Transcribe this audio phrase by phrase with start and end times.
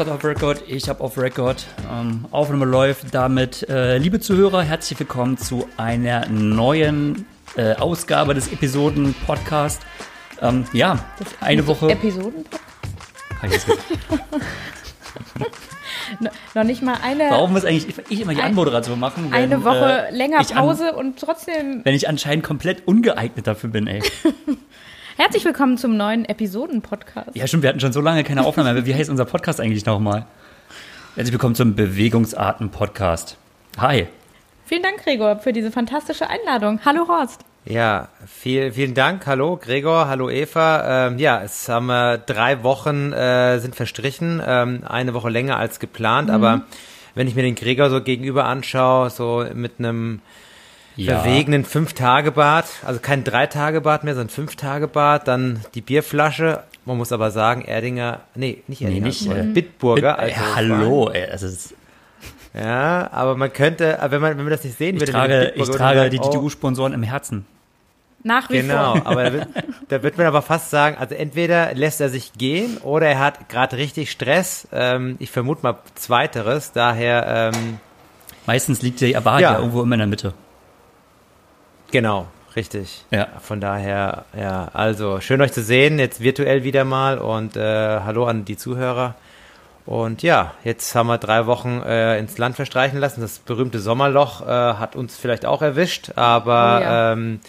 [0.00, 1.66] Hat auf Record, ich habe auf Record.
[1.92, 3.68] Ähm, Aufnahme läuft damit.
[3.68, 9.82] Äh, liebe Zuhörer, herzlich willkommen zu einer neuen äh, Ausgabe des Episoden-Podcast.
[10.40, 11.04] Ähm, ja,
[11.42, 11.90] eine Woche.
[11.90, 12.46] Episoden?
[16.54, 17.24] noch nicht mal eine.
[17.28, 19.26] Warum muss eigentlich ich immer die Anmoderation machen?
[19.26, 21.84] Wenn, eine Woche äh, länger Pause an, und trotzdem.
[21.84, 24.00] Wenn ich anscheinend komplett ungeeignet dafür bin, ey.
[25.20, 27.28] Herzlich willkommen zum neuen Episoden-Podcast.
[27.34, 28.86] Ja, stimmt, wir hatten schon so lange keine Aufnahme mehr.
[28.86, 30.24] Wie heißt unser Podcast eigentlich nochmal?
[31.14, 33.36] Herzlich willkommen zum Bewegungsarten-Podcast.
[33.76, 34.06] Hi.
[34.64, 36.80] Vielen Dank, Gregor, für diese fantastische Einladung.
[36.86, 37.44] Hallo, Horst.
[37.66, 39.26] Ja, viel, vielen Dank.
[39.26, 40.08] Hallo, Gregor.
[40.08, 41.08] Hallo, Eva.
[41.08, 44.40] Ähm, ja, es haben äh, drei Wochen äh, sind verstrichen.
[44.42, 46.28] Ähm, eine Woche länger als geplant.
[46.28, 46.34] Mhm.
[46.34, 46.62] Aber
[47.14, 50.22] wenn ich mir den Gregor so gegenüber anschaue, so mit einem
[51.04, 51.20] ja.
[51.20, 56.62] verwegenen Fünf-Tage-Bad, also kein Drei-Tage-Bad mehr, sondern Fünf-Tage-Bad, dann die Bierflasche.
[56.84, 60.16] Man muss aber sagen, Erdinger, nee, nicht Erdinger, nee, nicht, äh, Bitburger.
[60.16, 61.74] Bit, also hallo, ey, also ist
[62.52, 65.68] ja, aber man könnte, wenn man, wenn man das nicht sehen ich würde, trage, ich
[65.68, 67.46] trage die DTU-Sponsoren im Herzen.
[68.22, 68.94] Nach wie genau, vor.
[68.94, 69.48] Genau, aber da wird,
[69.88, 73.48] da wird, man aber fast sagen, also entweder lässt er sich gehen oder er hat
[73.48, 74.68] gerade richtig Stress.
[74.72, 77.52] Ähm, ich vermute mal Zweiteres, daher.
[77.54, 77.78] Ähm,
[78.46, 79.52] Meistens liegt der Wahrheit ja.
[79.52, 80.34] ja irgendwo immer in der Mitte.
[81.90, 83.04] Genau, richtig.
[83.10, 83.28] Ja.
[83.40, 88.26] Von daher, ja, also schön euch zu sehen, jetzt virtuell wieder mal und äh, hallo
[88.26, 89.14] an die Zuhörer.
[89.86, 93.22] Und ja, jetzt haben wir drei Wochen äh, ins Land verstreichen lassen.
[93.22, 97.12] Das berühmte Sommerloch äh, hat uns vielleicht auch erwischt, aber oh ja.
[97.12, 97.40] ähm,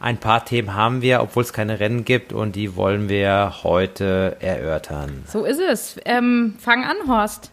[0.00, 4.36] ein paar Themen haben wir, obwohl es keine Rennen gibt und die wollen wir heute
[4.40, 5.24] erörtern.
[5.26, 5.98] So ist es.
[6.04, 7.50] Ähm, fang an, Horst.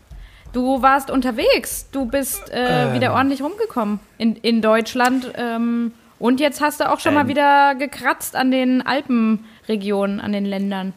[0.52, 1.90] Du warst unterwegs.
[1.92, 3.14] Du bist äh, wieder ähm.
[3.14, 5.34] ordentlich rumgekommen in, in Deutschland.
[5.36, 7.28] Ähm, und jetzt hast du auch schon mal ähm.
[7.28, 10.94] wieder gekratzt an den Alpenregionen, an den Ländern.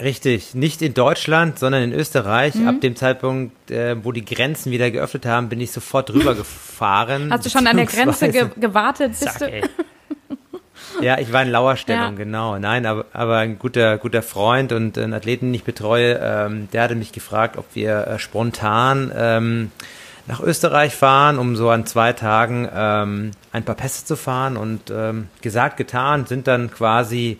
[0.00, 2.54] Richtig, nicht in Deutschland, sondern in Österreich.
[2.54, 2.68] Mhm.
[2.68, 7.30] Ab dem Zeitpunkt, äh, wo die Grenzen wieder geöffnet haben, bin ich sofort drüber gefahren.
[7.30, 9.12] Hast du schon an der Grenze ge gewartet?
[9.20, 9.50] Bist du?
[11.02, 12.24] ja, ich war in Lauerstellung, ja.
[12.24, 12.58] genau.
[12.58, 16.84] Nein, aber, aber ein guter, guter Freund und ein Athleten, den ich betreue, ähm, der
[16.84, 19.70] hatte mich gefragt, ob wir äh, spontan ähm,
[20.26, 24.56] nach Österreich fahren, um so an zwei Tagen ähm, ein paar Pässe zu fahren.
[24.56, 27.38] Und ähm, gesagt, getan, sind dann quasi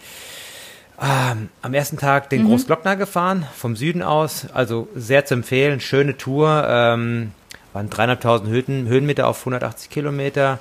[1.00, 2.48] ähm, am ersten Tag den mhm.
[2.48, 4.46] Großglockner gefahren, vom Süden aus.
[4.52, 6.64] Also sehr zu empfehlen, schöne Tour.
[6.68, 7.32] Ähm,
[7.72, 10.58] waren dreieinhalbtausend Höhen, Höhenmeter auf 180 Kilometer.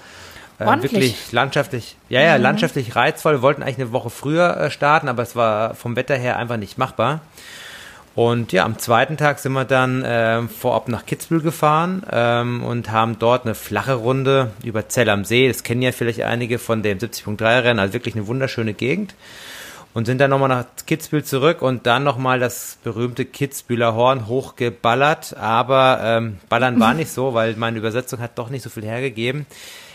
[0.59, 2.43] Äh, wirklich landschaftlich, ja, ja, mhm.
[2.43, 3.33] landschaftlich reizvoll.
[3.33, 6.57] Wir wollten eigentlich eine Woche früher äh, starten, aber es war vom Wetter her einfach
[6.57, 7.21] nicht machbar.
[8.13, 12.91] Und ja, am zweiten Tag sind wir dann äh, vorab nach Kitzbühel gefahren ähm, und
[12.91, 15.47] haben dort eine flache Runde über Zell am See.
[15.47, 19.15] Das kennen ja vielleicht einige von dem 70.3 Rennen, also wirklich eine wunderschöne Gegend
[19.93, 25.35] und sind dann nochmal nach Kitzbühel zurück und dann nochmal das berühmte Kitzbühler Horn hochgeballert.
[25.37, 29.45] Aber ähm, ballern war nicht so, weil meine Übersetzung hat doch nicht so viel hergegeben.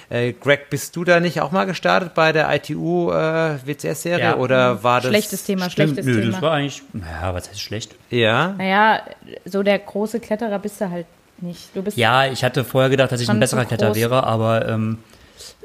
[0.09, 4.37] Äh, Greg, bist du da nicht auch mal gestartet bei der ITU äh, WCS-Serie ja.
[4.37, 5.69] oder war das schlechtes Thema?
[5.69, 6.33] Stimmt, schlechtes nö, Thema.
[6.33, 7.95] Das war eigentlich, naja, was heißt schlecht?
[8.11, 8.55] Ja.
[8.57, 9.03] Naja,
[9.45, 11.07] so der große Kletterer bist du halt
[11.39, 11.75] nicht.
[11.75, 14.99] Du bist ja, ich hatte vorher gedacht, dass ich ein besserer Kletterer wäre, aber ähm,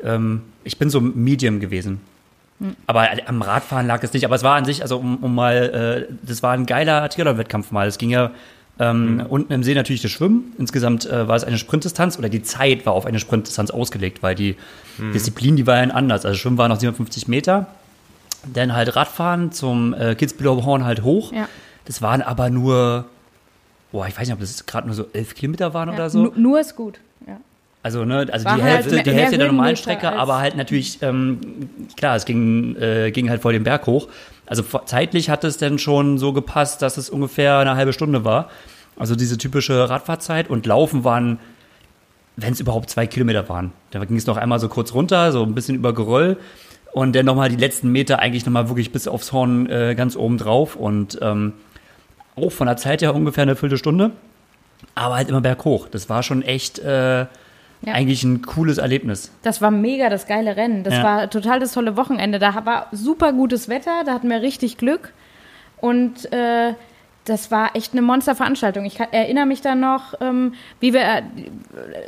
[0.04, 2.02] ähm, ich bin so Medium gewesen.
[2.86, 4.24] Aber am Radfahren lag es nicht.
[4.26, 7.72] Aber es war an sich, also um, um mal, äh, das war ein geiler Triathlon-Wettkampf
[7.72, 7.88] mal.
[7.88, 8.32] Es ging ja
[8.80, 9.26] ähm, mhm.
[9.28, 10.54] unten im See natürlich das Schwimmen.
[10.58, 14.36] Insgesamt äh, war es eine Sprintdistanz oder die Zeit war auf eine Sprintdistanz ausgelegt, weil
[14.36, 14.56] die
[14.98, 15.12] mhm.
[15.14, 16.26] Disziplin, die war ja anders.
[16.26, 17.68] Also Schwimmen war noch 57 Meter.
[18.52, 21.32] Dann halt Radfahren zum äh, Kitzbüheler Horn halt hoch.
[21.32, 21.48] Ja.
[21.86, 23.06] Das waren aber nur,
[23.92, 26.34] boah, ich weiß nicht, ob das gerade nur so elf Kilometer waren ja, oder so.
[26.36, 27.00] Nur ist gut.
[27.84, 31.40] Also, ne, also die halt Hälfte, die Hälfte der normalen Strecke, aber halt natürlich, ähm,
[31.98, 34.08] klar, es ging, äh, ging halt vor den Berg hoch.
[34.52, 38.50] Also zeitlich hat es dann schon so gepasst, dass es ungefähr eine halbe Stunde war.
[39.00, 41.40] Also diese typische Radfahrzeit und Laufen waren,
[42.36, 43.72] wenn es überhaupt zwei Kilometer waren.
[43.92, 46.36] Da ging es noch einmal so kurz runter, so ein bisschen über Geröll
[46.92, 50.38] und dann nochmal die letzten Meter eigentlich nochmal wirklich bis aufs Horn äh, ganz oben
[50.38, 51.54] drauf und ähm,
[52.36, 54.12] auch von der Zeit her ungefähr eine Viertelstunde,
[54.96, 55.88] aber halt immer berghoch.
[55.88, 57.26] Das war schon echt äh,
[57.82, 57.94] ja.
[57.94, 59.32] eigentlich ein cooles Erlebnis.
[59.42, 60.84] Das war mega das geile Rennen.
[60.84, 61.04] Das ja.
[61.04, 62.40] war total das tolle Wochenende.
[62.40, 65.14] Da war super gutes Wetter, da hatten wir richtig Glück.
[65.80, 66.74] Und äh,
[67.26, 68.86] das war echt eine Monsterveranstaltung.
[68.86, 71.24] Ich erinnere mich dann noch, ähm, wie wir, äh,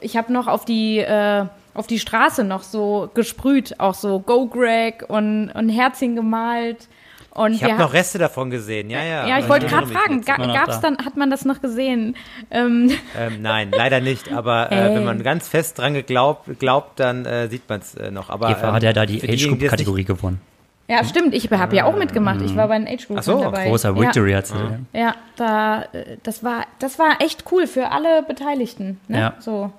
[0.01, 4.47] ich habe noch auf die, äh, auf die Straße noch so gesprüht, auch so Go
[4.47, 6.87] Greg und, und Herzchen gemalt.
[7.33, 9.27] Und ich habe noch Reste davon gesehen, ja, ja.
[9.27, 12.15] Ja, ich wollte gerade fragen, ga, gab's dann, hat man das noch gesehen?
[12.51, 12.91] Ähm.
[13.17, 14.31] Ähm, nein, leider nicht.
[14.31, 14.91] Aber hey.
[14.91, 18.29] äh, wenn man ganz fest dran geglaubt, glaubt, dann äh, sieht man es äh, noch.
[18.29, 20.41] Aber Eva ähm, hat ja da die Age Group Kategorie gewonnen.
[20.87, 21.33] Ja, stimmt.
[21.33, 22.41] Ich habe ja auch mitgemacht.
[22.41, 23.67] Ich war bei den Age Groups so, dabei.
[23.67, 24.37] großer Victory ja.
[24.37, 24.55] hat sie.
[24.93, 24.99] Ja.
[24.99, 28.99] ja, da, äh, das war, das war echt cool für alle Beteiligten.
[29.07, 29.19] Ne?
[29.19, 29.33] Ja.
[29.39, 29.71] So.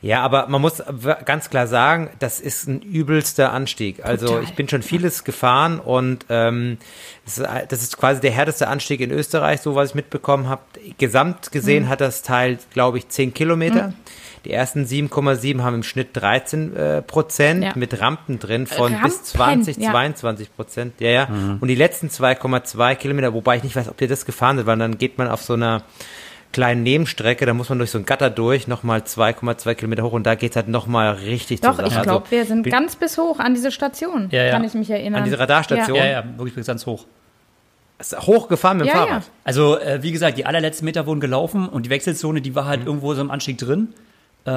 [0.00, 0.80] Ja, aber man muss
[1.24, 4.04] ganz klar sagen, das ist ein übelster Anstieg.
[4.04, 4.44] Also Total.
[4.44, 6.78] ich bin schon vieles gefahren und ähm,
[7.24, 10.62] das, ist, das ist quasi der härteste Anstieg in Österreich, so was ich mitbekommen habe.
[10.98, 11.88] Gesamt gesehen Mhm.
[11.88, 13.92] hat das Teil, glaube ich, 10 Kilometer.
[14.44, 17.72] Die ersten 7,7 haben im Schnitt 13 äh, Prozent Ja.
[17.74, 19.90] mit Rampen drin von Rampen, bis 20, ja.
[19.90, 20.94] 22 Prozent.
[21.00, 21.28] Ja, ja.
[21.60, 24.78] Und die letzten 2,2 Kilometer, wobei ich nicht weiß, ob ihr das gefahren seid, weil
[24.78, 25.82] dann geht man auf so einer
[26.52, 30.24] kleinen Nebenstrecke, da muss man durch so ein Gatter durch, nochmal 2,2 Kilometer hoch und
[30.26, 33.38] da geht's halt nochmal richtig Doch, zur ich glaube, Also, wir sind ganz bis hoch
[33.38, 34.28] an diese Station.
[34.30, 34.50] Ja, ja.
[34.52, 35.18] Kann ich mich erinnern.
[35.20, 35.96] An diese Radarstation?
[35.96, 37.04] Ja, ja, wirklich bis ganz hoch.
[38.14, 39.22] hochgefahren mit dem Ja, Fahrrad.
[39.24, 39.28] ja.
[39.44, 42.86] Also, äh, wie gesagt, die allerletzten Meter wurden gelaufen und die Wechselzone, die war halt
[42.86, 43.88] irgendwo so im Anstieg drin.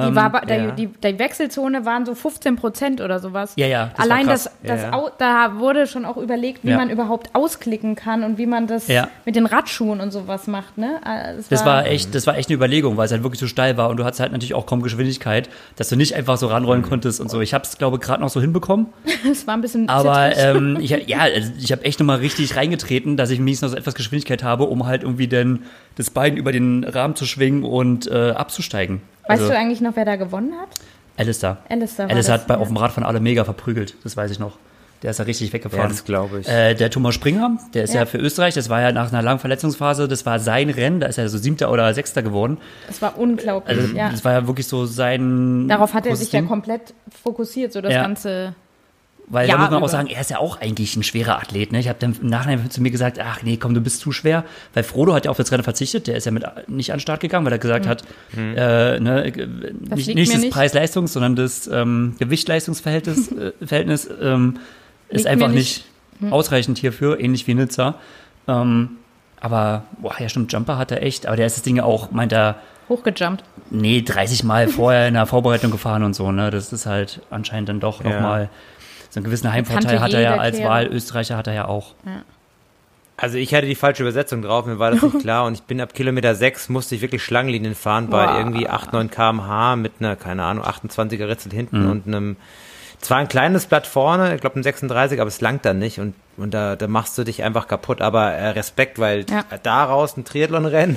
[0.08, 0.44] Die, war, bei- ja.
[0.46, 3.52] der, die, die Wechselzone waren so 15 Prozent oder sowas.
[3.56, 4.44] Ja, ja, das war Allein krass.
[4.44, 5.10] das, das Ja, ja.
[5.18, 6.76] Da wurde schon auch überlegt, wie Ja.
[6.76, 9.08] man überhaupt ausklicken kann und wie man das Ja.
[9.24, 10.78] mit den Radschuhen und sowas macht.
[10.78, 11.00] Ne?
[11.06, 13.46] Äh, Es Das war echt, das war echt eine Überlegung, weil es halt wirklich so
[13.46, 16.46] steil war und du hattest halt natürlich auch kaum Geschwindigkeit, dass du nicht einfach so
[16.48, 17.40] ranrollen konntest und so.
[17.40, 18.86] Ich habe es, glaube ich, gerade noch so hinbekommen,
[19.30, 23.16] es war ein bisschen aber ähm, ich, ja, also ich habe echt nochmal richtig reingetreten,
[23.16, 25.60] dass ich wenigstens noch so etwas Geschwindigkeit habe, um halt irgendwie dann
[25.96, 29.02] das Bein über den Rahmen zu schwingen und äh, abzusteigen.
[29.26, 30.68] Weißt also, du eigentlich noch, wer da gewonnen hat?
[31.16, 31.58] Alistair.
[31.68, 32.60] Alistair Alistair hat bei, ja.
[32.60, 34.58] auf dem Rad von alle mega verprügelt, das weiß ich noch.
[35.02, 35.88] Der ist da richtig Ja, weggefahren.
[35.90, 36.48] das glaube ich.
[36.48, 38.00] Äh, der Thomas Springer, der ist ja.
[38.00, 38.06] Ja.
[38.06, 41.18] für Österreich, das war ja nach einer langen Verletzungsphase, das war sein Rennen, da ist
[41.18, 42.58] er so siebter oder sechster geworden.
[42.86, 44.10] Das war unglaublich, Also ja.
[44.10, 45.66] das war ja wirklich so sein.
[45.68, 46.48] Darauf hat er sich ja Ding.
[46.48, 48.02] komplett fokussiert, so das Ja.
[48.02, 48.54] ganze.
[49.32, 51.72] Weil Ja, da muss man auch sagen, er ist ja auch eigentlich ein schwerer Athlet.
[51.72, 51.80] Ne?
[51.80, 54.44] Ich habe dann im Nachhinein zu mir gesagt, ach nee, komm, du bist zu schwer.
[54.74, 57.00] Weil Frodo hat ja auf das Rennen verzichtet, der ist ja mit nicht an den
[57.00, 58.02] Start gegangen, weil er gesagt hat,
[58.36, 59.46] äh, ne, äh,
[59.94, 60.50] nicht, nicht das.
[60.50, 64.58] Preis-Leistungs, sondern das ähm, Gewicht-Leistungsverhältnis äh, Verhältnis, ähm,
[65.08, 65.86] ist einfach nicht.
[66.20, 67.94] nicht ausreichend hierfür, ähnlich wie Nizza.
[68.46, 68.90] Ähm,
[69.40, 72.10] aber, boah, ja stimmt, Jumper hat er echt, aber der ist das Ding ja auch,
[72.12, 72.56] meint er,
[72.88, 73.42] Hochgejumpt.
[73.70, 76.50] nee, 30 Mal vorher in der Vorbereitung gefahren und so, ne?
[76.50, 78.10] Das ist halt anscheinend dann doch Ja.
[78.10, 78.50] nochmal
[79.12, 80.58] so einen gewissen Heimvorteil hat er ja als.
[80.62, 81.94] Wahlösterreicher hat er ja auch.
[83.16, 85.80] Also ich hatte die falsche Übersetzung drauf, mir war das nicht klar und ich bin
[85.80, 88.38] ab Kilometer 6 musste ich wirklich Schlangenlinien fahren bei Boah.
[88.38, 91.90] irgendwie 8, 9 kmh mit einer, keine Ahnung, 28er Ritzel hinten Mhm.
[91.90, 92.36] und einem,
[93.00, 96.14] zwar ein kleines Blatt vorne, ich glaube ein 36, aber es langt dann nicht und,
[96.36, 99.44] und da, da machst du dich einfach kaputt, aber äh, Respekt, weil Ja.
[99.62, 100.96] daraus ein Triathlon-Rennen,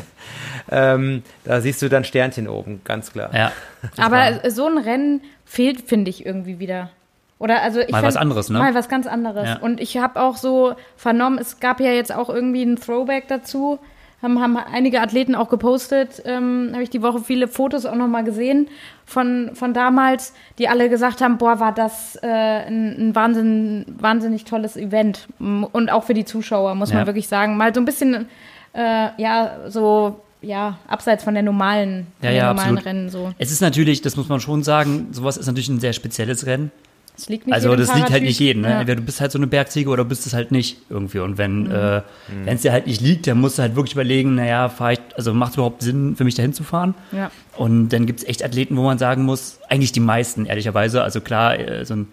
[0.71, 3.29] ähm, da siehst du dann Sternchen oben, ganz klar.
[3.35, 3.51] Ja.
[3.97, 6.89] Aber so ein Rennen fehlt, finde ich, irgendwie wieder.
[7.37, 8.59] Oder also ich Mal fand- was anderes, ne?
[8.59, 9.45] Mal was ganz anderes.
[9.47, 9.57] Ja.
[9.59, 13.79] Und ich habe auch so vernommen, es gab ja jetzt auch irgendwie ein Throwback dazu.
[14.21, 18.23] Haben, haben einige Athleten auch gepostet, ähm, habe ich die Woche viele Fotos auch nochmal
[18.23, 18.69] gesehen
[19.05, 24.45] von, von damals, die alle gesagt haben, boah, war das äh, ein, ein Wahnsinn, wahnsinnig
[24.45, 25.27] tolles Event.
[25.37, 26.95] Und auch für die Zuschauer, muss Ja.
[26.99, 27.57] man wirklich sagen.
[27.57, 28.27] Mal so ein bisschen,
[28.73, 32.85] äh, ja, so, ja, abseits von der normalen, von Ja, ja, normalen absolut.
[32.85, 33.31] Rennen so.
[33.37, 36.71] Es ist natürlich, das muss man schon sagen, sowas ist natürlich ein sehr spezielles Rennen.
[37.17, 38.61] Es liegt nicht Also das liegt halt nicht jedem.
[38.63, 38.69] Ne?
[38.69, 38.79] Ja.
[38.81, 41.19] Entweder du bist halt so eine Bergziege oder du bist es halt nicht irgendwie.
[41.19, 41.71] Und wenn Mhm.
[41.71, 42.01] äh,
[42.43, 44.99] wenn es dir halt nicht liegt, dann musst du halt wirklich überlegen, naja, fahr ich,
[45.15, 46.93] also macht es überhaupt Sinn für mich dahin zu fahren?
[47.11, 47.31] Ja.
[47.57, 51.01] Und dann gibt es echt Athleten, wo man sagen muss, eigentlich die meisten, ehrlicherweise.
[51.03, 52.07] Also klar, äh, so ein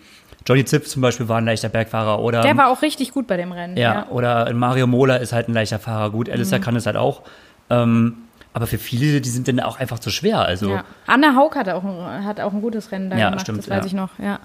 [0.46, 3.36] Johnny Ziff zum Beispiel war ein leichter Bergfahrer oder Der war auch richtig gut bei
[3.36, 3.76] dem Rennen.
[3.76, 6.10] ja, oder ein Mario Mola ist halt ein leichter Fahrer.
[6.10, 6.62] Gut, Alistair Mhm.
[6.64, 7.22] kann es halt auch.
[7.70, 8.14] Ähm,
[8.54, 10.40] aber für viele, die sind dann auch einfach zu schwer.
[10.40, 10.84] Also Ja.
[11.06, 13.70] Anna Haug hat auch, ein, hat auch ein gutes Rennen da Ja, gemacht, stimmt, das
[13.70, 13.86] weiß ja.
[13.86, 14.10] ich noch.
[14.18, 14.40] Ja.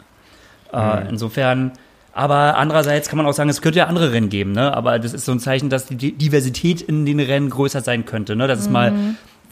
[0.74, 1.72] Äh, insofern,
[2.14, 4.76] aber andererseits kann man auch sagen, es könnte ja andere Rennen geben, ne?
[4.76, 8.06] Aber das ist so ein Zeichen, dass die Di- Diversität in den Rennen größer sein
[8.06, 8.48] könnte, ne?
[8.48, 8.94] Dass es mal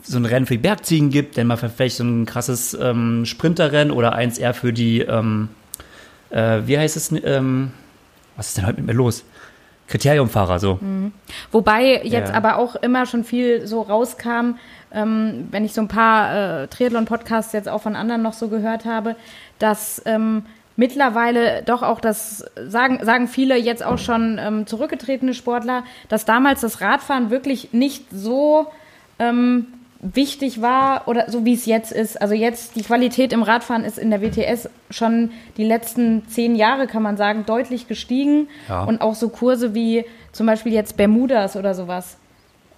[0.03, 3.91] so ein Rennen für die Bergziegen gibt, dann mal vielleicht so ein krasses ähm, Sprinterrennen
[3.91, 5.49] oder eins eher für die, ähm,
[6.29, 7.71] äh, wie heißt es, ähm,
[8.35, 9.23] was ist denn heute mit mir los?
[9.87, 10.79] Kriteriumfahrer, so.
[11.51, 12.33] Wobei jetzt Ja.
[12.35, 14.55] aber auch immer schon viel so rauskam,
[14.91, 18.85] ähm, wenn ich so ein paar äh, Triathlon-Podcasts jetzt auch von anderen noch so gehört
[18.85, 19.15] habe,
[19.59, 20.43] dass ähm,
[20.75, 26.61] mittlerweile doch auch das, sagen, sagen viele jetzt auch schon ähm, zurückgetretene Sportler, dass damals
[26.61, 28.67] das Radfahren wirklich nicht so
[29.19, 29.67] ähm,
[30.01, 32.21] wichtig war oder so wie es jetzt ist.
[32.21, 36.87] Also jetzt die Qualität im Radfahren ist in der WTS schon die letzten zehn Jahre,
[36.87, 38.49] kann man sagen, deutlich gestiegen.
[38.67, 38.83] Ja.
[38.83, 42.17] Und auch so Kurse wie zum Beispiel jetzt Bermudas oder sowas.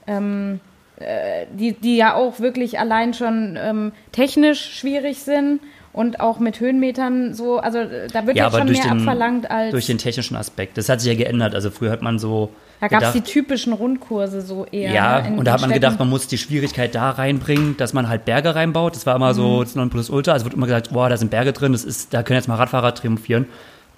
[0.06, 0.60] Ähm,
[1.00, 5.60] äh, die, die ja auch wirklich allein schon ähm, technisch schwierig sind
[5.98, 9.51] und auch mit Höhenmetern so, also äh, da wird Ja, jetzt schon mehr den, abverlangt
[9.51, 9.72] als.
[9.72, 10.77] durch den technischen Aspekt.
[10.77, 11.54] Das hat sich ja geändert.
[11.56, 14.92] Also früher hat man so da gab es die typischen Rundkurse so eher.
[14.94, 15.82] Ja, ne, und da hat man Städten.
[15.82, 18.96] gedacht, man muss die Schwierigkeit da reinbringen, dass man halt Berge reinbaut.
[18.96, 19.36] Das war immer Mhm.
[19.36, 20.32] so das Nonplusultra.
[20.34, 22.56] Also wird immer gesagt, boah, da sind Berge drin, das ist, da können jetzt mal
[22.56, 23.48] Radfahrer triumphieren.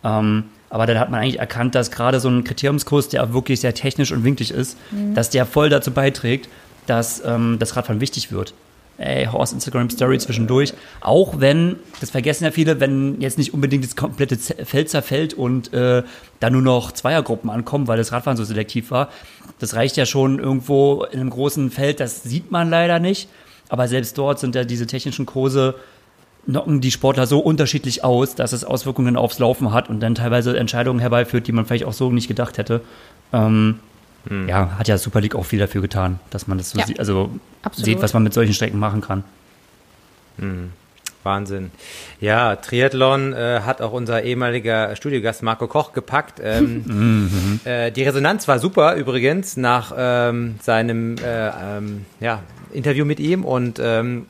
[0.03, 3.73] Ähm, Aber dann hat man eigentlich erkannt, dass gerade so ein Kriteriumskurs, der wirklich sehr
[3.73, 5.15] technisch und winklig ist, mhm.
[5.15, 6.47] dass der voll dazu beiträgt,
[6.85, 8.53] dass ähm, das Radfahren wichtig wird.
[8.99, 10.73] Ey, Horst Instagram Story zwischendurch.
[10.99, 15.73] Auch wenn, das vergessen ja viele, wenn jetzt nicht unbedingt das komplette Feld zerfällt und
[15.73, 16.03] äh,
[16.41, 19.09] da nur noch Zweiergruppen ankommen, weil das Radfahren so selektiv war.
[19.59, 23.29] Das reicht ja schon irgendwo in einem großen Feld, das sieht man leider nicht.
[23.69, 25.75] Aber selbst dort sind ja diese technischen Kurse
[26.45, 30.57] knocken die Sportler so unterschiedlich aus, dass es Auswirkungen aufs Laufen hat und dann teilweise
[30.57, 32.81] Entscheidungen herbeiführt, die man vielleicht auch so nicht gedacht hätte.
[33.31, 33.79] Ähm,
[34.27, 34.49] hm.
[34.49, 36.99] Ja, hat ja Super League auch viel dafür getan, dass man das so ja, sieht,
[36.99, 37.85] also absolut.
[37.85, 39.23] sieht, was man mit solchen Strecken machen kann.
[40.37, 40.71] Hm.
[41.23, 41.71] Wahnsinn.
[42.21, 46.39] Ja, Triathlon äh, hat auch unser ehemaliger Studiogast Marco Koch gepackt.
[46.41, 47.59] Ähm, mhm.
[47.65, 53.43] äh, die Resonanz war super übrigens nach ähm, seinem äh, ähm, ja, Interview mit ihm
[53.43, 54.27] und ähm,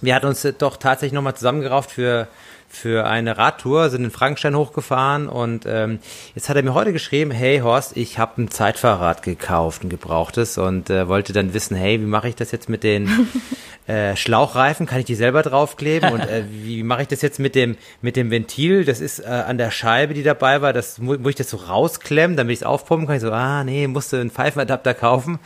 [0.00, 2.28] wir hatten uns doch tatsächlich nochmal zusammengerauft für
[2.68, 6.00] für eine Radtour, sind in Frankenstein hochgefahren und ähm,
[6.34, 10.58] jetzt hat er mir heute geschrieben, hey Horst, ich habe ein Zeitfahrrad gekauft, ein gebrauchtes
[10.58, 13.28] und äh, wollte dann wissen, hey, wie mache ich das jetzt mit den
[13.86, 14.84] äh, Schlauchreifen?
[14.86, 16.12] Kann ich die selber draufkleben?
[16.12, 18.84] Und äh, wie mache ich das jetzt mit dem mit dem Ventil?
[18.84, 22.36] Das ist äh, an der Scheibe, die dabei war, das muss ich das so rausklemmen,
[22.36, 23.16] damit ich es aufpumpen kann.
[23.16, 25.38] Ich so, ah nee, musste einen Pfeifenadapter kaufen.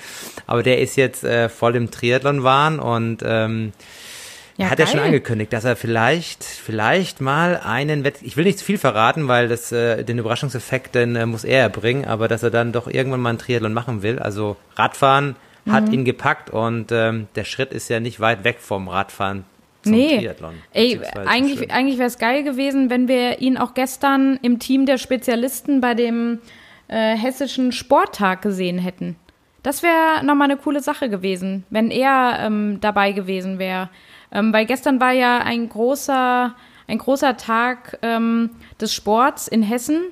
[0.49, 3.73] Aber der ist jetzt äh, voll im Triathlon-Wahn und ähm,
[4.63, 8.59] ja, hat er schon angekündigt, dass er vielleicht, vielleicht mal einen Wett, ich will nicht
[8.59, 12.43] zu viel verraten, weil das äh, den Überraschungseffekt den äh, muss er erbringen, aber dass
[12.43, 14.19] er dann doch irgendwann mal einen Triathlon machen will.
[14.19, 15.73] Also Radfahren mhm.
[15.73, 19.45] hat ihn gepackt und ähm, der Schritt ist ja nicht weit weg vom Radfahren.
[19.83, 24.39] Zum nee, Triathlon, ey, eigentlich, eigentlich wäre es geil gewesen, wenn wir ihn auch gestern
[24.41, 26.39] im Team der Spezialisten bei dem
[26.87, 29.17] äh, hessischen Sporttag gesehen hätten.
[29.63, 33.89] Das wäre nochmal eine coole Sache gewesen, wenn er ähm, dabei gewesen wäre.
[34.33, 36.55] Ähm, weil gestern war ja ein großer,
[36.89, 40.03] ein großer Tag ähm, des Sports in Hessen,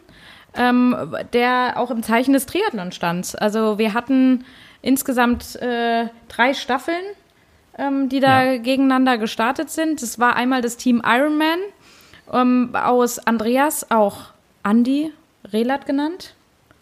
[0.54, 3.40] ähm, der auch im Zeichen des Triathlon stand.
[3.40, 4.44] Also wir hatten
[4.82, 7.04] insgesamt äh, drei Staffeln,
[7.78, 8.56] ähm, die da ja.
[8.58, 10.02] gegeneinander gestartet sind.
[10.02, 11.58] Das war einmal das Team Ironman
[12.32, 14.30] ähm, aus Andreas, auch
[14.64, 15.12] Andy
[15.52, 16.34] Relat genannt.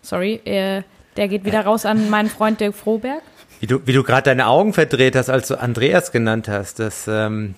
[0.02, 0.82] Sorry, äh,
[1.16, 3.22] der geht wieder raus an meinen Freund Dirk Froberg.
[3.60, 7.08] Wie du, wie du gerade deine Augen verdreht hast, als du Andreas genannt hast, das
[7.08, 7.54] ähm,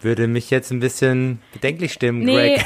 [0.00, 2.56] würde mich jetzt ein bisschen bedenklich stimmen, nee.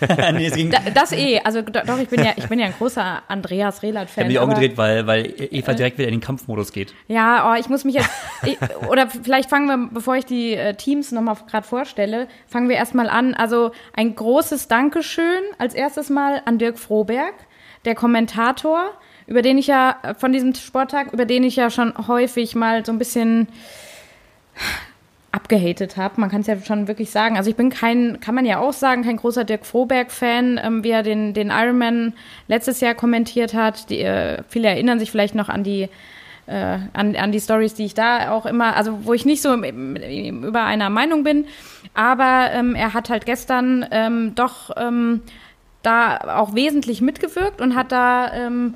[0.00, 0.34] Greg.
[0.34, 3.82] nee, da, das eh, also doch, ich bin ja, ich bin ja ein großer Andreas
[3.82, 4.30] Rehlert-Fan.
[4.30, 6.94] Ich habe mich auch gedreht, weil, weil Eva äh, direkt wieder in den Kampfmodus geht.
[7.08, 8.10] Ja, oh, ich muss mich jetzt,
[8.44, 8.58] ich,
[8.88, 13.10] oder vielleicht fangen wir, bevor ich die äh, Teams nochmal gerade vorstelle, fangen wir erstmal
[13.10, 13.34] an.
[13.34, 17.34] Also ein großes Dankeschön als erstes Mal an Dirk Froberg,
[17.84, 18.92] der Kommentator,
[19.26, 22.92] über den ich ja, von diesem Sporttag, über den ich ja schon häufig mal so
[22.92, 23.48] ein bisschen
[25.32, 26.20] abgehatet habe.
[26.20, 27.36] Man kann es ja schon wirklich sagen.
[27.36, 30.90] Also ich bin kein, kann man ja auch sagen, kein großer Dirk Froberg-Fan, ähm, wie
[30.90, 32.14] er den, den Ironman
[32.48, 33.90] letztes Jahr kommentiert hat.
[33.90, 35.88] Die, äh, viele erinnern sich vielleicht noch an die
[36.46, 39.52] äh, an, an die Stories, die ich da auch immer, also wo ich nicht so
[39.52, 41.46] über einer Meinung bin.
[41.92, 45.22] Aber ähm, er hat halt gestern ähm, doch ähm,
[45.82, 48.74] da auch wesentlich mitgewirkt und hat da ähm,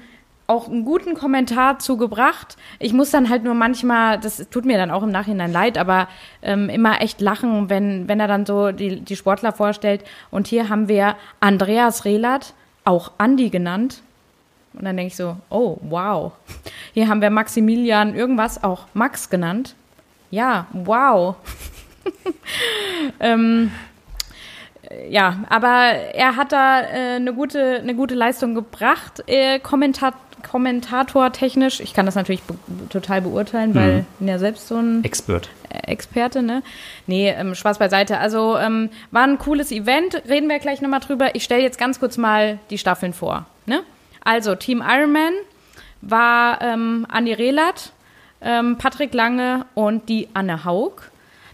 [0.51, 2.57] auch einen guten Kommentar zugebracht.
[2.81, 6.09] Ich muss dann halt nur manchmal, das tut mir dann auch im Nachhinein leid, aber
[6.43, 10.03] ähm, immer echt lachen, wenn, wenn er dann so die, die Sportler vorstellt.
[10.33, 12.55] Und hier haben wir Andreas Rehlert,
[12.85, 14.03] auch Andi genannt.
[14.73, 16.33] Und dann denke ich so, oh, wow.
[16.95, 19.77] Hier haben wir Maximilian irgendwas, auch Max genannt.
[20.33, 21.37] Ja, wow.
[23.21, 23.71] ähm,
[25.09, 29.23] ja, aber er hat da äh, eine, gute, eine gute Leistung gebracht.
[29.29, 31.81] Äh, Kommentar Kommentator technisch.
[31.81, 32.55] Ich kann das natürlich be
[32.89, 33.99] total beurteilen, weil mhm.
[34.01, 35.51] ich bin ja selbst so ein Expert.
[35.71, 36.63] Experte, ne?
[37.07, 38.19] Nee, ähm, Spaß beiseite.
[38.19, 41.35] Also ähm, war ein cooles Event, reden wir gleich nochmal drüber.
[41.35, 43.47] Ich stelle jetzt ganz kurz mal die Staffeln vor.
[43.67, 43.83] Ne?
[44.25, 45.33] Also Team Ironman
[46.01, 47.93] war ähm, Andi Rehlert,
[48.41, 51.11] ähm, Patrick Lange und die Anne Haug.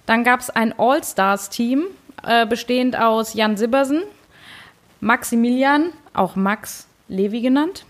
[0.06, 1.84] Dann gab es ein All-Stars-Team,
[2.24, 4.02] äh, bestehend aus Jan Sibbersen,
[5.00, 7.84] Maximilian, auch Max Levi genannt,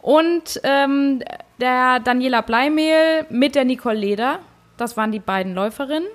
[0.00, 1.22] und ähm,
[1.60, 4.38] der Daniela Bleimehl mit der Nicole Leder.
[4.76, 6.08] Das waren die beiden Läuferinnen.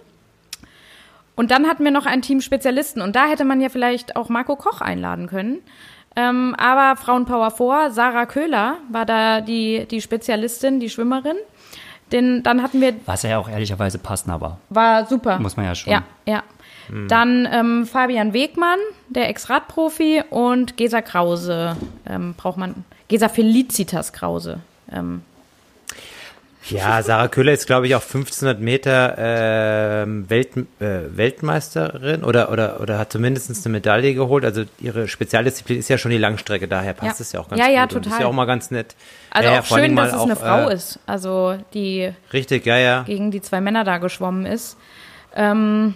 [1.35, 3.01] Und dann hatten wir noch ein Team Spezialisten.
[3.01, 5.59] Und da hätte man ja vielleicht auch Marco Koch einladen können.
[6.15, 11.37] Ähm, aber Frauenpower vor, Sarah Köhler war da die, die Spezialistin, die Schwimmerin.
[12.11, 12.93] Denn dann hatten wir.
[13.05, 14.59] Was ja auch ehrlicherweise passender war.
[14.69, 15.39] War super.
[15.39, 15.93] Muss man ja schon.
[15.93, 16.43] Ja, ja.
[16.89, 17.07] Mhm.
[17.07, 22.83] Dann ähm, Fabian Wegmann, der Ex-Radprofi, und Gesa Krause ähm, braucht man.
[23.11, 24.61] Gesa Felicitas Krause.
[24.89, 25.21] Ähm.
[26.69, 32.79] Ja, Sarah Köhler ist, glaube ich, auch 1500 Meter äh, Welt, äh, Weltmeisterin oder, oder,
[32.79, 34.45] oder hat zumindest eine Medaille geholt.
[34.45, 37.23] Also ihre Spezialdisziplin ist ja schon die Langstrecke, daher passt ja.
[37.23, 37.75] es ja auch ganz ja, gut.
[37.75, 37.97] Ja, total.
[37.97, 38.95] Und ist ja auch mal ganz nett.
[39.29, 42.77] Also ja, auch schön, dass es auch, eine Frau äh, ist, also die richtig, ja,
[42.77, 43.03] ja.
[43.03, 44.77] gegen die zwei Männer da geschwommen ist.
[45.35, 45.95] Ähm,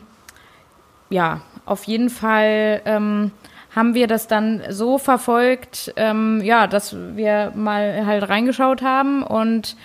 [1.09, 3.31] ja, auf jeden Fall ähm,
[3.75, 9.75] haben wir das dann so verfolgt, ähm, ja, dass wir mal halt reingeschaut haben und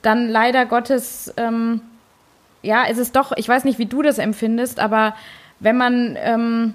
[0.00, 1.80] dann leider Gottes, ähm,
[2.62, 5.14] ja, ist es doch, ich weiß nicht, wie du das empfindest, aber
[5.58, 6.74] wenn man ähm,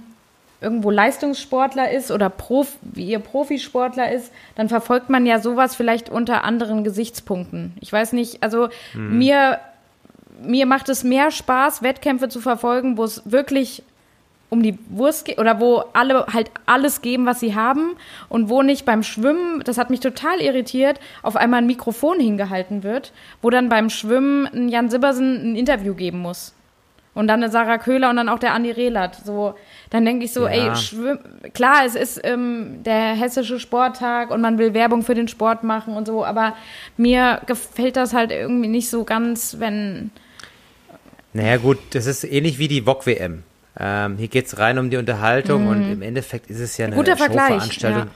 [0.60, 6.10] irgendwo Leistungssportler ist oder Prof, wie ihr Profisportler ist, dann verfolgt man ja sowas vielleicht
[6.10, 7.74] unter anderen Gesichtspunkten.
[7.80, 9.18] Ich weiß nicht, also mhm.
[9.18, 9.60] mir,
[10.42, 13.84] mir macht es mehr Spaß, Wettkämpfe zu verfolgen, wo es wirklich
[14.50, 17.96] um die Wurst geht oder wo alle halt alles geben, was sie haben
[18.30, 22.84] und wo nicht beim Schwimmen, das hat mich total irritiert, auf einmal ein Mikrofon hingehalten
[22.84, 23.12] wird,
[23.42, 26.54] wo dann beim Schwimmen ein Jan Sibbersen ein Interview geben muss.
[27.14, 29.16] Und dann eine Sarah Köhler und dann auch der Andi Rehlert.
[29.26, 29.56] So,
[29.90, 30.70] dann denke ich so, ja.
[30.70, 31.18] ey, schwimm,
[31.56, 35.96] klar, es ist ähm, der hessische Sporttag und man will Werbung für den Sport machen
[35.96, 36.56] und so, aber
[36.96, 40.12] mir gefällt das halt irgendwie nicht so ganz, wenn.
[41.34, 43.42] Naja, gut, das ist ähnlich wie die VOG-WM.
[43.80, 45.70] Ähm, hier geht es rein um die Unterhaltung mhm.
[45.70, 48.10] und im Endeffekt ist es ja eine Guter Showveranstaltung.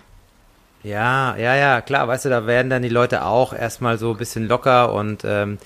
[0.83, 1.35] Ja.
[1.35, 1.37] ja.
[1.37, 4.47] ja, ja, klar, weißt du, da werden dann die Leute auch erstmal so ein bisschen
[4.47, 5.59] locker und ähm,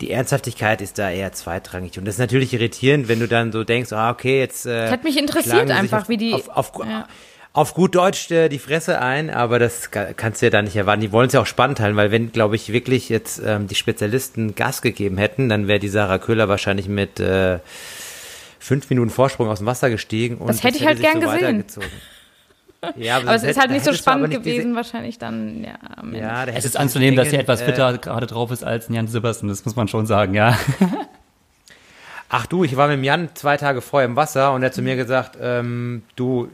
[0.00, 1.98] die Ernsthaftigkeit ist da eher zweitrangig.
[1.98, 4.66] Und das ist natürlich irritierend, wenn du dann so denkst, ah, okay, jetzt.
[4.66, 6.34] Äh, hat mich interessiert einfach, auf, wie die.
[6.34, 7.08] Auf, auf, ja.
[7.52, 11.00] auf gut Deutsch äh, die Fresse ein, aber das kannst du ja da nicht erwarten.
[11.00, 13.74] Die wollen es ja auch spannend halten, weil wenn, glaube ich, wirklich jetzt ähm, die
[13.74, 17.18] Spezialisten Gas gegeben hätten, dann wäre die Sarah Köhler wahrscheinlich mit.
[17.18, 17.58] Äh,
[18.68, 21.64] fünf Minuten Vorsprung aus dem Wasser gestiegen und das hätte ich halt gern so gesehen.
[22.94, 25.74] Ja, aber, aber es ist halt nicht so spannend gewesen, wahrscheinlich dann, ja.
[26.12, 29.48] ja es ist anzunehmen, dass er etwas fitter äh, gerade drauf ist als Jan Sibbersen,
[29.48, 30.56] das muss man schon sagen, ja.
[32.28, 34.82] Ach du, ich war mit Jan zwei Tage vorher im Wasser und er hat zu
[34.82, 36.48] mir gesagt, ähm, du,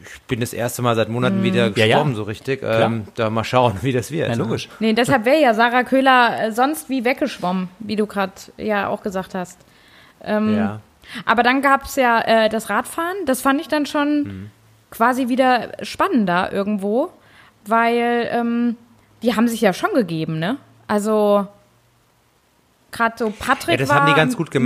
[0.00, 1.42] ich bin das erste Mal seit Monaten mm.
[1.42, 2.14] wieder geschwommen, ja, ja.
[2.14, 2.60] so richtig.
[2.62, 4.28] Ähm, da mal schauen, wie das wird.
[4.28, 4.68] Ja, logisch.
[4.78, 9.02] Nee, deshalb wäre ja Sarah Köhler äh, sonst wie weggeschwommen, wie du gerade ja auch
[9.02, 9.58] gesagt hast.
[10.22, 10.80] Ähm, ja.
[11.24, 13.16] Aber dann gab es ja äh, das Radfahren.
[13.26, 14.50] Das fand ich dann schon mhm.
[14.90, 17.12] quasi wieder spannender irgendwo,
[17.66, 18.76] weil ähm,
[19.22, 20.58] die haben sich ja schon gegeben, ne?
[20.86, 21.46] Also
[22.94, 24.06] gerade so Patrick ja, war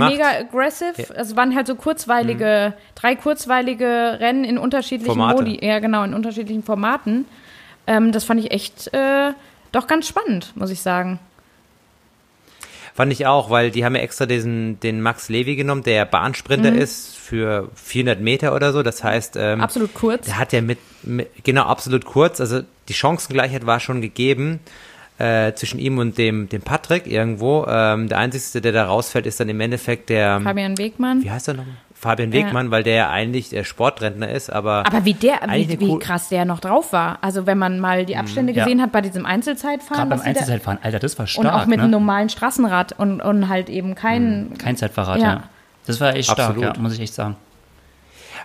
[0.09, 0.93] mega aggressive.
[0.97, 1.15] Ja.
[1.15, 2.81] Also waren halt so kurzweilige, mhm.
[2.95, 5.43] drei kurzweilige Rennen in unterschiedlichen Formate.
[5.43, 7.25] Modi, ja genau, in unterschiedlichen Formaten.
[7.87, 9.33] Ähm, das fand ich echt äh,
[9.71, 11.19] doch ganz spannend, muss ich sagen.
[12.99, 16.71] Fand ich auch, weil die haben ja extra diesen, den Max Levy genommen, der Bahnsprinter
[16.71, 16.79] mhm.
[16.79, 18.83] ist für 400 Meter oder so.
[18.83, 20.25] Das heißt, ähm, absolut kurz.
[20.25, 22.41] Der hat ja mit, mit, genau, absolut kurz.
[22.41, 22.59] Also
[22.89, 24.59] die Chancengleichheit war schon gegeben
[25.17, 27.65] äh, zwischen ihm und dem, dem Patrick irgendwo.
[27.69, 31.23] Ähm, der Einzige, der da rausfällt, ist dann im Endeffekt der Fabian Wegmann.
[31.23, 31.77] Wie heißt er nochmal?
[31.99, 32.71] Fabian Wegmann, ja.
[32.71, 34.85] weil der ja eigentlich der Sportrentner ist, aber.
[34.85, 37.17] Aber wie der, wie, wie krass der noch drauf war.
[37.21, 38.21] Also wenn man mal die mhm.
[38.21, 38.63] Abstände ja.
[38.63, 40.07] gesehen hat bei diesem Einzelzeitfahren.
[40.07, 41.45] Gerade beim Einzelzeitfahren, Alter, das war stark.
[41.45, 41.83] Und auch mit ne?
[41.83, 44.45] einem normalen Straßenrad und, und halt eben kein.
[44.45, 44.57] Mhm.
[44.57, 45.27] Kein Zeitfahrrad, ja.
[45.27, 45.43] ja.
[45.87, 46.61] Das war echt Absolut.
[46.61, 47.35] stark, ja, muss ich echt sagen.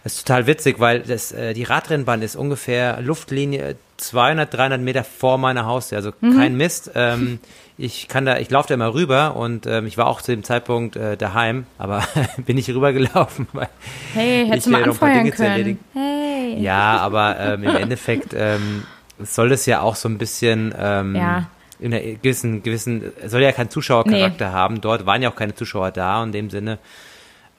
[0.02, 5.04] Das ist total witzig, weil das, äh, die Radrennbahn ist ungefähr Luftlinie 200, 300 Meter
[5.04, 6.36] vor meiner Haustür, also mhm.
[6.36, 6.90] kein Mist.
[6.96, 7.38] Ähm,
[7.76, 10.44] ich kann da, ich laufe da immer rüber und ähm, ich war auch zu dem
[10.44, 12.04] Zeitpunkt äh, daheim, aber
[12.46, 13.68] bin ich rübergelaufen, weil
[14.12, 15.78] hey, hättest du mal anfeuern können.
[15.92, 16.56] Hey.
[16.60, 18.84] Ja, aber ähm, im Endeffekt ähm,
[19.20, 21.46] soll es ja auch so ein bisschen ähm, ja.
[21.80, 24.54] in einer gewissen, gewissen, soll ja keinen Zuschauercharakter nee.
[24.54, 24.80] haben.
[24.80, 26.78] Dort waren ja auch keine Zuschauer da und in dem Sinne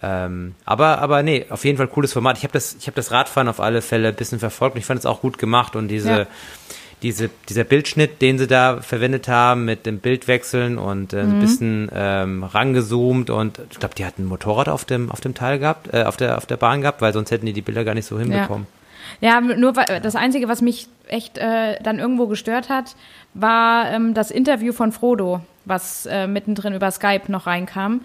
[0.05, 2.37] ähm, aber, aber nee, auf jeden Fall cooles Format.
[2.37, 4.85] Ich habe das, ich habe das Radfahren auf alle Fälle ein bisschen verfolgt und ich
[4.85, 6.27] fand es auch gut gemacht und diese, ja.
[7.05, 11.33] Diese, dieser Bildschnitt, den sie da verwendet haben mit dem Bildwechseln und äh, mhm.
[11.33, 15.35] ein bisschen ähm, rangezoomt und ich glaube, die hatten ein Motorrad auf dem, auf dem
[15.35, 17.83] Teil gehabt, äh, auf der, auf der Bahn gehabt, weil sonst hätten die die Bilder
[17.83, 18.65] gar nicht so hinbekommen.
[18.65, 18.81] Ja.
[19.21, 22.95] Ja, nur das Einzige, was mich echt äh, dann irgendwo gestört hat,
[23.35, 28.01] war ähm, das Interview von Frodo, was äh, mittendrin über Skype noch reinkam.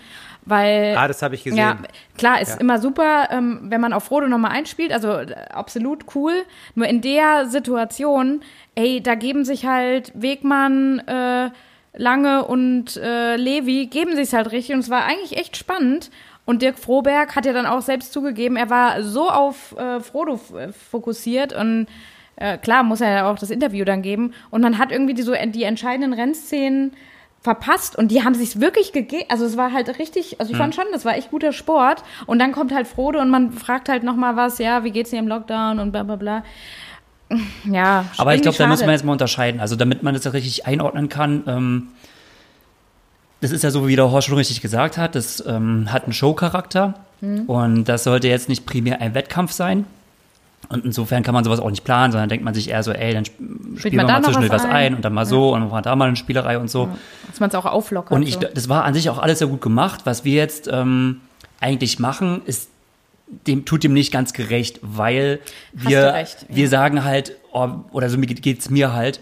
[0.46, 1.58] Weil, ah, das habe ich gesehen.
[1.58, 1.78] Ja,
[2.16, 2.60] klar, ist ja.
[2.60, 6.32] immer super, ähm, wenn man auf Frodo nochmal einspielt, also äh, absolut cool.
[6.74, 8.40] Nur in der Situation,
[8.74, 11.50] ey, da geben sich halt Wegmann, äh,
[11.92, 16.10] Lange und äh, Levi, geben sich halt richtig und es war eigentlich echt spannend.
[16.44, 20.40] Und Dirk Froberg hat ja dann auch selbst zugegeben, er war so auf äh, Frodo
[20.56, 21.86] äh, fokussiert und
[22.36, 24.32] äh, klar muss er ja auch das Interview dann geben.
[24.50, 26.92] Und man hat irgendwie die, so die entscheidenden Rennszenen
[27.42, 29.24] verpasst und die haben sich wirklich gegeben.
[29.28, 32.02] Also es war halt richtig, also ich fand schon, das war echt guter Sport.
[32.26, 35.18] Und dann kommt halt Frodo und man fragt halt nochmal was, ja, wie geht's dir
[35.18, 36.44] im Lockdown und bla bla bla.
[37.64, 39.60] Ja, aber ich glaube, da müssen wir jetzt mal unterscheiden.
[39.60, 41.88] Also damit man das richtig einordnen kann, ähm,
[43.40, 46.12] das ist ja so, wie der Horst schon richtig gesagt hat, das ähm, hat einen
[46.12, 47.42] Show-Charakter mhm.
[47.42, 49.86] und das sollte jetzt nicht primär ein Wettkampf sein.
[50.68, 53.12] Und insofern kann man sowas auch nicht planen, sondern denkt man sich eher so, ey,
[53.12, 54.70] dann spielt spielen wir mal zwischendurch was ein?
[54.70, 55.62] ein, und dann mal so ja.
[55.62, 56.84] und mal da mal eine Spielerei und so.
[56.84, 56.96] Ja.
[57.28, 58.12] Dass man es auch auflockert.
[58.12, 58.40] Und ich, so.
[58.40, 60.02] das war an sich auch alles sehr gut gemacht.
[60.04, 61.22] Was wir jetzt ähm,
[61.60, 62.70] eigentlich machen, ist
[63.46, 65.40] dem tut dem nicht ganz gerecht, weil
[65.72, 69.20] wir, recht, wir sagen halt, oh, oder so geht es mir halt,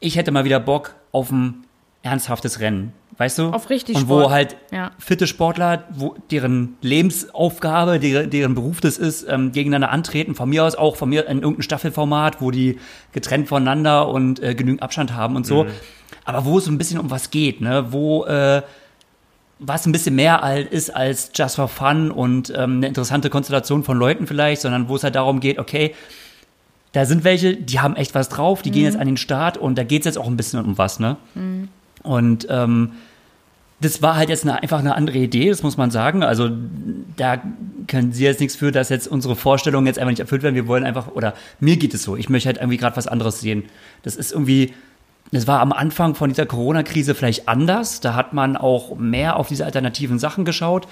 [0.00, 1.64] ich hätte mal wieder Bock auf ein
[2.02, 3.48] ernsthaftes Rennen, weißt du?
[3.50, 4.32] Auf richtig Und wo Sport.
[4.32, 4.90] halt ja.
[4.98, 10.34] fitte Sportler, wo deren Lebensaufgabe, deren, deren Beruf das ist, ähm, gegeneinander antreten.
[10.34, 12.78] Von mir aus auch von mir in irgendeinem Staffelformat, wo die
[13.12, 15.64] getrennt voneinander und äh, genügend Abstand haben und so.
[15.64, 15.70] Mhm.
[16.24, 17.92] Aber wo es so ein bisschen um was geht, ne?
[17.92, 18.62] Wo äh,
[19.58, 23.84] was ein bisschen mehr alt ist als just for fun und ähm, eine interessante Konstellation
[23.84, 25.94] von Leuten vielleicht, sondern wo es halt darum geht, okay,
[26.92, 28.74] da sind welche, die haben echt was drauf, die mhm.
[28.74, 30.98] gehen jetzt an den Start und da geht es jetzt auch ein bisschen um was,
[30.98, 31.16] ne?
[31.34, 31.68] Mhm.
[32.04, 32.92] Und ähm,
[33.80, 36.22] das war halt jetzt eine, einfach eine andere Idee, das muss man sagen.
[36.22, 36.48] Also
[37.16, 37.42] da
[37.88, 40.54] können Sie jetzt nichts für, dass jetzt unsere Vorstellungen jetzt einfach nicht erfüllt werden.
[40.54, 43.40] Wir wollen einfach, oder mir geht es so, ich möchte halt irgendwie gerade was anderes
[43.40, 43.64] sehen.
[44.02, 44.72] Das ist irgendwie,
[45.32, 48.00] das war am Anfang von dieser Corona-Krise vielleicht anders.
[48.00, 50.86] Da hat man auch mehr auf diese alternativen Sachen geschaut.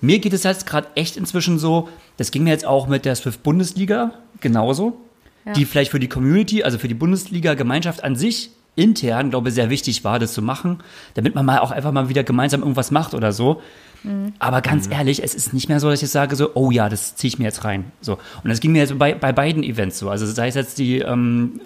[0.00, 3.14] Mir geht es jetzt gerade echt inzwischen so, das ging mir jetzt auch mit der
[3.14, 5.00] Swift-Bundesliga genauso,
[5.46, 5.52] ja.
[5.52, 9.70] die vielleicht für die Community, also für die Bundesliga-Gemeinschaft an sich intern, glaube ich, sehr
[9.70, 10.78] wichtig war, das zu machen,
[11.14, 13.62] damit man mal auch einfach mal wieder gemeinsam irgendwas macht oder so.
[14.02, 14.34] Mhm.
[14.38, 14.92] Aber ganz mhm.
[14.92, 17.28] ehrlich, es ist nicht mehr so, dass ich jetzt sage so, oh ja, das ziehe
[17.28, 17.92] ich mir jetzt rein.
[18.00, 18.18] So.
[18.42, 20.10] Und das ging mir jetzt bei, bei beiden Events so.
[20.10, 21.60] Also sei es jetzt die ähm,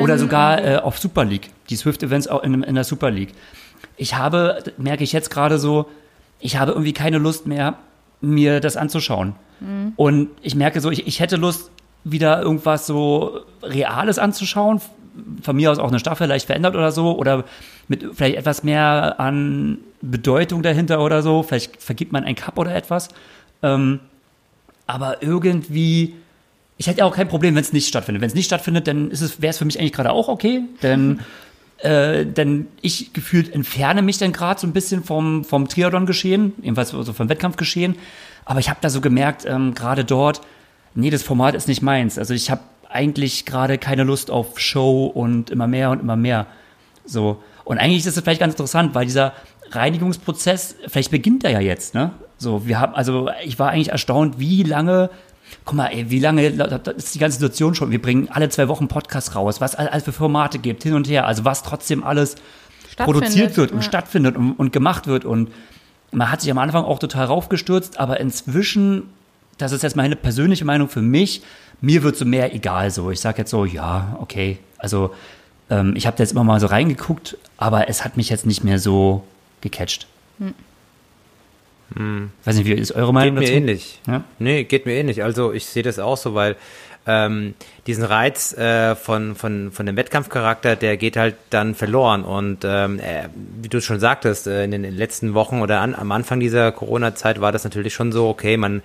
[0.00, 3.32] oder sogar äh, auf Super League, die Swift-Events auch in, in der Super League.
[3.96, 5.86] Ich habe, merke ich jetzt gerade so,
[6.40, 7.78] ich habe irgendwie keine Lust mehr,
[8.20, 9.34] mir das anzuschauen.
[9.60, 9.92] Mhm.
[9.96, 11.70] Und ich merke so, ich, ich hätte Lust,
[12.04, 14.80] wieder irgendwas so Reales anzuschauen,
[15.42, 17.44] von mir aus auch eine Staffel leicht verändert oder so oder
[17.88, 21.42] mit vielleicht etwas mehr an Bedeutung dahinter oder so.
[21.42, 23.08] Vielleicht vergibt man ein Cup oder etwas.
[23.62, 24.00] Ähm,
[24.86, 26.14] aber irgendwie,
[26.76, 28.20] ich hätte auch kein Problem, wenn es nicht stattfindet.
[28.20, 30.62] Wenn es nicht stattfindet, dann ist es, wäre es für mich eigentlich gerade auch okay,
[30.82, 31.20] denn
[31.78, 36.90] äh, denn ich gefühlt entferne mich dann gerade so ein bisschen vom, vom Triathlon-Geschehen, jedenfalls
[36.90, 37.96] so vom Wettkampfgeschehen.
[38.44, 40.40] Aber ich habe da so gemerkt, ähm, gerade dort,
[40.94, 42.18] nee, das Format ist nicht meins.
[42.18, 42.62] Also ich habe
[42.94, 46.46] eigentlich gerade keine Lust auf Show und immer mehr und immer mehr.
[47.04, 47.42] So.
[47.64, 49.32] Und eigentlich ist es vielleicht ganz interessant, weil dieser
[49.70, 52.12] Reinigungsprozess, vielleicht beginnt er ja jetzt, ne?
[52.36, 55.08] So, wir haben, also ich war eigentlich erstaunt, wie lange,
[55.64, 57.90] guck mal, ey, wie lange ist die ganze Situation schon?
[57.90, 61.26] Wir bringen alle zwei Wochen Podcasts raus, was alles für Formate gibt, hin und her,
[61.26, 62.36] also was trotzdem alles
[62.96, 63.82] produziert wird und ja.
[63.82, 65.24] stattfindet und, und gemacht wird.
[65.24, 65.50] Und
[66.12, 69.04] man hat sich am Anfang auch total raufgestürzt, aber inzwischen,
[69.58, 71.42] das ist jetzt meine persönliche Meinung für mich,
[71.84, 73.10] mir wird so mehr egal so.
[73.10, 74.58] Ich sage jetzt so, ja, okay.
[74.78, 75.14] Also
[75.70, 78.78] ähm, ich habe jetzt immer mal so reingeguckt, aber es hat mich jetzt nicht mehr
[78.78, 79.24] so
[79.60, 80.06] gecatcht.
[80.38, 80.54] Hm.
[81.94, 82.30] Hm.
[82.44, 83.52] Weiß nicht, wie ist eure Meinung geht dazu?
[83.52, 84.00] Geht mir ähnlich.
[84.06, 84.24] Ja?
[84.38, 85.22] Nee, geht mir ähnlich.
[85.22, 86.56] Also ich sehe das auch so, weil
[87.06, 87.54] ähm,
[87.86, 92.24] diesen Reiz äh, von, von, von dem Wettkampfcharakter, der geht halt dann verloren.
[92.24, 93.28] Und ähm, äh,
[93.60, 97.40] wie du schon sagtest, äh, in den letzten Wochen oder an, am Anfang dieser Corona-Zeit
[97.40, 98.82] war das natürlich schon so, okay, man,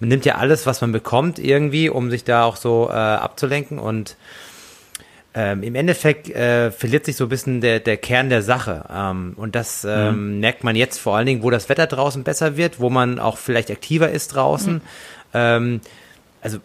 [0.00, 3.78] man nimmt ja alles, was man bekommt irgendwie, um sich da auch so äh, abzulenken
[3.78, 4.16] und
[5.36, 8.84] ähm, im Endeffekt äh, verliert sich so ein bisschen der, der Kern der Sache.
[8.88, 10.40] Ähm, und das ähm, mhm.
[10.40, 13.36] merkt man jetzt vor allen Dingen, wo das Wetter draußen besser wird, wo man auch
[13.36, 14.74] vielleicht aktiver ist draußen.
[14.74, 14.80] Mhm.
[15.34, 15.80] Ähm,
[16.40, 16.58] also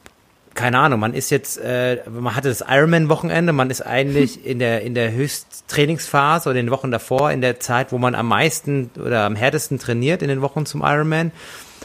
[0.56, 4.82] keine Ahnung, man ist jetzt, äh, man hatte das Ironman-Wochenende, man ist eigentlich in der
[4.82, 8.90] in der Höchsttrainingsphase oder in den Wochen davor, in der Zeit, wo man am meisten
[9.00, 11.32] oder am härtesten trainiert in den Wochen zum Ironman.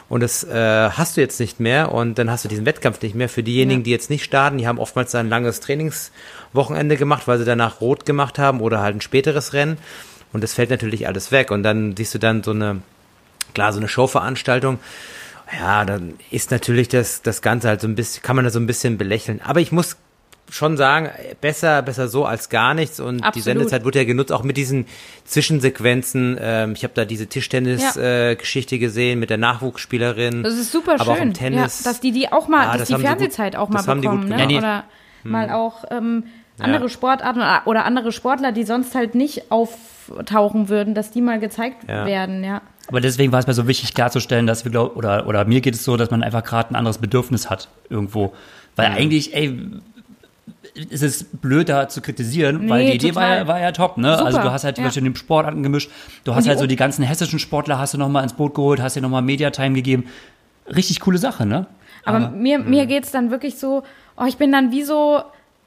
[0.08, 3.14] Und das äh, hast du jetzt nicht mehr und dann hast du diesen Wettkampf nicht
[3.14, 3.28] mehr.
[3.28, 3.84] Für diejenigen, ja.
[3.84, 8.04] die jetzt nicht starten, die haben oftmals ein langes Trainingswochenende gemacht, weil sie danach rot
[8.04, 9.78] gemacht haben oder halt ein späteres Rennen.
[10.32, 11.50] Und das fällt natürlich alles weg.
[11.50, 12.82] Und dann siehst du dann so eine,
[13.54, 14.78] klar, so eine Showveranstaltung
[15.52, 18.58] ja, dann ist natürlich das, das Ganze halt so ein bisschen, kann man da so
[18.58, 19.40] ein bisschen belächeln.
[19.44, 19.96] Aber ich muss
[20.50, 23.00] schon sagen, besser, besser so als gar nichts.
[23.00, 23.34] Und Absolut.
[23.34, 24.86] die Sendezeit wurde ja genutzt, auch mit diesen
[25.24, 26.38] Zwischensequenzen.
[26.40, 28.78] Ähm, ich habe da diese Tischtennis-Geschichte ja.
[28.78, 30.42] äh, gesehen mit der Nachwuchsspielerin.
[30.42, 31.14] Das ist super aber schön.
[31.14, 31.84] Auch im Tennis.
[31.84, 34.28] Ja, dass die die auch mal, ja, dass das die Fernsehzeit gut, auch mal bekommen.
[34.28, 34.58] Ne?
[34.58, 34.84] Oder
[35.22, 35.30] hm.
[35.30, 36.24] mal auch ähm,
[36.58, 41.88] andere Sportarten oder andere Sportler, die sonst halt nicht auftauchen würden, dass die mal gezeigt
[41.88, 42.62] werden, ja.
[42.88, 45.74] Aber deswegen war es mir so wichtig klarzustellen, dass wir glaub, oder oder mir geht
[45.74, 48.34] es so, dass man einfach gerade ein anderes Bedürfnis hat irgendwo,
[48.76, 48.96] weil mhm.
[48.96, 49.58] eigentlich, ey,
[50.74, 53.96] ist es blöd da zu kritisieren, nee, weil die Idee war ja, war ja top,
[53.96, 54.12] ne?
[54.12, 54.88] Super, also du hast halt ja.
[54.88, 55.90] den Sport angemischt,
[56.24, 58.80] du hast halt so die ganzen hessischen Sportler hast du noch mal ins Boot geholt,
[58.80, 60.04] hast dir noch mal Mediatime gegeben,
[60.66, 61.66] richtig coole Sache, ne?
[62.04, 63.82] Aber, Aber mir mir geht's dann wirklich so,
[64.16, 65.22] oh, ich bin dann wie so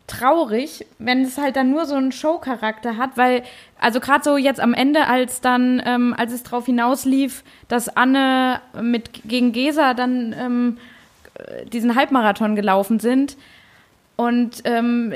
[0.08, 3.43] traurig, wenn es halt dann nur so einen Show-Charakter hat, weil,
[3.80, 8.62] also gerade so jetzt am Ende, als dann, ähm, als es drauf hinauslief, dass Anne
[8.82, 10.78] mit gegen Gesa dann ähm,
[11.72, 13.38] diesen Halbmarathon gelaufen sind,
[14.20, 15.14] und ähm,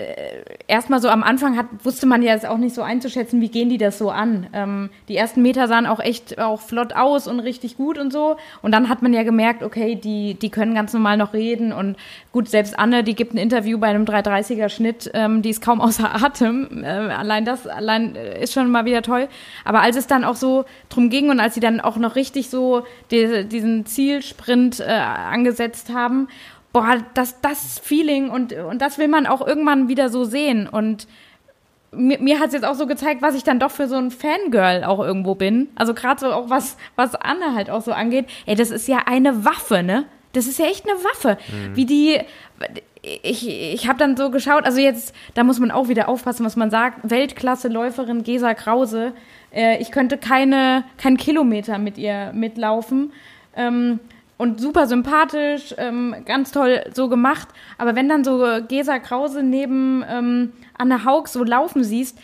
[0.67, 3.67] erstmal so am Anfang hat, wusste man ja jetzt auch nicht so einzuschätzen, wie gehen
[3.67, 4.45] die das so an.
[4.53, 8.37] Ähm, die ersten Meter sahen auch echt auch flott aus und richtig gut und so.
[8.61, 11.73] Und dann hat man ja gemerkt, okay, die, die können ganz normal noch reden.
[11.73, 11.97] Und
[12.31, 15.81] gut, selbst Anne, die gibt ein Interview bei einem 330er Schnitt, ähm, die ist kaum
[15.81, 16.83] außer Atem.
[16.83, 19.29] Äh, allein das allein äh, ist schon mal wieder toll.
[19.65, 22.51] Aber als es dann auch so drum ging und als sie dann auch noch richtig
[22.51, 26.27] so die, diesen Zielsprint äh, angesetzt haben
[26.73, 30.67] boah, das, das Feeling und, und das will man auch irgendwann wieder so sehen.
[30.67, 31.07] Und
[31.91, 34.11] mir, mir hat es jetzt auch so gezeigt, was ich dann doch für so ein
[34.11, 35.69] Fangirl auch irgendwo bin.
[35.75, 38.27] Also gerade so auch was, was Anne halt auch so angeht.
[38.45, 40.05] Ey, das ist ja eine Waffe, ne?
[40.33, 41.37] Das ist ja echt eine Waffe.
[41.51, 41.75] Mhm.
[41.75, 42.19] Wie die,
[43.01, 46.55] ich, ich habe dann so geschaut, also jetzt, da muss man auch wieder aufpassen, was
[46.55, 47.09] man sagt.
[47.09, 49.13] Weltklasse-Läuferin Gesa Krause.
[49.53, 53.11] Äh, ich könnte keine, keinen Kilometer mit ihr mitlaufen.
[53.57, 53.99] Ähm,
[54.41, 57.47] und super sympathisch, ähm, ganz toll so gemacht.
[57.77, 62.17] Aber wenn dann so Gesa Krause neben ähm, Anna Haug so laufen siehst,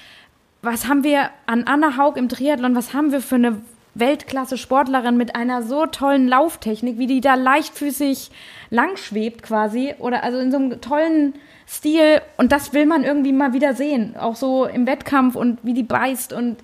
[0.63, 3.61] was haben wir an Anna Haug im Triathlon, was haben wir für eine
[3.93, 8.31] Weltklasse-Sportlerin mit einer so tollen Lauftechnik, wie die da leichtfüßig
[8.71, 11.35] langschwebt quasi oder also in so einem tollen
[11.67, 15.75] Stil und das will man irgendwie mal wieder sehen, auch so im Wettkampf und wie
[15.75, 16.57] die beißt und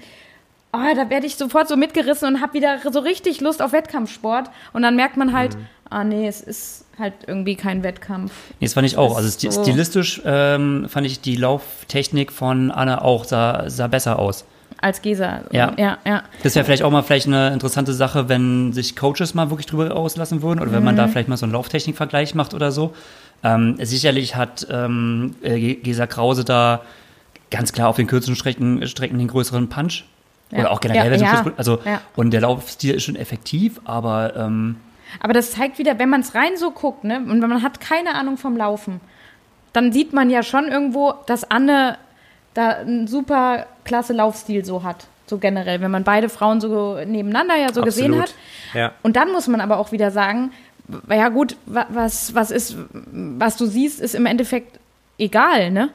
[0.74, 4.50] oh, da werde ich sofort so mitgerissen und habe wieder so richtig Lust auf Wettkampfsport.
[4.74, 5.68] Und dann merkt man halt, mhm.
[5.90, 8.32] ah nee, es ist halt irgendwie kein Wettkampf.
[8.60, 9.16] Nee, das fand ich auch.
[9.16, 9.62] Also sti so.
[9.62, 14.46] stilistisch ähm, fand ich die Lauftechnik von Anna auch, sah, sah besser aus.
[14.82, 15.44] Als Gesa.
[15.52, 15.74] Ja.
[15.78, 16.24] ja, ja.
[16.42, 19.96] Das wäre vielleicht auch mal vielleicht eine interessante Sache, wenn sich Coaches mal wirklich drüber
[19.96, 20.76] auslassen würden oder mhm.
[20.76, 21.12] wenn man da mhm.
[21.12, 22.94] vielleicht mal so einen Lauftechnikvergleich macht oder so.
[23.44, 26.82] Ähm, sicherlich hat ähm, Gesa Krause da
[27.52, 30.06] ganz klar auf den kürzeren Strecken, Strecken den größeren Punch.
[30.54, 30.60] Ja.
[30.60, 32.02] Oder auch generell, wenn ja, Fußball, also ja.
[32.16, 34.76] und der Laufstil ist schon effektiv, aber ähm,
[35.20, 37.80] aber das zeigt wieder, wenn man es rein so guckt, ne, und wenn man hat
[37.80, 39.00] keine Ahnung vom Laufen,
[39.72, 41.98] dann sieht man ja schon irgendwo, dass Anne
[42.54, 47.56] da einen super klasse Laufstil so hat, so generell, wenn man beide Frauen so nebeneinander
[47.56, 47.86] ja so Absolut.
[47.86, 48.34] gesehen hat.
[48.74, 48.92] Ja.
[49.02, 50.52] Und dann muss man aber auch wieder sagen,
[51.10, 54.80] ja gut, was was ist, was du siehst, ist im Endeffekt
[55.18, 55.90] egal, ne?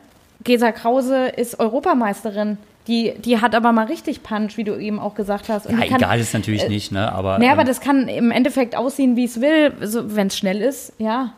[0.44, 5.14] Gesa Krause ist Europameisterin die, die hat aber mal richtig Punch, wie du eben auch
[5.14, 5.66] gesagt hast.
[5.66, 7.12] Und ja, kann, egal ist natürlich äh, nicht, ne?
[7.12, 10.38] Aber, nee, aber ähm, das kann im Endeffekt aussehen, wie es will, so, wenn es
[10.38, 11.34] schnell ist, ja.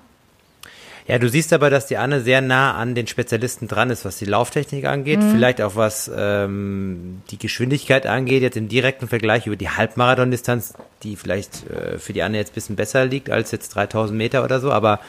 [1.08, 4.18] Ja, du siehst aber, dass die Anne sehr nah an den Spezialisten dran ist, was
[4.18, 5.32] die Lauftechnik angeht, mhm.
[5.32, 11.16] vielleicht auch was ähm, die Geschwindigkeit angeht, jetzt im direkten Vergleich über die Halbmarathon-Distanz, die
[11.16, 14.60] vielleicht äh, für die Anne jetzt ein bisschen besser liegt als jetzt 3000 Meter oder
[14.60, 15.00] so, aber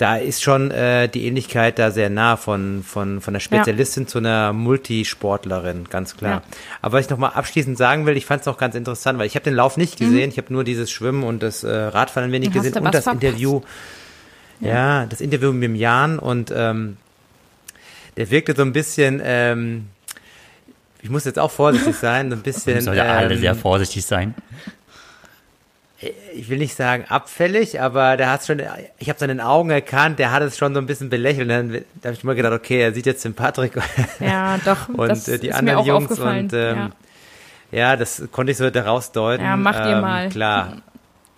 [0.00, 4.08] da ist schon äh, die Ähnlichkeit da sehr nah von, von, von der Spezialistin ja.
[4.08, 6.42] zu einer Multisportlerin, ganz klar.
[6.42, 6.56] Ja.
[6.80, 9.34] Aber was ich nochmal abschließend sagen will, ich fand es auch ganz interessant, weil ich
[9.34, 10.04] habe den Lauf nicht mhm.
[10.06, 10.30] gesehen, mhm.
[10.30, 13.22] ich habe nur dieses Schwimmen und das äh, Radfahren ein wenig gesehen und das verpasst.
[13.22, 13.60] Interview.
[14.60, 14.68] Ja.
[14.68, 15.06] ja.
[15.06, 16.96] das Interview mit dem Jan und ähm,
[18.16, 19.88] der wirkte so ein bisschen, ähm,
[21.02, 22.80] ich muss jetzt auch vorsichtig sein, so ein bisschen.
[22.80, 24.34] Soll ja ähm, alle sehr vorsichtig sein
[26.34, 28.62] ich will nicht sagen abfällig, aber der hat schon,
[28.98, 31.42] ich habe seinen Augen erkannt, der hat es schon so ein bisschen belächelt.
[31.42, 33.72] Und dann da habe ich mal gedacht, okay, er sieht jetzt den Patrick
[34.20, 36.90] ja, doch, und äh, die anderen Jungs und ähm, ja.
[37.70, 37.96] ja.
[37.96, 39.44] das konnte ich so daraus deuten.
[39.44, 40.28] Ja, macht ähm, ihr mal.
[40.30, 40.76] Klar.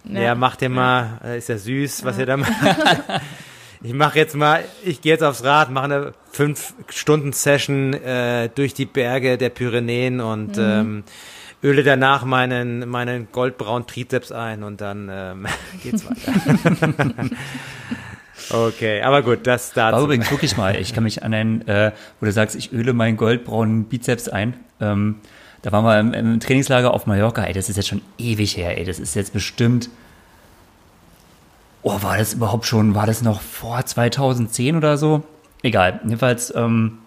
[0.04, 2.52] Ja, ja macht ihr mal, äh, ist ja süß, was ihr da macht.
[3.82, 8.48] ich mache jetzt mal, ich gehe jetzt aufs Rad, mache eine fünf Stunden Session äh,
[8.54, 10.62] durch die Berge der Pyrenäen und mhm.
[10.62, 11.04] ähm,
[11.62, 15.46] öle danach meinen, meinen goldbraunen Trizeps ein und dann ähm,
[15.82, 17.30] geht's weiter.
[18.66, 19.96] okay, aber gut, das dazu.
[19.96, 22.92] War übrigens wirklich mal, ich kann mich an einen, äh, wo du sagst, ich öle
[22.92, 24.54] meinen goldbraunen Bizeps ein.
[24.80, 25.16] Ähm,
[25.62, 28.76] da waren wir im, im, Trainingslager auf Mallorca, ey, das ist jetzt schon ewig her,
[28.76, 29.88] ey, das ist jetzt bestimmt,
[31.82, 35.22] oh, war das überhaupt schon, war das noch vor 2010 oder so?
[35.62, 36.98] Egal, jedenfalls, ähm,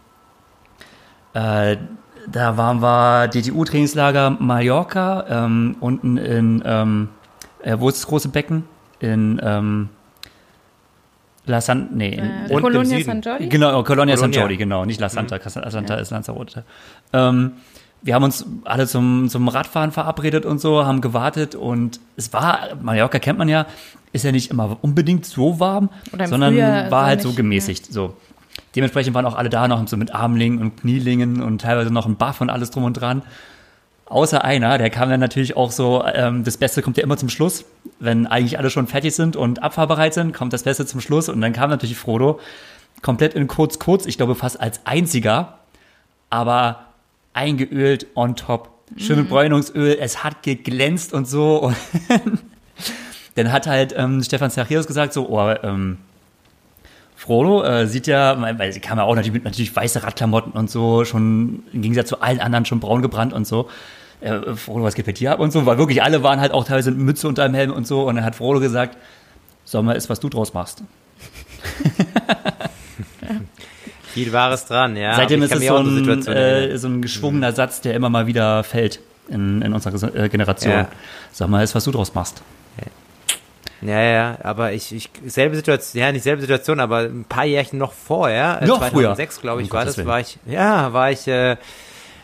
[1.33, 1.75] äh,
[2.31, 7.09] da waren wir DTU-Trainingslager Mallorca, ähm, unten in, ähm,
[7.63, 8.63] äh, wo ist das große Becken?
[8.99, 9.89] In ähm,
[11.45, 13.49] La San, nee, in, äh, Colonia San Jordi?
[13.49, 15.61] Genau, Colonia, San Jordi, genau, nicht La Santa, mhm.
[15.61, 16.01] La Santa ja.
[16.01, 16.63] ist Lanzarote.
[17.13, 17.53] Ähm,
[18.01, 22.75] wir haben uns alle zum, zum Radfahren verabredet und so, haben gewartet und es war,
[22.81, 23.65] Mallorca kennt man ja,
[24.11, 27.93] ist ja nicht immer unbedingt so warm, sondern Frühjahr war halt so gemäßigt, ja.
[27.93, 28.15] so.
[28.75, 32.15] Dementsprechend waren auch alle da noch so mit Armlingen und Knielingen und teilweise noch ein
[32.15, 33.21] Buff und alles drum und dran.
[34.05, 37.29] Außer einer, der kam dann natürlich auch so, ähm, das Beste kommt ja immer zum
[37.29, 37.65] Schluss.
[37.99, 41.41] Wenn eigentlich alle schon fertig sind und abfahrbereit sind, kommt das Beste zum Schluss und
[41.41, 42.39] dann kam natürlich Frodo
[43.01, 45.59] komplett in kurz, kurz, ich glaube fast als einziger,
[46.29, 46.85] aber
[47.33, 48.69] eingeölt on top.
[48.97, 49.29] Schön mit mhm.
[49.29, 51.59] Bräunungsöl, es hat geglänzt und so.
[51.69, 51.77] Und
[53.35, 55.97] dann hat halt ähm, Stefan Zachäus gesagt, so, oh, ähm,
[57.15, 60.69] Frodo äh, sieht ja, weil sie kam ja auch natürlich mit natürlich weiße Radklamotten und
[60.69, 63.69] so, schon im Gegensatz zu allen anderen schon braun gebrannt und so.
[64.21, 66.65] Äh, Frodo, was geht bei dir ab und so, weil wirklich alle waren halt auch
[66.65, 68.07] teilweise mit Mütze unter dem Helm und so.
[68.07, 68.97] Und dann hat Frodo gesagt,
[69.63, 70.83] Sommer ist, was du draus machst.
[74.13, 75.15] Viel Wahres dran, ja.
[75.15, 77.55] Seitdem ist es so ein, äh, so ein geschwungener mhm.
[77.55, 80.71] Satz, der immer mal wieder fällt in, in unserer äh, Generation.
[80.71, 80.87] Ja.
[81.31, 82.41] Sag mal, ist, was du draus machst.
[83.87, 87.77] Ja, ja, aber ich, ich selbe Situation, ja, nicht selbe Situation, aber ein paar Jährchen
[87.79, 91.27] noch vorher, äh, noch 2006, glaube ich, um war das, war ich, ja, war ich
[91.27, 91.57] äh,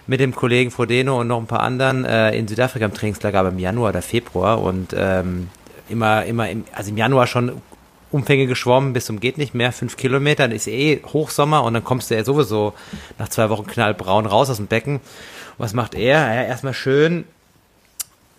[0.07, 3.49] mit dem Kollegen Frodeno und noch ein paar anderen äh, in Südafrika im Trainingslager, aber
[3.49, 5.49] im Januar oder Februar und ähm,
[5.89, 7.61] immer, immer, im, also im Januar schon
[8.11, 11.83] Umfänge geschwommen bis zum geht nicht mehr, fünf Kilometer, dann ist eh Hochsommer und dann
[11.83, 12.73] kommst du ja sowieso
[13.19, 14.99] nach zwei Wochen knallbraun raus aus dem Becken.
[15.57, 16.33] was macht er?
[16.33, 17.25] Ja, erstmal schön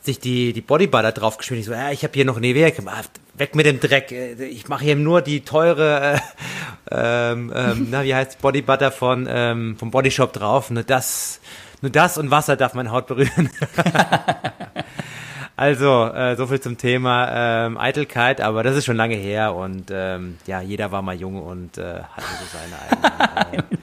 [0.02, 1.60] sich die, die Bodybutter draufgeschmiert.
[1.60, 3.10] Ich so, ja, ich habe hier noch Nivea gemacht.
[3.34, 4.10] Weg mit dem Dreck.
[4.12, 6.20] Ich mache hier nur die teure, äh,
[7.30, 10.70] ähm, ähm, na, wie heißt Bodybutter von ähm, vom Bodyshop drauf.
[10.70, 11.40] Nur das,
[11.80, 13.48] nur das und Wasser darf meine Haut berühren.
[15.56, 19.90] also, äh, so viel zum Thema ähm, Eitelkeit, aber das ist schon lange her und
[19.92, 23.70] ähm, ja, jeder war mal jung und äh, hatte so seine eigenen.
[23.70, 23.76] Äh,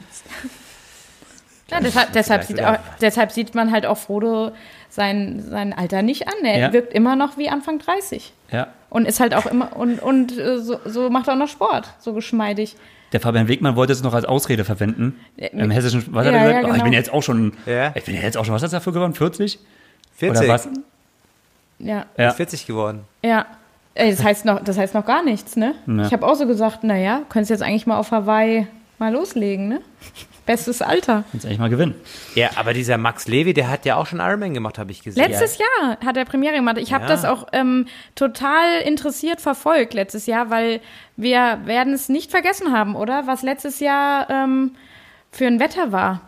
[1.72, 4.52] ja, deshalb, deshalb, sieht auch, deshalb sieht man halt auch Frodo
[5.00, 6.34] sein, sein Alter nicht an.
[6.44, 6.74] Er ja.
[6.74, 8.34] wirkt immer noch wie Anfang 30.
[8.52, 8.68] Ja.
[8.90, 11.94] Und ist halt auch immer, und, und äh, so, so macht er auch noch Sport,
[12.00, 12.76] so geschmeidig.
[13.14, 15.18] Der Fabian Wegmann wollte es noch als Ausrede verwenden.
[15.38, 16.54] Im hessischen, was ja, hat er gesagt?
[16.54, 16.74] Ja, genau.
[16.74, 17.94] oh, ich bin jetzt auch schon, ja.
[17.96, 19.14] ich bin jetzt auch schon, was hat er dafür geworden?
[19.14, 19.58] 40?
[20.18, 20.44] 40.
[20.44, 20.70] Oder was?
[21.80, 22.06] Ja.
[22.18, 22.32] ja.
[22.32, 23.06] 40 geworden.
[23.24, 23.46] Ja.
[23.96, 25.76] Das heißt noch, das heißt noch gar nichts, ne?
[25.88, 26.06] Ja.
[26.06, 29.82] Ich habe auch so gesagt, naja, könntest jetzt eigentlich mal auf Hawaii mal loslegen, ne?
[30.50, 31.26] Bestes Alter.
[31.30, 31.94] Kannst eigentlich mal gewinnen.
[32.34, 35.24] Ja, aber dieser Max Levy, der hat ja auch schon Ironman gemacht, habe ich gesehen.
[35.24, 36.80] Letztes Jahr hat er Premiere gemacht.
[36.80, 37.08] Ich habe ja.
[37.08, 37.86] das auch ähm,
[38.16, 40.82] total interessiert verfolgt letztes Jahr, weil
[41.16, 43.28] wir werden es nicht vergessen haben, oder?
[43.28, 44.72] Was letztes Jahr ähm,
[45.30, 46.22] für ein Wetter war.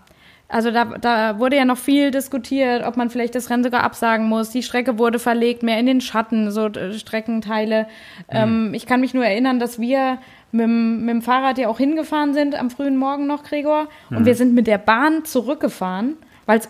[0.51, 4.27] Also da, da wurde ja noch viel diskutiert, ob man vielleicht das Rennen sogar absagen
[4.27, 4.51] muss.
[4.51, 7.87] Die Strecke wurde verlegt, mehr in den Schatten, so äh, Streckenteile.
[8.29, 8.37] Mhm.
[8.37, 10.19] Ähm, ich kann mich nur erinnern, dass wir
[10.51, 13.87] mit, mit dem Fahrrad ja auch hingefahren sind am frühen Morgen noch, Gregor.
[14.09, 14.25] Und mhm.
[14.25, 16.69] wir sind mit der Bahn zurückgefahren, weil es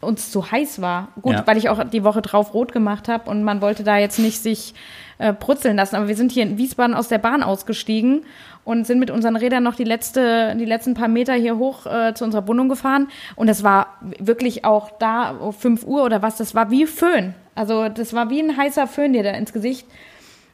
[0.00, 1.08] uns zu heiß war.
[1.22, 1.46] Gut, ja.
[1.46, 4.42] weil ich auch die Woche drauf rot gemacht habe und man wollte da jetzt nicht
[4.42, 4.74] sich
[5.18, 5.96] äh, brutzeln lassen.
[5.96, 8.24] Aber wir sind hier in Wiesbaden aus der Bahn ausgestiegen
[8.64, 12.14] und sind mit unseren Rädern noch die, letzte, die letzten paar Meter hier hoch äh,
[12.14, 13.08] zu unserer Wohnung gefahren.
[13.36, 17.34] Und es war wirklich auch da um 5 Uhr oder was, das war wie Föhn.
[17.54, 19.86] Also das war wie ein heißer Föhn dir da ins Gesicht.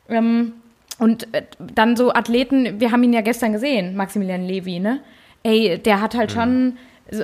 [0.08, 0.54] Ähm,
[1.00, 5.00] und äh, dann so Athleten, wir haben ihn ja gestern gesehen, Maximilian Levy, ne?
[5.42, 6.34] Ey, der hat halt mhm.
[6.34, 6.78] schon,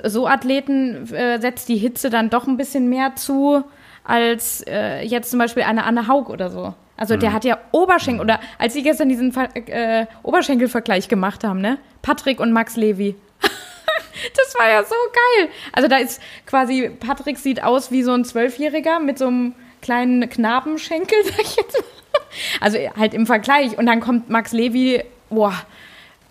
[0.05, 3.63] so Athleten äh, setzt die Hitze dann doch ein bisschen mehr zu,
[4.03, 6.75] als äh, jetzt zum Beispiel eine Anne Haug oder so.
[6.97, 7.21] Also mhm.
[7.21, 9.37] der hat ja Oberschenkel, oder als sie gestern diesen
[9.67, 11.77] äh, Oberschenkelvergleich gemacht haben, ne?
[12.01, 13.15] Patrick und Max Levy.
[13.43, 15.51] das war ja so geil.
[15.73, 20.31] Also da ist quasi, Patrick sieht aus wie so ein Zwölfjähriger mit so einem kleinen
[20.31, 21.96] Knabenschenkel, sag ich jetzt mal.
[22.61, 23.79] Also halt im Vergleich.
[23.79, 25.55] Und dann kommt Max Levy, boah,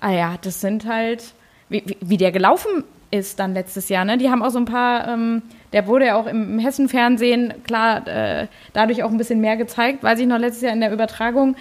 [0.01, 1.33] ah ja, das sind halt,
[1.69, 4.05] wie, wie der gelaufen ist dann letztes Jahr.
[4.05, 4.17] Ne?
[4.17, 5.41] Die haben auch so ein paar, ähm,
[5.73, 10.03] der wurde ja auch im, im Hessen-Fernsehen, klar, äh, dadurch auch ein bisschen mehr gezeigt,
[10.03, 11.55] weiß ich noch letztes Jahr in der Übertragung.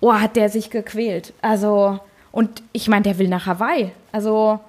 [0.00, 1.32] Oh, hat der sich gequält.
[1.42, 2.00] Also,
[2.32, 3.92] und ich meine, der will nach Hawaii.
[4.12, 4.60] Also,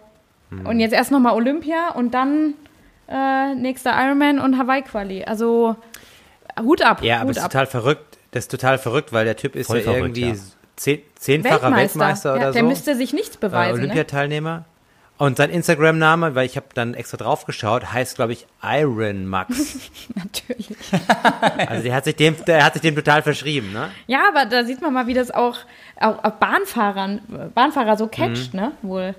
[0.50, 0.66] hm.
[0.66, 2.54] und jetzt erst nochmal Olympia und dann
[3.10, 5.24] äh, nächster Ironman und Hawaii-Quali.
[5.26, 5.76] Also,
[6.62, 7.04] Hut ab.
[7.04, 9.78] Ja, aber Hut ist total verrückt das ist total verrückt, weil der Typ ist Voll
[9.78, 10.40] ja verrückt, irgendwie
[10.86, 10.98] ja.
[11.16, 12.54] zehnfacher Weltmeister, Weltmeister oder ja, so.
[12.54, 13.80] Der müsste sich nichts beweisen.
[13.80, 14.58] Äh, Olympiateilnehmer.
[14.58, 14.66] Ne?
[15.20, 19.90] Und sein Instagram-Name, weil ich habe dann extra drauf geschaut, heißt, glaube ich, Iron Max.
[20.16, 20.70] Natürlich.
[21.68, 23.90] also der hat, sich dem, der hat sich dem total verschrieben, ne?
[24.06, 25.58] Ja, aber da sieht man mal, wie das auch,
[26.00, 27.22] auch, auch Bahnfahrern,
[27.56, 28.60] Bahnfahrer so catcht, mhm.
[28.60, 28.72] ne?
[28.84, 29.16] Wohl.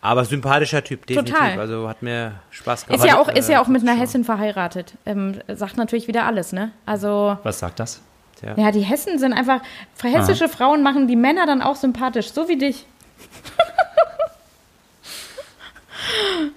[0.00, 1.34] Aber sympathischer Typ, definitiv.
[1.34, 1.58] Total.
[1.58, 3.04] Also hat mir Spaß gemacht.
[3.04, 4.94] Ist ja auch, ist ja auch mit einer Hessin verheiratet.
[5.04, 6.70] Ähm, sagt natürlich wieder alles, ne?
[6.86, 7.38] Also.
[7.42, 8.00] Was sagt das?
[8.42, 8.54] Ja.
[8.56, 9.60] ja, die Hessen sind einfach,
[10.00, 10.52] hessische Aha.
[10.52, 12.84] Frauen machen die Männer dann auch sympathisch, so wie dich.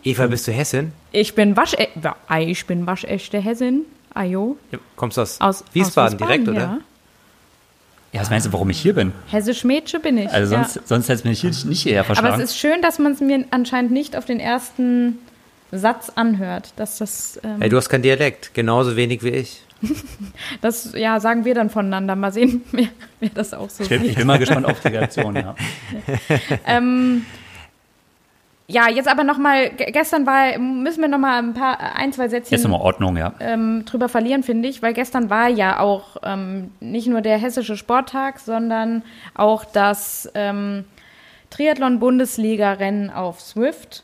[0.04, 0.92] Eva, bist du Hessin?
[1.12, 1.76] Ich bin wasch,
[2.40, 3.86] ich bin waschechte Hessin.
[4.14, 4.58] Ajo.
[4.72, 6.54] Ja, kommst du aus, aus Wiesbaden, aus Wiesbaden direkt, ja.
[6.54, 6.82] oder?
[8.12, 9.14] Ja, was meinst du, warum ich hier bin?
[9.28, 10.30] Hessisch Mädchen bin ich.
[10.30, 10.82] Also sonst, ja.
[10.86, 12.34] sonst hätte es mich nicht hierher verschlagen.
[12.34, 15.18] Aber es ist schön, dass man es mir anscheinend nicht auf den ersten
[15.72, 16.74] Satz anhört.
[16.76, 19.62] Dass das, ähm hey, du hast keinen Dialekt, genauso wenig wie ich.
[20.62, 22.16] Das ja, sagen wir dann voneinander.
[22.16, 22.88] Mal sehen, wer,
[23.20, 24.12] wer das auch so ich bin, sieht.
[24.12, 25.56] Ich bin mal gespannt auf die Reaktion, ja.
[26.68, 27.26] ähm,
[28.68, 32.64] ja, jetzt aber nochmal, gestern war, müssen wir nochmal ein paar, ein, zwei Sätze jetzt
[32.64, 33.34] nochmal Ordnung, ja.
[33.42, 37.76] Ähm, drüber verlieren, finde ich, weil gestern war ja auch ähm, nicht nur der Hessische
[37.76, 39.04] Sporttag, sondern
[39.36, 40.86] auch das ähm,
[41.50, 44.04] Triathlon-Bundesliga-Rennen auf Swift,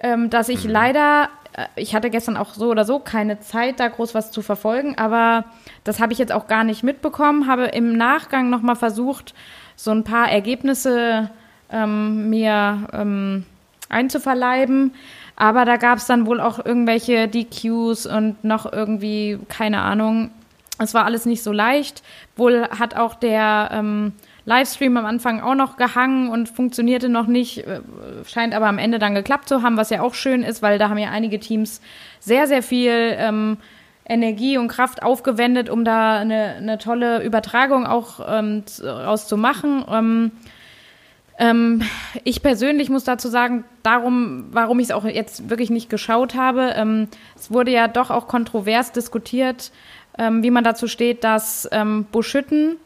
[0.00, 0.70] ähm, dass ich mhm.
[0.70, 1.28] leider,
[1.76, 5.44] ich hatte gestern auch so oder so keine Zeit, da groß was zu verfolgen, aber
[5.84, 9.34] das habe ich jetzt auch gar nicht mitbekommen, habe im Nachgang nochmal versucht,
[9.76, 11.30] so ein paar Ergebnisse
[11.70, 13.44] ähm, mir ähm,
[13.88, 14.94] einzuverleiben.
[15.36, 20.30] Aber da gab es dann wohl auch irgendwelche DQs und noch irgendwie, keine Ahnung.
[20.78, 22.02] Es war alles nicht so leicht.
[22.36, 24.12] Wohl hat auch der ähm,
[24.44, 27.66] Livestream am Anfang auch noch gehangen und funktionierte noch nicht.
[27.66, 27.80] Äh,
[28.26, 30.88] scheint aber am Ende dann geklappt zu haben, was ja auch schön ist, weil da
[30.88, 31.80] haben ja einige Teams
[32.20, 33.56] sehr, sehr viel ähm,
[34.04, 39.84] Energie und Kraft aufgewendet, um da eine, eine tolle Übertragung auch ähm, rauszumachen.
[39.88, 40.32] Ähm,
[41.38, 41.82] ähm,
[42.24, 46.72] ich persönlich muss dazu sagen, darum, warum ich es auch jetzt wirklich nicht geschaut habe,
[46.76, 49.70] ähm, es wurde ja doch auch kontrovers diskutiert,
[50.18, 52.76] ähm, wie man dazu steht, dass ähm, Buschütten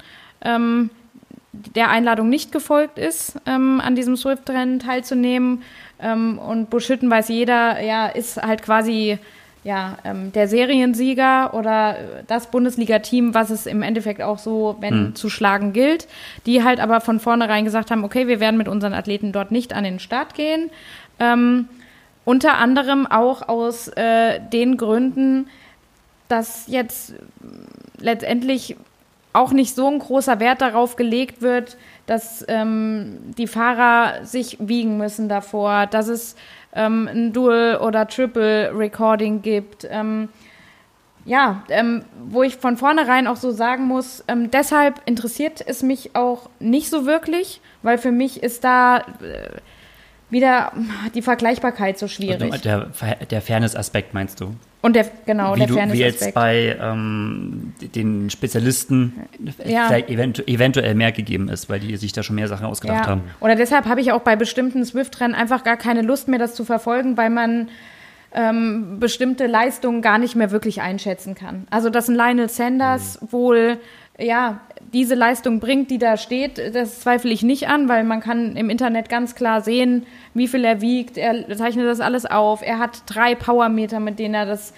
[0.42, 0.90] ähm,
[1.74, 5.62] der Einladung nicht gefolgt ist, ähm, an diesem Swift-Rennen teilzunehmen.
[6.00, 9.18] Ähm, und Buschütten weiß jeder, ja, ist halt quasi
[9.66, 11.96] ja, ähm, der Seriensieger oder
[12.28, 15.14] das Bundesliga-Team, was es im Endeffekt auch so, wenn mhm.
[15.16, 16.06] zu schlagen gilt,
[16.46, 19.72] die halt aber von vornherein gesagt haben, okay, wir werden mit unseren Athleten dort nicht
[19.72, 20.70] an den Start gehen.
[21.18, 21.68] Ähm,
[22.24, 25.48] unter anderem auch aus äh, den Gründen,
[26.28, 27.14] dass jetzt
[27.98, 28.76] letztendlich
[29.36, 31.76] auch nicht so ein großer Wert darauf gelegt wird,
[32.06, 36.36] dass ähm, die Fahrer sich wiegen müssen davor, dass es
[36.72, 39.86] ähm, ein Dual- oder Triple-Recording gibt.
[39.90, 40.28] Ähm,
[41.24, 46.14] ja, ähm, wo ich von vornherein auch so sagen muss, ähm, deshalb interessiert es mich
[46.14, 49.02] auch nicht so wirklich, weil für mich ist da äh,
[50.30, 50.72] wieder
[51.14, 52.60] die Vergleichbarkeit so schwierig.
[52.62, 52.90] Der,
[53.30, 54.54] der Fairness-Aspekt meinst du?
[54.82, 55.94] Und der, genau, wie der Fairness-Aspekt.
[55.94, 59.14] Wie jetzt bei ähm, den Spezialisten
[59.64, 59.90] ja.
[59.96, 63.10] eventu eventuell mehr gegeben ist, weil die sich da schon mehr Sachen ausgedacht ja.
[63.10, 63.22] haben.
[63.40, 66.64] Oder deshalb habe ich auch bei bestimmten Swift-Rennen einfach gar keine Lust mehr, das zu
[66.64, 67.68] verfolgen, weil man
[68.32, 71.66] ähm, bestimmte Leistungen gar nicht mehr wirklich einschätzen kann.
[71.70, 73.32] Also, dass ein Lionel Sanders mhm.
[73.32, 73.78] wohl
[74.18, 74.60] ja,
[74.92, 78.70] diese Leistung bringt, die da steht, das zweifle ich nicht an, weil man kann im
[78.70, 81.16] Internet ganz klar sehen, wie viel er wiegt.
[81.16, 82.62] Er zeichnet das alles auf.
[82.62, 84.72] Er hat drei Powermeter, mit denen er das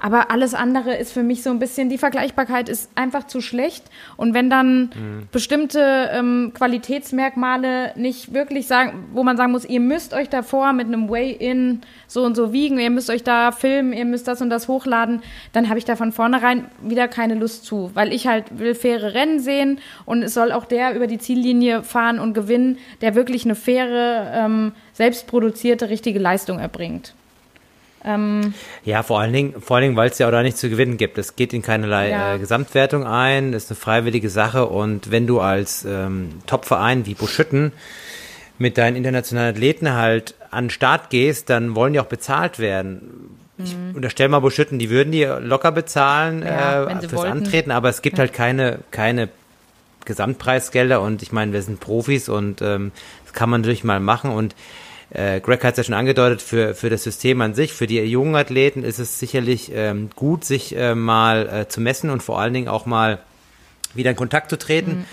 [0.00, 3.84] aber alles andere ist für mich so ein bisschen, die Vergleichbarkeit ist einfach zu schlecht.
[4.16, 5.28] Und wenn dann mhm.
[5.30, 10.86] bestimmte ähm, Qualitätsmerkmale nicht wirklich sagen, wo man sagen muss, ihr müsst euch davor mit
[10.86, 14.48] einem Way-In so und so wiegen, ihr müsst euch da filmen, ihr müsst das und
[14.48, 15.22] das hochladen,
[15.52, 17.90] dann habe ich da von vornherein wieder keine Lust zu.
[17.92, 21.82] Weil ich halt will faire Rennen sehen und es soll auch der über die Ziellinie
[21.82, 27.14] fahren und gewinnen, der wirklich eine faire, ähm, selbstproduzierte, richtige Leistung erbringt.
[28.04, 30.70] Ähm, ja, vor allen Dingen, vor allen Dingen, weil es ja auch da nichts zu
[30.70, 31.18] gewinnen gibt.
[31.18, 32.34] Es geht in keinerlei ja.
[32.34, 37.72] äh, Gesamtwertung ein, ist eine freiwillige Sache und wenn du als ähm, Top-Verein wie Buschütten
[38.58, 43.36] mit deinen internationalen Athleten halt an den Start gehst, dann wollen die auch bezahlt werden.
[43.58, 43.94] Ich mhm.
[43.94, 47.32] unterstelle mal Buschütten, die würden die locker bezahlen ja, äh, fürs wollten.
[47.32, 48.22] Antreten, aber es gibt ja.
[48.22, 49.28] halt keine, keine
[50.06, 52.92] Gesamtpreisgelder und ich meine, wir sind Profis und ähm,
[53.24, 54.54] das kann man natürlich mal machen und
[55.10, 57.98] äh, Greg hat es ja schon angedeutet, für, für das System an sich, für die
[57.98, 62.40] jungen Athleten ist es sicherlich ähm, gut, sich äh, mal äh, zu messen und vor
[62.40, 63.20] allen Dingen auch mal
[63.94, 64.90] wieder in Kontakt zu treten.
[64.90, 65.04] Mhm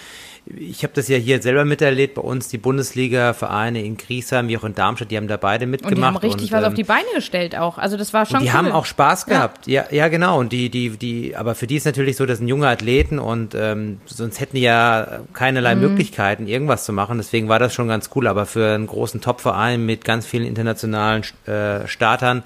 [0.56, 4.64] ich habe das ja hier selber miterlebt, bei uns die Bundesliga-Vereine in Griesheim wie auch
[4.64, 5.96] in Darmstadt, die haben da beide mitgemacht.
[5.96, 7.78] Und die haben richtig und, was ähm, auf die Beine gestellt auch.
[7.78, 8.54] Also das war schon Die cool.
[8.54, 9.68] haben auch Spaß gehabt.
[9.68, 9.86] Ja.
[9.90, 10.40] ja, ja, genau.
[10.40, 13.56] Und die, die, die, aber für die ist natürlich so, das sind junge Athleten und
[13.56, 15.82] ähm, sonst hätten die ja keinerlei mhm.
[15.82, 17.18] Möglichkeiten, irgendwas zu machen.
[17.18, 18.28] Deswegen war das schon ganz cool.
[18.28, 22.44] Aber für einen großen Top-Verein mit ganz vielen internationalen äh, Startern,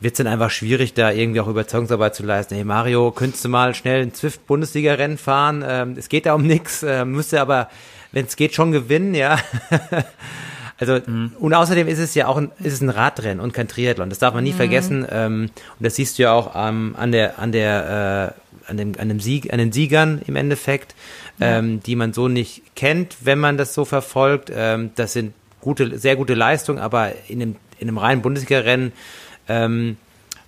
[0.00, 2.54] wird es dann einfach schwierig, da irgendwie auch Überzeugungsarbeit zu leisten.
[2.54, 5.64] Hey Mario, könntest du mal schnell ein Zwift-Bundesliga-Rennen fahren?
[5.66, 7.68] Ähm, es geht da um nichts, äh, müsste aber,
[8.12, 9.38] wenn es geht, schon gewinnen, ja.
[10.80, 11.32] Also, mhm.
[11.40, 14.10] und außerdem ist es ja auch ein, ist es ein Radrennen und kein Triathlon.
[14.10, 14.56] Das darf man nie mhm.
[14.56, 15.06] vergessen.
[15.10, 18.92] Ähm, und das siehst du ja auch ähm, an der, an der, äh, an dem,
[18.96, 20.94] an dem Sieg, an den Siegern im Endeffekt,
[21.40, 21.58] ja.
[21.58, 24.52] ähm, die man so nicht kennt, wenn man das so verfolgt.
[24.54, 28.92] Ähm, das sind gute, sehr gute Leistungen, aber in einem, in einem reinen Bundesliga-Rennen
[29.48, 29.96] ähm,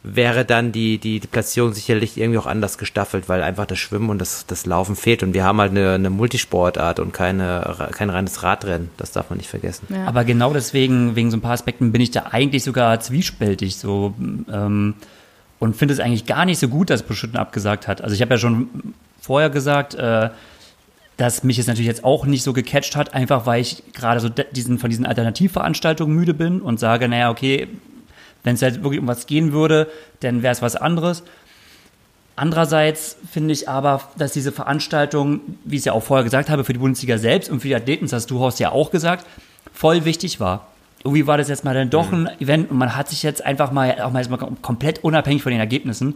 [0.03, 4.09] wäre dann die, die, die Platzierung sicherlich irgendwie auch anders gestaffelt, weil einfach das Schwimmen
[4.09, 5.22] und das, das Laufen fehlt.
[5.22, 8.90] Und wir haben halt eine, eine Multisportart und keine, kein reines Radrennen.
[8.96, 9.86] Das darf man nicht vergessen.
[9.90, 10.07] Ja.
[10.07, 14.14] Aber genau deswegen, wegen so ein paar Aspekten, bin ich da eigentlich sogar zwiespältig so
[14.51, 14.94] ähm,
[15.59, 18.01] und finde es eigentlich gar nicht so gut, dass Beschütten abgesagt hat.
[18.01, 18.68] Also ich habe ja schon
[19.20, 20.30] vorher gesagt, äh,
[21.18, 24.30] dass mich es natürlich jetzt auch nicht so gecatcht hat, einfach weil ich gerade so
[24.30, 27.68] diesen, von diesen Alternativveranstaltungen müde bin und sage, naja, okay,
[28.43, 29.88] wenn es halt wirklich um was gehen würde,
[30.20, 31.22] dann wäre es was anderes.
[32.36, 36.64] Andererseits finde ich aber, dass diese Veranstaltung, wie ich es ja auch vorher gesagt habe,
[36.64, 39.26] für die Bundesliga selbst und für die Athleten, das hast du Horst ja auch gesagt,
[39.74, 40.68] voll wichtig war.
[41.05, 42.26] Irgendwie war das jetzt mal dann doch mhm.
[42.26, 45.51] ein Event und man hat sich jetzt einfach mal, auch mal, mal komplett unabhängig von
[45.51, 46.14] den Ergebnissen,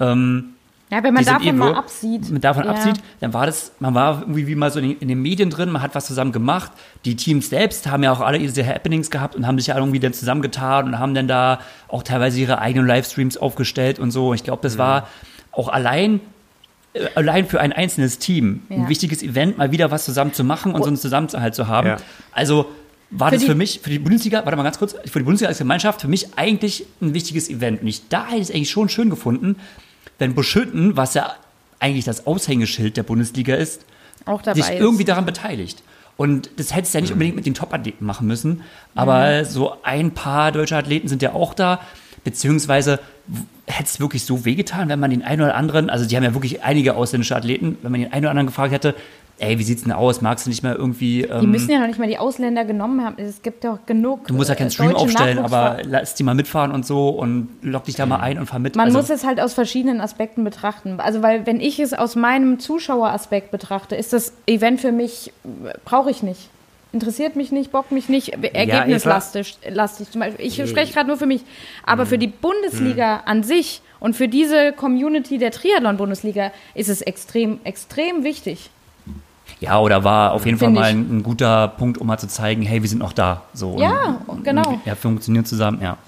[0.00, 0.54] ähm,
[0.92, 2.30] ja, wenn man davon Evo, mal absieht.
[2.30, 2.70] Man davon ja.
[2.70, 5.48] absieht, dann war das, man war irgendwie wie mal so in den, in den, Medien
[5.48, 6.70] drin, man hat was zusammen gemacht.
[7.06, 10.00] Die Teams selbst haben ja auch alle diese Happenings gehabt und haben sich ja irgendwie
[10.00, 14.34] dann zusammengetan und haben dann da auch teilweise ihre eigenen Livestreams aufgestellt und so.
[14.34, 14.80] Ich glaube, das mhm.
[14.80, 15.08] war
[15.50, 16.20] auch allein
[16.92, 18.76] äh, allein für ein einzelnes Team ja.
[18.76, 21.86] ein wichtiges Event, mal wieder was zusammen zu machen und so einen Zusammenhalt zu haben.
[21.86, 21.96] Ja.
[22.32, 22.66] Also
[23.08, 25.48] war für das für mich, für die Bundesliga, warte mal ganz kurz, für die Bundesliga
[25.48, 27.80] als Gemeinschaft, für mich eigentlich ein wichtiges Event.
[27.80, 29.56] Und ich, da hätte ich es eigentlich schon schön gefunden,
[30.22, 31.34] wenn Buschütten, was ja
[31.80, 33.84] eigentlich das Aushängeschild der Bundesliga ist,
[34.54, 34.70] sich ist.
[34.70, 35.82] irgendwie daran beteiligt.
[36.16, 38.62] Und das hättest du ja nicht unbedingt mit den Top-Athleten machen müssen,
[38.94, 39.44] aber mhm.
[39.44, 41.80] so ein paar deutsche Athleten sind ja auch da,
[42.24, 43.00] beziehungsweise
[43.66, 46.34] hätte es wirklich so wehgetan, wenn man den einen oder anderen, also die haben ja
[46.34, 48.94] wirklich einige ausländische Athleten, wenn man den einen oder anderen gefragt hätte,
[49.38, 50.20] ey, wie sieht's denn aus?
[50.20, 51.22] Magst du nicht mehr irgendwie.
[51.22, 53.16] Ähm, die müssen ja noch nicht mal die Ausländer genommen haben.
[53.18, 54.26] Es gibt ja auch genug.
[54.28, 57.48] Du musst ja keinen äh, Stream aufstellen, aber lass die mal mitfahren und so und
[57.62, 58.76] lock dich da mal ein und fahr mit.
[58.76, 61.00] Man also, muss es halt aus verschiedenen Aspekten betrachten.
[61.00, 65.32] Also, weil, wenn ich es aus meinem Zuschaueraspekt betrachte, ist das Event für mich,
[65.84, 66.50] brauche ich nicht.
[66.92, 69.56] Interessiert mich nicht, bockt mich nicht, ergebnislastig.
[69.66, 70.08] lastig.
[70.38, 71.42] Ich spreche gerade nur für mich.
[71.84, 72.08] Aber hm.
[72.08, 73.22] für die Bundesliga hm.
[73.24, 78.68] an sich und für diese Community der Triathlon-Bundesliga ist es extrem, extrem wichtig.
[79.60, 82.62] Ja, oder war auf jeden Fall mal ein, ein, guter Punkt, um mal zu zeigen,
[82.62, 83.42] hey, wir sind noch da.
[83.54, 84.68] So, ja, und, genau.
[84.68, 85.98] Und, ja, funktioniert zusammen, ja.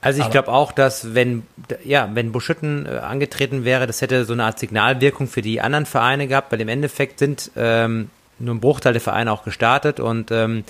[0.00, 1.44] Also ich glaube auch, dass wenn
[1.84, 5.86] ja, wenn Buschütten äh, angetreten wäre, das hätte so eine Art Signalwirkung für die anderen
[5.86, 8.10] Vereine gehabt, weil im Endeffekt sind ähm,
[8.42, 10.64] nur ein Bruchteil der Vereine auch gestartet und ähm,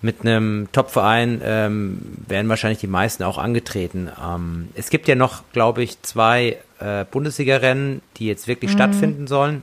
[0.00, 4.10] mit einem Top-Verein ähm, wären wahrscheinlich die meisten auch angetreten.
[4.22, 8.76] Ähm, es gibt ja noch, glaube ich, zwei äh, Bundesliga-Rennen, die jetzt wirklich mhm.
[8.76, 9.62] stattfinden sollen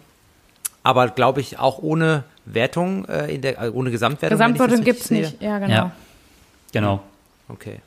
[0.84, 4.38] aber glaube ich auch ohne Wertung, äh, in der, also ohne Gesamtwertung.
[4.38, 5.74] Gesamtwertung gibt es nicht, ja, genau.
[5.74, 5.92] Ja.
[6.72, 7.02] Genau.
[7.48, 7.80] Okay.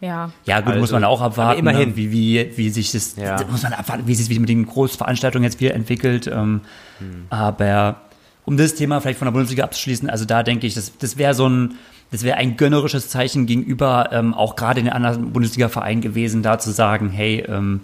[0.00, 0.32] Ja.
[0.44, 1.90] Ja, gut, also, muss man auch abwarten, immerhin.
[1.90, 3.36] Ne, wie, wie, wie sich das, ja.
[3.48, 6.26] muss man abwarten, wie sich das mit den Großveranstaltungen jetzt wieder entwickelt.
[6.26, 6.62] Ähm,
[6.98, 7.26] hm.
[7.30, 7.96] Aber
[8.44, 11.34] um das Thema vielleicht von der Bundesliga abzuschließen, also da denke ich, das, das wäre
[11.34, 11.76] so ein,
[12.10, 16.70] das wäre ein gönnerisches Zeichen gegenüber ähm, auch gerade den anderen Bundesliga-Vereinen gewesen, da zu
[16.70, 17.82] sagen, hey, ähm,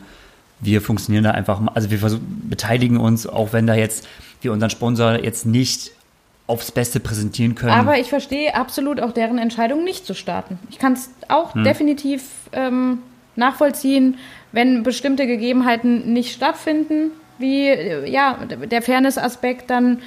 [0.61, 4.09] wir funktionieren da einfach, also wir beteiligen uns, auch wenn da jetzt
[4.41, 5.93] wir unseren Sponsor jetzt nicht
[6.47, 7.73] aufs Beste präsentieren können.
[7.73, 10.59] Aber ich verstehe absolut auch deren Entscheidung, nicht zu starten.
[10.71, 11.65] Ich kann es auch hm.
[11.65, 12.99] definitiv ähm,
[13.37, 14.17] nachvollziehen,
[14.53, 19.99] wenn bestimmte Gegebenheiten nicht stattfinden, wie äh, ja, der Fairness-Aspekt, dann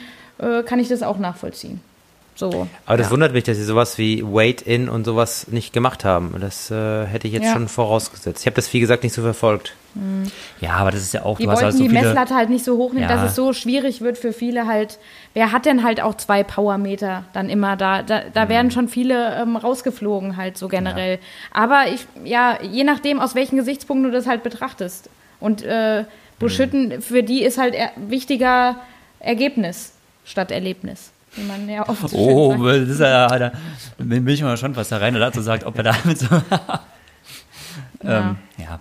[0.42, 1.82] äh, kann ich das auch nachvollziehen.
[2.34, 3.12] So, Aber das ja.
[3.12, 6.34] wundert mich, dass sie sowas wie Wait-In und sowas nicht gemacht haben.
[6.40, 7.54] Das äh, hätte ich jetzt ja.
[7.54, 8.42] schon vorausgesetzt.
[8.42, 9.76] Ich habe das, wie gesagt, nicht so verfolgt.
[9.94, 10.32] Mhm.
[10.62, 11.38] Ja, aber das ist ja auch.
[11.38, 13.16] Die wollten halt so die Messlatte halt nicht so hochnehmen, ja.
[13.16, 14.98] dass es so schwierig wird für viele halt.
[15.34, 18.02] Wer hat denn halt auch zwei Powermeter dann immer da?
[18.02, 18.50] Da, da mhm.
[18.50, 21.20] werden schon viele ähm, rausgeflogen halt so generell.
[21.52, 25.10] Aber ich, ja, je nachdem, aus welchen Gesichtspunkten du das halt betrachtest.
[25.42, 26.06] Und äh,
[26.40, 27.02] Buschütten, mhm.
[27.02, 28.78] für die ist halt er wichtiger
[29.20, 29.94] Ergebnis
[30.32, 33.52] statt Erlebnis wie man ja oft so Oh, das ist ja, da
[33.98, 36.28] bin ich mal schon, was der Rainer dazu sagt, ob er damit so.
[38.04, 38.80] ähm, ja.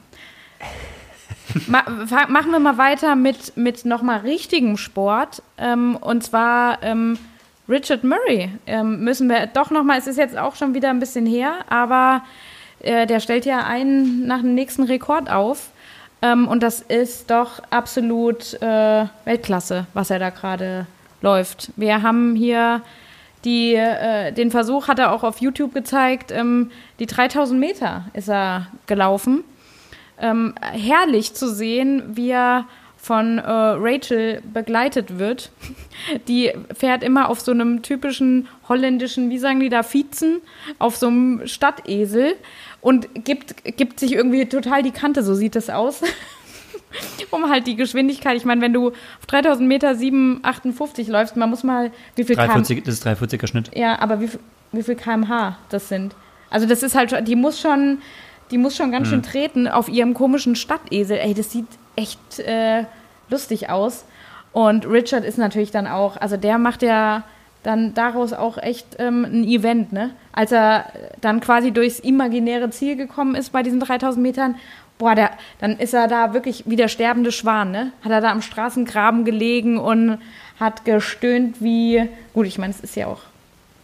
[1.67, 1.83] Ma
[2.29, 5.43] machen wir mal weiter mit, mit nochmal richtigem Sport.
[5.59, 7.19] Ähm, und zwar ähm,
[7.69, 8.51] Richard Murray.
[8.67, 12.23] Ähm, müssen wir doch nochmal, es ist jetzt auch schon wieder ein bisschen her, aber
[12.81, 15.71] äh, der stellt ja einen nach dem nächsten Rekord auf.
[16.23, 20.87] Ähm, und das ist doch absolut äh, Weltklasse, was er da gerade
[21.23, 21.71] läuft.
[21.77, 22.83] Wir haben hier
[23.45, 28.29] die, äh, den Versuch, hat er auch auf YouTube gezeigt, ähm, die 3000 Meter ist
[28.29, 29.45] er gelaufen.
[30.19, 32.67] Ähm, herrlich zu sehen, wie er
[32.99, 35.51] von äh, Rachel begleitet wird.
[36.29, 40.43] Die fährt immer auf so einem typischen holländischen, wie sagen die da, Viezen,
[40.79, 42.35] auf so einem Stadtesel
[42.83, 46.03] und gibt, gibt sich irgendwie total die Kante, so sieht das aus.
[47.31, 51.63] um halt die Geschwindigkeit, ich meine, wenn du auf 3000 Meter 758 läufst, man muss
[51.63, 53.71] mal, wie viel 340, Das ist 340er Schnitt.
[53.75, 54.31] Ja, aber wie,
[54.73, 56.15] wie viel kmh das sind.
[56.51, 57.99] Also das ist halt, die muss schon,
[58.51, 59.11] die muss schon ganz mhm.
[59.11, 61.19] schön treten auf ihrem komischen Stadtesel.
[61.19, 61.67] Ey, das sieht
[61.97, 62.85] echt äh,
[63.29, 64.05] lustig aus.
[64.53, 67.23] Und Richard ist natürlich dann auch, also der macht ja
[67.63, 70.11] dann daraus auch echt ähm, ein Event, ne?
[70.33, 70.87] Als er
[71.21, 74.55] dann quasi durchs imaginäre Ziel gekommen ist bei diesen 3000 Metern
[75.01, 77.93] boah, der, dann ist er da wirklich wie der sterbende Schwan, ne?
[78.05, 80.19] Hat er da am Straßengraben gelegen und
[80.61, 83.23] hat gestöhnt wie, gut, ich meine, es ist ja auch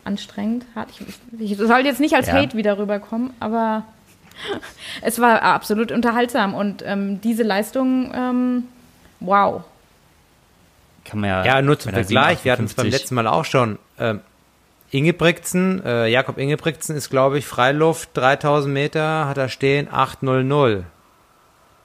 [0.04, 0.90] anstrengend, hart.
[0.90, 2.34] Ich, ich soll jetzt nicht als ja.
[2.34, 3.84] Hate wieder rüberkommen, aber
[5.02, 8.64] es war absolut unterhaltsam und ähm, diese Leistung, ähm,
[9.18, 9.64] wow.
[11.06, 11.44] Kann man ja.
[11.44, 13.78] Ja, nur zum Vergleich, wir hatten es beim letzten Mal auch schon.
[13.98, 14.20] Ähm,
[14.90, 20.84] Ingebrigtsen, äh, Jakob Ingebrigtsen ist, glaube ich, Freiluft 3000 Meter, hat er stehen 800.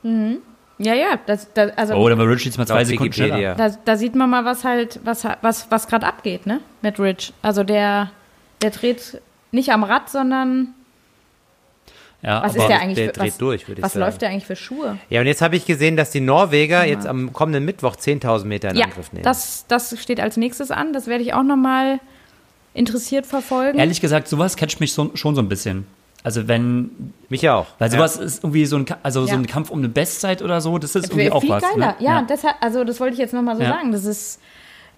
[0.03, 0.39] Mhm.
[0.77, 1.93] Ja, ja, das, das also.
[1.93, 3.55] Oh, da war Rich jetzt mal zwei Sekunden schneller.
[3.55, 6.59] Da, da, sieht man mal, was halt, was, was, was gerade abgeht, ne?
[6.81, 7.33] Mit Rich.
[7.43, 8.11] Also der,
[8.63, 9.21] der dreht
[9.51, 10.73] nicht am Rad, sondern
[12.23, 12.95] ja, was ist der eigentlich?
[12.95, 14.05] Der für, dreht was, durch, würde ich was sagen.
[14.05, 14.97] läuft der eigentlich für Schuhe?
[15.09, 16.93] Ja, und jetzt habe ich gesehen, dass die Norweger ja.
[16.93, 19.23] jetzt am kommenden Mittwoch 10.000 Meter in ja, Angriff nehmen.
[19.23, 20.93] Das, das steht als nächstes an.
[20.93, 21.99] Das werde ich auch nochmal
[22.73, 23.79] interessiert verfolgen.
[23.79, 25.85] Ehrlich gesagt, sowas catcht mich so, schon so ein bisschen.
[26.23, 28.23] Also wenn mich auch, weil sowas ja.
[28.23, 31.09] ist irgendwie so ein also so ein Kampf um eine Bestzeit oder so, das ist
[31.09, 31.63] irgendwie auch was.
[31.65, 31.95] Viel geiler, ne?
[31.99, 32.21] ja, ja.
[32.21, 33.91] Deshalb, also das wollte ich jetzt nochmal so sagen.
[33.91, 34.39] Das ist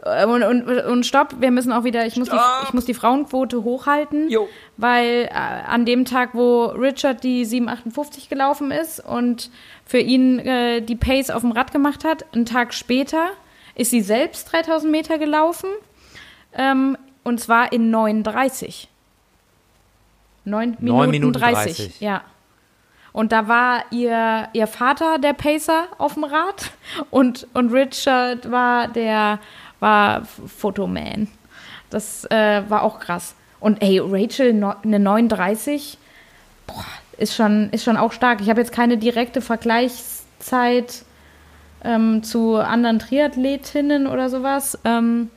[0.06, 2.94] äh, und, und, und stopp, wir müssen auch wieder, ich muss, die, ich muss die
[2.94, 4.48] Frauenquote hochhalten, jo.
[4.78, 9.50] weil äh, an dem Tag, wo Richard die 758 gelaufen ist und
[9.86, 13.30] für ihn äh, die Pace auf dem Rad gemacht hat, einen Tag später
[13.76, 15.70] ist sie selbst 3000 Meter gelaufen
[16.54, 18.90] ähm, und zwar in 39.
[20.46, 21.78] 9 Minuten, 9 Minuten 30.
[21.78, 22.00] 30.
[22.02, 22.22] Ja.
[23.12, 26.72] Und da war ihr, ihr Vater der Pacer auf dem Rad
[27.12, 29.40] und, und Richard war der
[29.80, 31.28] war Fotoman.
[31.90, 33.36] Das äh, war auch krass.
[33.60, 35.98] Und ey, Rachel, no, eine 39,
[36.66, 36.86] boah,
[37.18, 38.42] ist schon, ist schon auch stark.
[38.42, 41.06] Ich habe jetzt keine direkte Vergleichszeit
[41.84, 44.80] ähm, zu anderen Triathletinnen oder sowas.
[44.86, 45.30] Ähm,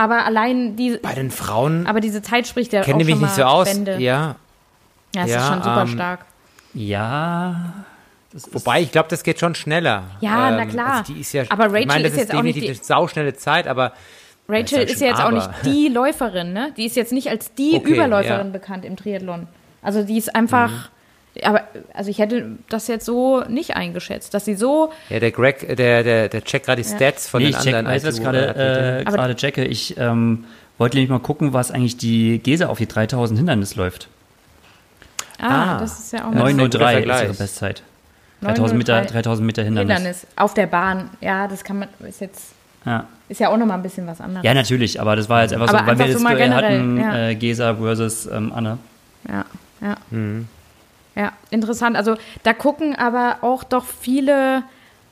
[0.00, 0.98] aber allein die.
[1.02, 1.86] Bei den Frauen.
[1.86, 3.70] Aber diese Zeit spricht ja kenne auch mich nicht so aus.
[3.70, 3.98] Bände.
[3.98, 4.36] Ja.
[5.14, 6.20] Ja, es ja, ist schon super ähm, stark.
[6.72, 7.74] Ja.
[8.52, 10.04] Wobei, ich glaube, das geht schon schneller.
[10.20, 10.98] Ja, ähm, na klar.
[10.98, 13.34] Also die ist ja, aber Rachel ich meine, das ist, jetzt auch nicht die sauschnelle
[13.34, 13.92] Zeit, aber
[14.48, 16.72] Rachel ist, ist ja jetzt auch nicht die Läuferin, ne?
[16.76, 18.52] Die ist jetzt nicht als die okay, Überläuferin ja.
[18.52, 19.48] bekannt im Triathlon.
[19.82, 20.70] Also die ist einfach.
[20.70, 20.99] Mhm.
[21.44, 21.62] Aber
[21.94, 24.92] also ich hätte das jetzt so nicht eingeschätzt, dass sie so.
[25.08, 27.30] Ja, der Greg, der, der, der checkt gerade die Stats ja.
[27.30, 27.96] von nee, den ich anderen.
[27.96, 29.64] Ich jetzt gerade äh, gerade checke.
[29.64, 30.44] Ich ähm,
[30.78, 34.08] wollte nämlich mal gucken, was eigentlich die Gesa auf die 3000 Hindernis läuft.
[35.38, 37.82] Ah, ah, das ist ja auch 903 ist ihre Bestzeit.
[38.42, 39.94] 3000 Meter, 3000 Meter Hindernis.
[39.94, 40.26] Hindernis.
[40.36, 42.52] Auf der Bahn, ja, das kann man, ist jetzt,
[42.86, 43.06] ja.
[43.28, 44.44] ist ja auch nochmal ein bisschen was anderes.
[44.44, 47.28] Ja, natürlich, aber das war jetzt einfach aber so, weil wir jetzt so hatten, ja.
[47.28, 48.78] äh, Gesa versus ähm, Anne.
[49.28, 49.44] Ja,
[49.82, 49.96] ja.
[50.10, 50.48] Mhm.
[51.20, 51.98] Ja, interessant.
[51.98, 54.62] Also da gucken aber auch doch viele,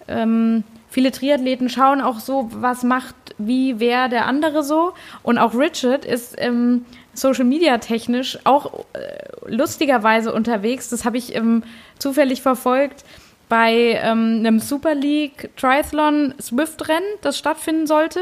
[0.09, 4.95] ähm, viele Triathleten schauen auch so, was macht wie wer der andere so.
[5.23, 10.89] Und auch Richard ist ähm, Social Media technisch auch äh, lustigerweise unterwegs.
[10.89, 11.63] Das habe ich ähm,
[11.99, 13.05] zufällig verfolgt
[13.51, 18.21] bei ähm, einem Super League Triathlon Swift Rennen, das stattfinden sollte.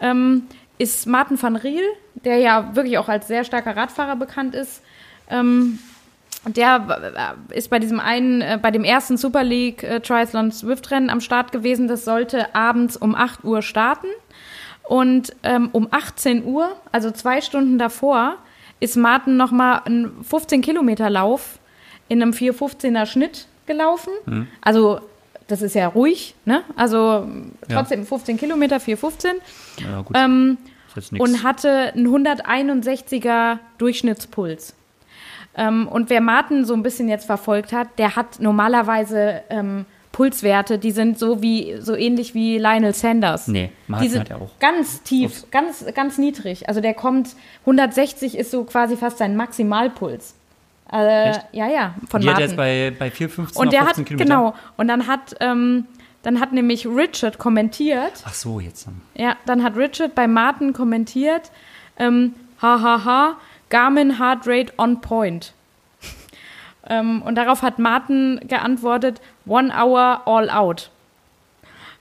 [0.00, 0.48] Ähm,
[0.78, 1.86] ist Martin van Riel,
[2.24, 4.82] der ja wirklich auch als sehr starker Radfahrer bekannt ist,
[5.30, 5.78] ähm,
[6.46, 10.90] der äh, ist bei diesem einen, äh, bei dem ersten Super League äh, Triathlon Swift
[10.90, 11.88] Rennen am Start gewesen.
[11.88, 14.08] Das sollte abends um 8 Uhr starten.
[14.82, 18.36] Und ähm, um 18 Uhr, also zwei Stunden davor,
[18.80, 21.58] ist Martin nochmal einen 15 Kilometer Lauf
[22.08, 24.12] in einem 415er Schnitt gelaufen.
[24.26, 24.48] Mhm.
[24.60, 25.00] Also
[25.46, 26.62] das ist ja ruhig, ne?
[26.76, 27.26] Also
[27.70, 28.06] trotzdem ja.
[28.06, 29.32] 15 Kilometer, 415.
[29.78, 30.16] Ja, gut.
[30.16, 30.58] Ähm,
[31.18, 34.74] und hatte einen 161er Durchschnittspuls.
[35.56, 40.78] Ähm, und wer Martin so ein bisschen jetzt verfolgt hat, der hat normalerweise ähm, Pulswerte,
[40.78, 43.48] die sind so wie so ähnlich wie Lionel Sanders.
[43.48, 44.50] Nee, Martin die sind hat ja auch.
[44.60, 45.50] Ganz tief, Ups.
[45.50, 46.68] ganz ganz niedrig.
[46.68, 47.30] Also der kommt
[47.62, 50.34] 160 ist so quasi fast sein Maximalpuls.
[50.92, 52.44] Äh, ja, ja, von die Martin.
[52.44, 54.24] Hat jetzt bei bei 415 und der hat Kilometer.
[54.24, 55.86] genau und dann hat ähm,
[56.22, 58.22] dann hat nämlich Richard kommentiert.
[58.24, 58.88] Ach so, jetzt.
[59.14, 61.50] Ja, dann hat Richard bei Martin kommentiert.
[61.98, 63.36] Ähm, hahaha,
[63.74, 65.52] Garmin Heart Rate on Point.
[66.86, 70.90] Ähm, und darauf hat Martin geantwortet, One Hour All Out.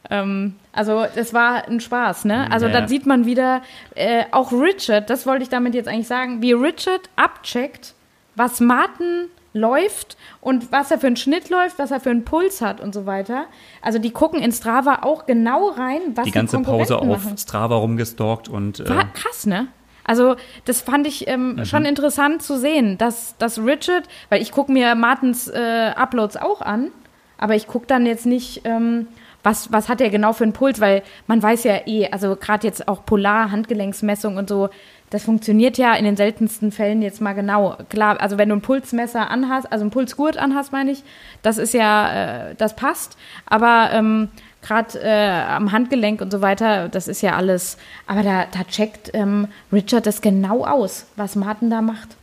[0.10, 2.52] Ähm, also das war ein Spaß, ne?
[2.52, 2.82] Also ja.
[2.82, 3.62] da sieht man wieder,
[3.96, 7.94] äh, auch Richard, das wollte ich damit jetzt eigentlich sagen, wie Richard abcheckt,
[8.36, 12.60] was Martin läuft und was er für einen Schnitt läuft, was er für einen Puls
[12.60, 13.46] hat und so weiter.
[13.82, 17.38] Also die gucken in Strava auch genau rein, was die ganze die Pause auf machen.
[17.38, 19.68] Strava rumgestalkt und äh war krass, ne?
[20.04, 20.36] Also
[20.66, 21.66] das fand ich ähm, mhm.
[21.66, 26.62] schon interessant zu sehen, dass, dass Richard, weil ich gucke mir Martins äh, Uploads auch
[26.62, 26.92] an,
[27.38, 29.08] aber ich gucke dann jetzt nicht, ähm,
[29.44, 32.66] was, was hat er genau für einen Puls, weil man weiß ja eh, also gerade
[32.66, 34.70] jetzt auch Polar, Handgelenksmessung und so,
[35.10, 37.78] das funktioniert ja in den seltensten Fällen jetzt mal genau.
[37.90, 41.04] Klar, also wenn du ein Pulsmesser anhast, also ein Pulsgurt anhast, meine ich,
[41.44, 43.16] das ist ja, äh, das passt.
[43.46, 44.30] Aber ähm,
[44.64, 47.78] gerade äh, am Handgelenk und so weiter, das ist ja alles.
[48.08, 52.16] Aber da, da checkt ähm, Richard das genau aus, was Martin da macht.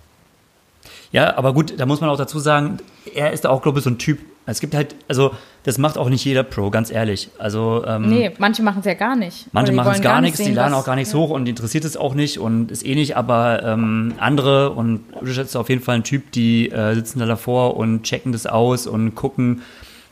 [1.12, 2.78] Ja, aber gut, da muss man auch dazu sagen,
[3.14, 4.18] er ist auch, glaube ich, so ein Typ.
[4.46, 5.32] Es gibt halt, also
[5.64, 7.28] das macht auch nicht jeder Pro, ganz ehrlich.
[7.38, 9.46] Also ähm, nee, manche machen es ja gar nicht.
[9.52, 11.18] Manche machen es gar nichts, die laden auch gar nichts ja.
[11.18, 13.16] hoch und interessiert es auch nicht und ist eh nicht.
[13.16, 17.26] Aber ähm, andere und Richard ist auf jeden Fall ein Typ, die äh, sitzen da
[17.26, 19.62] davor und checken das aus und gucken.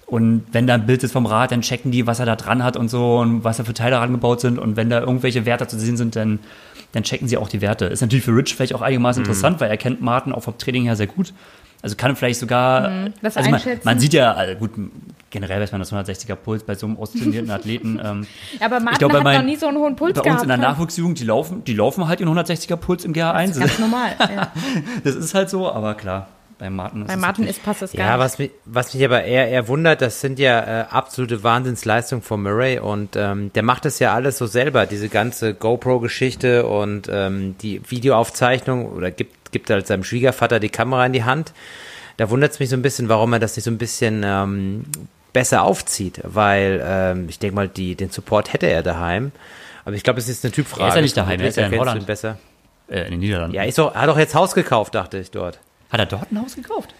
[0.08, 2.64] Und wenn da ein Bild ist vom Rad, dann checken die, was er da dran
[2.64, 4.58] hat und so und was da für Teile rangebaut sind.
[4.58, 6.40] Und wenn da irgendwelche Werte zu sehen sind, dann
[6.92, 7.86] dann checken sie auch die Werte.
[7.86, 9.28] Ist natürlich für Rich vielleicht auch einigermaßen mhm.
[9.28, 11.32] interessant, weil er kennt Martin auch vom Training her sehr gut.
[11.80, 12.90] Also kann vielleicht sogar.
[12.90, 14.72] Mhm, also man, man, sieht ja, also gut,
[15.30, 18.00] generell weiß man das 160er Puls bei so einem austrainierten Athleten.
[18.08, 18.26] Ähm,
[18.60, 20.26] ja, aber Martin glaub, hat mein, noch nie so einen hohen Puls bei gehabt.
[20.26, 20.62] Bei uns in der ne?
[20.62, 23.46] Nachwuchsjugend, die laufen, die laufen halt in 160er Puls im GH1.
[23.48, 24.16] Das ist ganz normal.
[24.34, 24.52] Ja.
[25.04, 26.28] das ist halt so, aber klar.
[26.58, 28.24] Bei Martin ist Bei Martin ist, passt es gar ja, nicht.
[28.24, 32.42] Was mich, was mich aber eher, eher wundert, das sind ja äh, absolute Wahnsinnsleistungen von
[32.42, 37.56] Murray und ähm, der macht das ja alles so selber, diese ganze GoPro-Geschichte und ähm,
[37.62, 41.52] die Videoaufzeichnung oder gibt, gibt halt seinem Schwiegervater die Kamera in die Hand.
[42.16, 44.84] Da wundert es mich so ein bisschen, warum er das nicht so ein bisschen ähm,
[45.32, 49.30] besser aufzieht, weil ähm, ich denke mal, die, den Support hätte er daheim.
[49.84, 50.82] Aber ich glaube, es ist eine Typfrage.
[50.82, 52.04] Er ist ja nicht daheim, er ist ja in Holland.
[52.04, 52.36] Besser.
[52.88, 53.54] Äh, in den Niederlanden.
[53.54, 55.60] Ja, ist doch, er hat doch jetzt Haus gekauft, dachte ich dort.
[55.90, 56.94] Hat er dort ein Haus gekauft?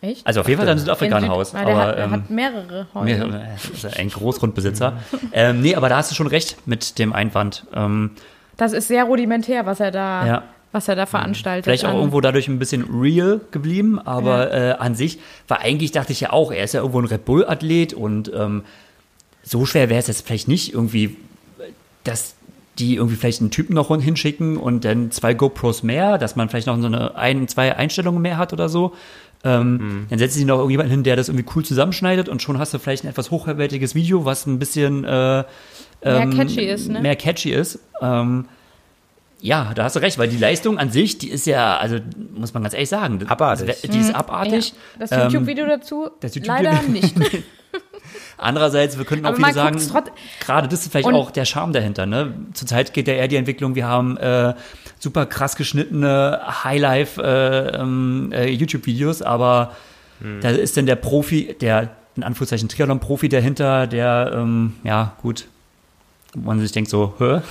[0.00, 0.26] Echt?
[0.26, 1.50] Also auf jeden Fall ein Südafrika-Haus.
[1.50, 3.04] Süd, aber, er hat, er ähm, hat mehrere Häuser.
[3.04, 4.98] Mehrere, ist ein Großgrundbesitzer.
[5.32, 7.64] ähm, nee, aber da hast du schon recht mit dem Einwand.
[7.74, 8.10] Ähm,
[8.56, 10.42] das ist sehr rudimentär, was er da, ja.
[10.72, 11.64] was er da veranstaltet.
[11.64, 14.70] Vielleicht auch irgendwo dadurch ein bisschen real geblieben, aber ja.
[14.70, 15.18] äh, an sich
[15.48, 18.64] war eigentlich, dachte ich ja auch, er ist ja irgendwo ein Red Bull-Athlet und ähm,
[19.42, 21.16] so schwer wäre es jetzt vielleicht nicht irgendwie,
[22.04, 22.34] dass
[22.78, 26.66] die irgendwie vielleicht einen Typen noch hinschicken und dann zwei GoPros mehr, dass man vielleicht
[26.66, 28.94] noch so eine ein, zwei Einstellungen mehr hat oder so.
[29.44, 30.06] Ähm, mhm.
[30.08, 32.78] Dann setzen sie noch irgendjemanden hin, der das irgendwie cool zusammenschneidet und schon hast du
[32.78, 35.44] vielleicht ein etwas hochwertiges Video, was ein bisschen äh,
[36.02, 36.88] ähm, mehr catchy ist.
[36.88, 37.00] Ne?
[37.00, 37.78] Mehr catchy ist.
[38.00, 38.46] Ähm,
[39.44, 41.98] ja, da hast du recht, weil die Leistung an sich, die ist ja, also
[42.34, 43.78] muss man ganz ehrlich sagen, abartig.
[43.82, 44.14] die ist mhm.
[44.14, 44.72] abartig.
[44.98, 45.06] Ja.
[45.06, 47.14] Das YouTube-Video dazu das YouTube leider nicht.
[48.38, 49.78] Andererseits, wir könnten auch wieder sagen,
[50.40, 52.06] gerade das ist vielleicht auch der Charme dahinter.
[52.06, 52.32] Ne?
[52.54, 54.54] Zurzeit geht ja eher die Entwicklung, wir haben äh,
[54.98, 59.72] super krass geschnittene Highlife äh, ähm, äh, YouTube-Videos, aber
[60.22, 60.40] hm.
[60.40, 65.44] da ist dann der Profi, der in Anführungszeichen Triathlon-Profi dahinter, der, ähm, ja, gut,
[66.34, 67.42] man sich denkt so, hä?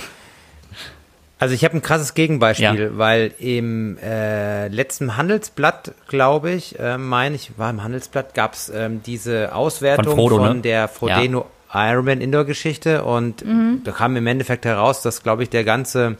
[1.38, 2.98] Also ich habe ein krasses Gegenbeispiel, ja.
[2.98, 8.70] weil im äh, letzten Handelsblatt, glaube ich, äh, meine ich, war im Handelsblatt, gab es
[8.74, 10.62] ähm, diese Auswertung von, Frodo, von ne?
[10.62, 11.90] der Frodeno ja.
[11.90, 13.80] Ironman Indoor-Geschichte und mhm.
[13.84, 16.16] da kam im Endeffekt heraus, dass, glaube ich, der ganze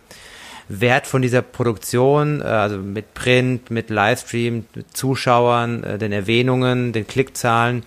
[0.69, 6.93] Wert von dieser Produktion, äh, also mit Print, mit Livestream, mit Zuschauern, äh, den Erwähnungen,
[6.93, 7.85] den Klickzahlen,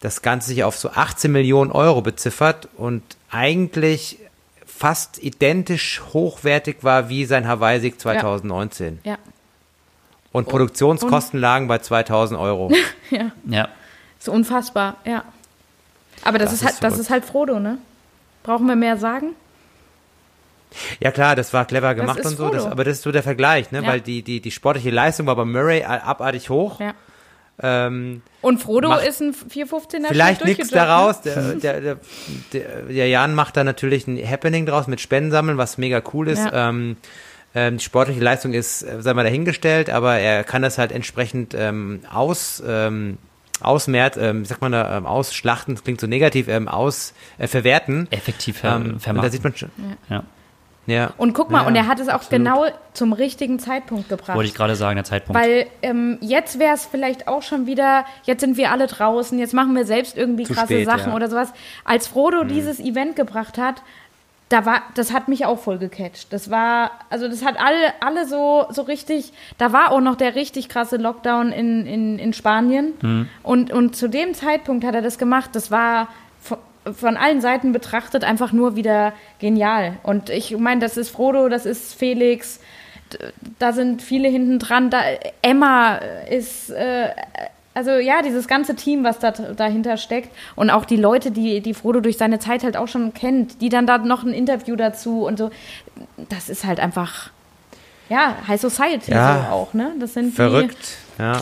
[0.00, 4.18] das Ganze sich auf so 18 Millionen Euro beziffert und eigentlich
[4.76, 9.00] fast identisch hochwertig war wie sein Hawaii-Sieg 2019.
[9.04, 9.12] Ja.
[9.12, 9.18] ja.
[10.32, 12.70] Und Produktionskosten und, lagen bei 2000 Euro.
[13.10, 13.32] ja.
[13.46, 13.68] Ja.
[14.18, 15.24] So unfassbar, ja.
[16.24, 17.78] Aber das, das ist halt, das ist halt Frodo, ne?
[18.42, 19.34] Brauchen wir mehr sagen?
[21.00, 23.70] Ja klar, das war clever gemacht und so, das, aber das ist so der Vergleich,
[23.72, 23.82] ne?
[23.82, 23.88] Ja.
[23.88, 26.80] Weil die, die, die sportliche Leistung war bei Murray abartig hoch.
[26.80, 26.92] Ja.
[27.62, 30.76] Ähm, und Frodo ist ein 415er Vielleicht nichts ne?
[30.76, 31.22] daraus.
[31.22, 31.96] Der, der, der,
[32.52, 36.44] der, Jan macht da natürlich ein Happening draus mit Spendensammeln, was mega cool ist.
[36.44, 36.68] Ja.
[36.68, 36.96] Ähm,
[37.54, 41.54] ähm, die sportliche Leistung ist, äh, sei mal dahingestellt, aber er kann das halt entsprechend
[41.54, 43.16] ähm, aus, ähm,
[43.60, 47.46] ausmehrt, ähm, wie sagt man da, ähm, ausschlachten, das klingt so negativ, ähm, aus, äh,
[47.46, 48.08] verwerten.
[48.10, 49.22] Effektiv ver ähm, vermarkten.
[49.22, 49.70] da sieht man schon.
[50.10, 50.16] Ja.
[50.16, 50.24] ja.
[50.86, 51.12] Ja.
[51.16, 52.44] Und guck mal, ja, und er hat es auch absolut.
[52.44, 54.36] genau zum richtigen Zeitpunkt gebracht.
[54.36, 55.40] Wollte ich gerade sagen, der Zeitpunkt.
[55.40, 59.54] Weil ähm, jetzt wäre es vielleicht auch schon wieder, jetzt sind wir alle draußen, jetzt
[59.54, 61.16] machen wir selbst irgendwie Zu krasse spät, Sachen ja.
[61.16, 61.52] oder sowas.
[61.84, 62.48] Als Frodo mhm.
[62.48, 63.82] dieses Event gebracht hat,
[64.48, 66.32] da war, das hat mich auch voll gecatcht.
[66.32, 70.36] Das war, also das hat alle, alle so, so richtig, da war auch noch der
[70.36, 72.92] richtig krasse Lockdown in, in, in Spanien.
[73.02, 73.28] Mhm.
[73.42, 75.50] Und, und zu dem Zeitpunkt hat er das gemacht.
[75.54, 76.08] Das war
[76.92, 79.98] von allen Seiten betrachtet einfach nur wieder genial.
[80.02, 82.60] Und ich meine, das ist Frodo, das ist Felix,
[83.58, 84.90] da sind viele hinten dran.
[84.90, 85.02] Da,
[85.42, 85.96] Emma
[86.28, 87.08] ist, äh,
[87.74, 91.74] also ja, dieses ganze Team, was da dahinter steckt und auch die Leute, die, die
[91.74, 95.24] Frodo durch seine Zeit halt auch schon kennt, die dann da noch ein Interview dazu
[95.26, 95.50] und so,
[96.28, 97.30] das ist halt einfach,
[98.08, 99.92] ja, High Society ja, so auch, ne?
[99.98, 100.78] Das sind verrückt,
[101.18, 101.40] die, ja.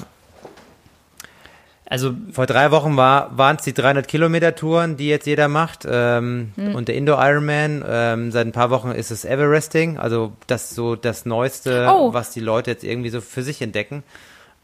[1.95, 5.87] Also vor drei Wochen war waren es die 300 Kilometer Touren, die jetzt jeder macht
[5.89, 6.75] ähm, mhm.
[6.75, 7.85] und der Indo Ironman.
[7.89, 12.13] Ähm, seit ein paar Wochen ist es Everesting, also das so das Neueste, oh.
[12.13, 14.03] was die Leute jetzt irgendwie so für sich entdecken.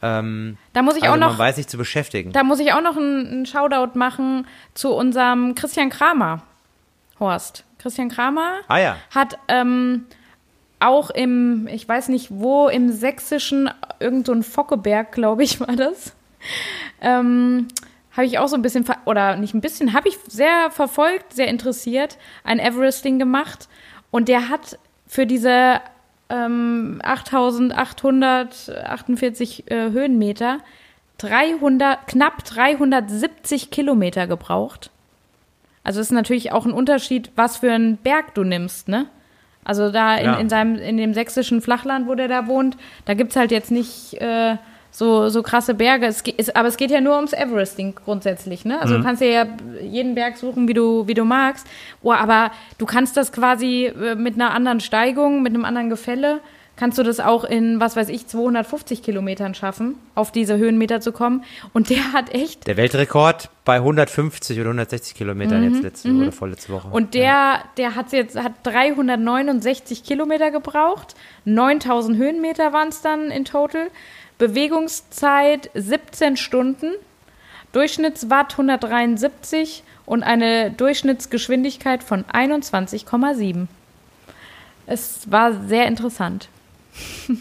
[0.02, 2.32] Ähm, da muss ich also auch noch, man weiß sich zu beschäftigen.
[2.32, 6.42] Da muss ich auch noch einen, Shoutout machen zu unserem Christian Kramer,
[7.20, 7.64] Horst.
[7.78, 8.96] Christian Kramer ah, ja.
[9.14, 10.06] hat ähm,
[10.80, 13.70] auch im, ich weiß nicht wo, im Sächsischen,
[14.00, 16.12] irgend so ein Fockeberg, glaube ich, war das.
[17.02, 17.68] Ähm,
[18.12, 21.48] habe ich auch so ein bisschen, oder nicht ein bisschen, habe ich sehr verfolgt, sehr
[21.48, 23.70] interessiert, ein Everesting gemacht.
[24.10, 25.80] Und der hat für diese
[26.28, 30.58] ähm, 8848 äh, Höhenmeter
[31.18, 34.90] 300, knapp 370 Kilometer gebraucht.
[35.84, 39.06] Also ist natürlich auch ein Unterschied, was für einen Berg du nimmst, ne?
[39.62, 40.34] Also da in, ja.
[40.36, 43.70] in, seinem, in dem sächsischen Flachland, wo der da wohnt, da gibt es halt jetzt
[43.70, 44.56] nicht äh,
[44.90, 46.06] so, so krasse Berge.
[46.06, 48.80] Es geht, aber es geht ja nur ums Everesting grundsätzlich, ne?
[48.80, 48.98] Also mhm.
[48.98, 49.46] du kannst ja
[49.82, 51.66] jeden Berg suchen, wie du, wie du magst.
[52.02, 56.40] Oh, aber du kannst das quasi äh, mit einer anderen Steigung, mit einem anderen Gefälle,
[56.80, 61.12] kannst du das auch in, was weiß ich, 250 Kilometern schaffen, auf diese Höhenmeter zu
[61.12, 61.44] kommen.
[61.74, 62.66] Und der hat echt.
[62.66, 66.22] Der Weltrekord bei 150 oder 160 Kilometern mhm, jetzt letzte mhm.
[66.22, 66.88] oder vorletzte Woche.
[66.88, 67.64] Und der, ja.
[67.76, 71.14] der hat jetzt hat 369 Kilometer gebraucht.
[71.44, 73.90] 9000 Höhenmeter waren es dann in total.
[74.40, 76.94] Bewegungszeit 17 Stunden,
[77.72, 83.68] Durchschnittswatt 173 und eine Durchschnittsgeschwindigkeit von 21,7.
[84.86, 86.48] Es war sehr interessant.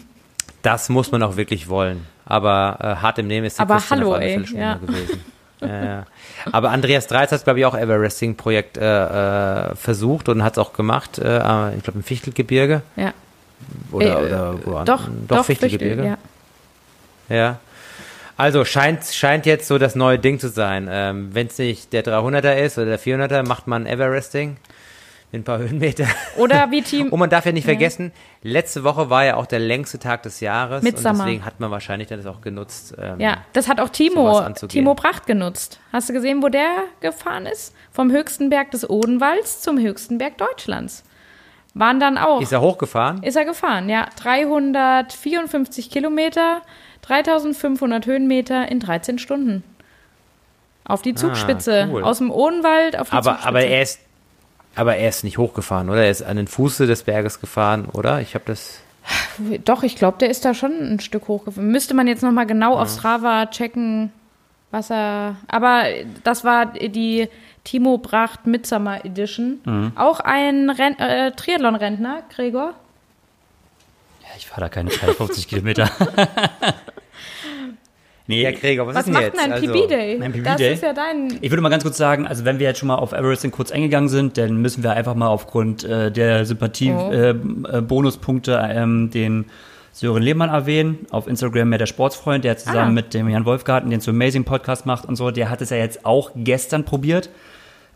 [0.62, 2.06] Das muss man auch wirklich wollen.
[2.26, 4.74] Aber äh, hart im Nehmen ist die Aber hallo, ey, ja.
[4.74, 5.24] gewesen.
[5.62, 6.04] ja,
[6.52, 10.74] Aber Andreas Dreiz hat, glaube ich, auch Everesting-Projekt äh, äh, versucht und hat es auch
[10.74, 11.18] gemacht.
[11.18, 12.82] Äh, ich glaube, im Fichtelgebirge.
[12.96, 13.14] Ja.
[13.90, 16.02] Oder, äh, oder wo doch, doch, doch Fichtelgebirge.
[16.02, 16.18] Fichtel, ja.
[17.30, 17.58] Ja.
[18.36, 20.88] Also scheint, scheint jetzt so das neue Ding zu sein.
[20.90, 24.56] Ähm, Wenn es nicht der 300er ist oder der 400er, macht man Everesting
[25.32, 26.06] in ein paar Höhenmeter.
[26.36, 27.08] Oder wie Team.
[27.08, 28.12] Und man darf ja nicht vergessen,
[28.42, 30.82] letzte Woche war ja auch der längste Tag des Jahres.
[30.82, 32.94] Mit und deswegen hat man wahrscheinlich das auch genutzt.
[32.98, 35.78] Ähm, ja, das hat auch Timo, Timo Pracht genutzt.
[35.92, 37.74] Hast du gesehen, wo der gefahren ist?
[37.92, 41.04] Vom höchsten Berg des Odenwalds zum höchsten Berg Deutschlands.
[41.74, 42.40] Waren dann auch.
[42.40, 43.22] Ist er hochgefahren?
[43.22, 44.08] Ist er gefahren, ja.
[44.16, 46.62] 354 Kilometer
[47.10, 49.64] 3500 Höhenmeter in 13 Stunden.
[50.84, 51.84] Auf die ah, Zugspitze.
[51.84, 52.02] Ah, cool.
[52.04, 53.48] Aus dem Odenwald auf die aber, Zugspitze.
[53.48, 54.00] Aber er ist,
[54.76, 56.04] aber er ist nicht hochgefahren, oder?
[56.04, 58.20] Er ist an den Fuße des Berges gefahren, oder?
[58.20, 58.80] Ich habe das.
[59.64, 61.70] Doch, ich glaube, der ist da schon ein Stück hochgefahren.
[61.70, 62.82] Müsste man jetzt nochmal genau ja.
[62.82, 64.12] auf Strava checken,
[64.70, 65.36] was er.
[65.48, 65.84] Aber
[66.22, 67.28] das war die
[67.64, 69.60] Timo Bracht Midsummer Edition.
[69.64, 69.92] Mhm.
[69.96, 72.74] Auch ein Ren äh, Triathlon-Rentner, Gregor.
[74.22, 75.90] Ja, ich fahre da keine 52 Kilometer.
[78.30, 79.38] Nee, ja, Gregor, was, was ist macht jetzt?
[79.38, 80.22] denn ein also, PB-Day?
[80.22, 81.36] Ein PB das ist ja dein.
[81.40, 83.72] Ich würde mal ganz kurz sagen, also wenn wir jetzt schon mal auf Everesting kurz
[83.72, 88.64] eingegangen sind, dann müssen wir einfach mal aufgrund äh, der Sympathie-Bonuspunkte oh.
[88.64, 89.46] äh, ähm, den
[89.92, 91.08] Sören Lehmann erwähnen.
[91.10, 92.92] Auf Instagram mehr der Sportsfreund, der zusammen ah.
[92.92, 95.32] mit dem Jan Wolfgarten den so Amazing Podcast macht und so.
[95.32, 97.30] Der hat es ja jetzt auch gestern probiert.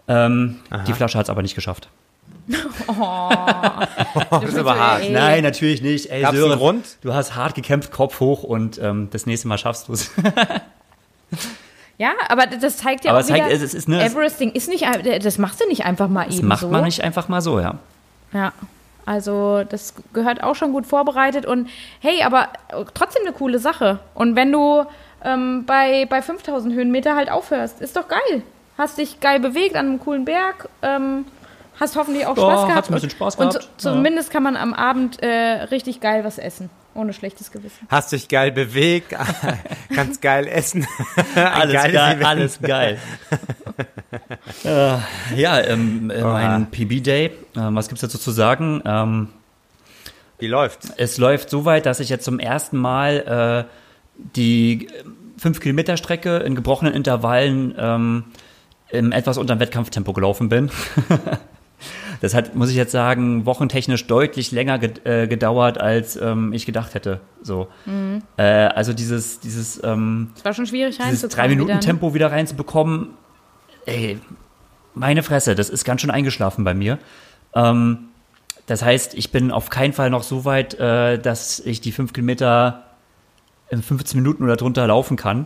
[0.09, 0.57] Ähm,
[0.89, 1.91] die Flasche hat es aber nicht geschafft.
[2.89, 3.31] Oh,
[4.31, 5.11] das ist aber hart.
[5.11, 6.11] Nein, natürlich nicht.
[6.11, 6.85] Ey, Gab's Sören, Grund?
[7.01, 10.11] du hast hart gekämpft, Kopf hoch und ähm, das nächste Mal schaffst du es.
[11.97, 14.85] Ja, aber das zeigt ja aber auch wieder, zeigt, es ist, ne, Everesting ist nicht,
[15.23, 16.69] das machst du nicht einfach mal das eben macht so.
[16.69, 17.77] man nicht einfach mal so, ja.
[18.33, 18.53] Ja,
[19.07, 21.69] also das gehört auch schon gut vorbereitet und
[22.01, 22.49] hey, aber
[22.95, 24.01] trotzdem eine coole Sache.
[24.15, 24.85] Und wenn du
[25.23, 28.43] ähm, bei, bei 5000 Höhenmeter halt aufhörst, ist doch geil.
[28.77, 31.27] Hast dich geil bewegt an einem coolen Berg, ähm,
[31.79, 32.77] Hast hoffentlich auch Spaß gehabt.
[32.77, 33.57] Hat ein bisschen Spaß gehabt.
[33.57, 35.29] Und zumindest kann man am Abend äh,
[35.71, 36.71] richtig geil was essen.
[36.95, 37.89] Ohne schlechtes Gewissen.
[37.89, 39.17] Hast dich geil bewegt,
[39.95, 40.87] kannst geil essen.
[41.35, 42.99] alles geil, alles geil.
[44.65, 44.97] äh,
[45.35, 48.81] ja, ähm, äh, mein PB-Day, äh, was gibt es dazu zu sagen?
[48.85, 49.29] Ähm,
[50.39, 50.93] Wie läuft's?
[50.97, 53.71] Es läuft so weit, dass ich jetzt zum ersten Mal äh,
[54.37, 54.87] die
[55.39, 58.25] 5 Kilometer Strecke in gebrochenen Intervallen ähm,
[58.91, 60.71] im etwas unter dem Wettkampftempo gelaufen bin.
[62.25, 66.95] Das hat, muss ich jetzt sagen, wochentechnisch deutlich länger äh, gedauert, als ähm, ich gedacht
[66.95, 67.21] hätte.
[67.43, 67.69] So.
[67.85, 68.23] Mhm.
[68.39, 71.81] Äh, also dieses, dieses, ähm, es war schon schwierig dieses drei Minuten wieder?
[71.81, 73.11] Tempo wieder reinzubekommen.
[73.85, 74.19] Ey,
[74.95, 76.99] meine Fresse, das ist ganz schön eingeschlafen bei mir.
[77.55, 78.07] Ähm,
[78.65, 82.15] das heißt, ich bin auf keinen Fall noch so weit, äh, dass ich die fünf
[82.15, 82.85] Kilometer
[83.69, 85.45] in 15 Minuten oder drunter laufen kann.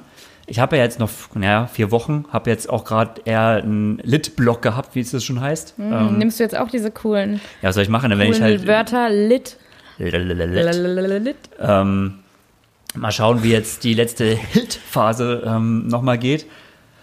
[0.49, 4.63] Ich habe ja jetzt noch naja, vier Wochen, habe jetzt auch gerade eher einen Lit-Block
[4.63, 5.79] gehabt, wie es das schon heißt.
[5.79, 8.41] Mhm, ähm, nimmst du jetzt auch diese coolen, ja, was soll ich machen, wenn ich
[8.41, 9.57] halt Wörter Lit.
[9.99, 11.37] Lit.
[11.61, 12.21] Ähm,
[12.95, 16.45] Mal schauen, wie jetzt die letzte Hit-Phase ähm, nochmal geht.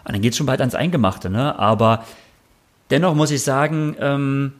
[0.04, 1.58] Und dann geht es schon bald ans Eingemachte, ne?
[1.58, 2.06] Aber
[2.89, 4.54] dennoch muss ich sagen, ähm,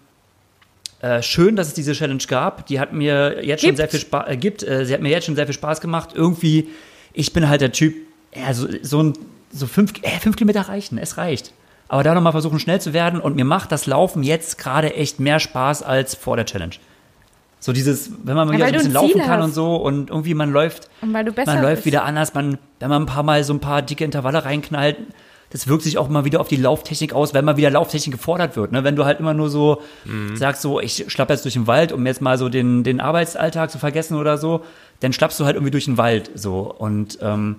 [1.02, 2.68] äh, schön, dass es diese Challenge gab.
[2.68, 3.72] Die hat mir jetzt gibt.
[3.72, 5.82] schon sehr viel Spaß, äh, gibt, äh, sie hat mir jetzt schon sehr viel Spaß
[5.82, 6.12] gemacht.
[6.14, 6.70] Irgendwie,
[7.14, 7.96] ich bin halt der Typ,
[8.36, 9.14] ja, so, so ein,
[9.52, 11.54] so fünf, äh, fünf Kilometer reichen, es reicht.
[11.88, 13.20] Aber da nochmal versuchen, schnell zu werden.
[13.20, 16.76] Und mir macht das Laufen jetzt gerade echt mehr Spaß als vor der Challenge.
[17.60, 19.46] So dieses, wenn man ja, wieder so ein bisschen laufen kann hast.
[19.46, 21.86] und so und irgendwie man läuft, man läuft bist.
[21.86, 24.98] wieder anders, man, wenn man ein paar Mal so ein paar dicke Intervalle reinknallt,
[25.50, 28.56] das wirkt sich auch mal wieder auf die Lauftechnik aus, wenn mal wieder Lauftechnik gefordert
[28.56, 28.72] wird.
[28.72, 28.84] Ne?
[28.84, 30.36] Wenn du halt immer nur so mhm.
[30.36, 33.72] sagst, so, ich schlapp jetzt durch den Wald, um jetzt mal so den, den Arbeitsalltag
[33.72, 34.64] zu vergessen oder so,
[35.00, 36.32] dann schlappst du halt irgendwie durch den Wald.
[36.36, 36.74] So.
[36.78, 37.58] Und ähm,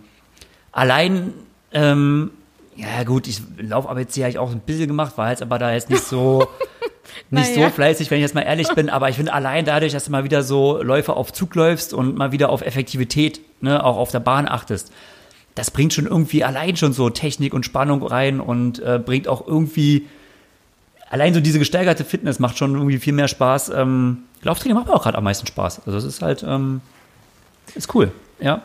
[0.77, 1.33] allein
[1.72, 2.31] ähm,
[2.77, 5.72] ja, gut, ich Lauf ABC habe ich auch ein bisschen gemacht, war jetzt aber da
[5.72, 6.47] jetzt nicht so,
[7.31, 7.68] nicht naja.
[7.68, 8.91] so fleißig, wenn ich jetzt mal ehrlich bin.
[8.91, 12.16] Aber ich finde allein dadurch, dass du mal wieder so Läufe auf Zug läufst und
[12.16, 14.93] mal wieder auf Effektivität, ne, auch auf der Bahn achtest,
[15.55, 19.47] das bringt schon irgendwie allein schon so Technik und Spannung rein und äh, bringt auch
[19.47, 20.07] irgendwie
[21.09, 23.70] allein so diese gesteigerte Fitness macht schon irgendwie viel mehr Spaß.
[23.70, 25.87] Ähm, Lauftraining macht mir auch gerade am meisten Spaß.
[25.87, 26.83] Also es ist halt, ähm,
[27.74, 28.62] ist cool, ja.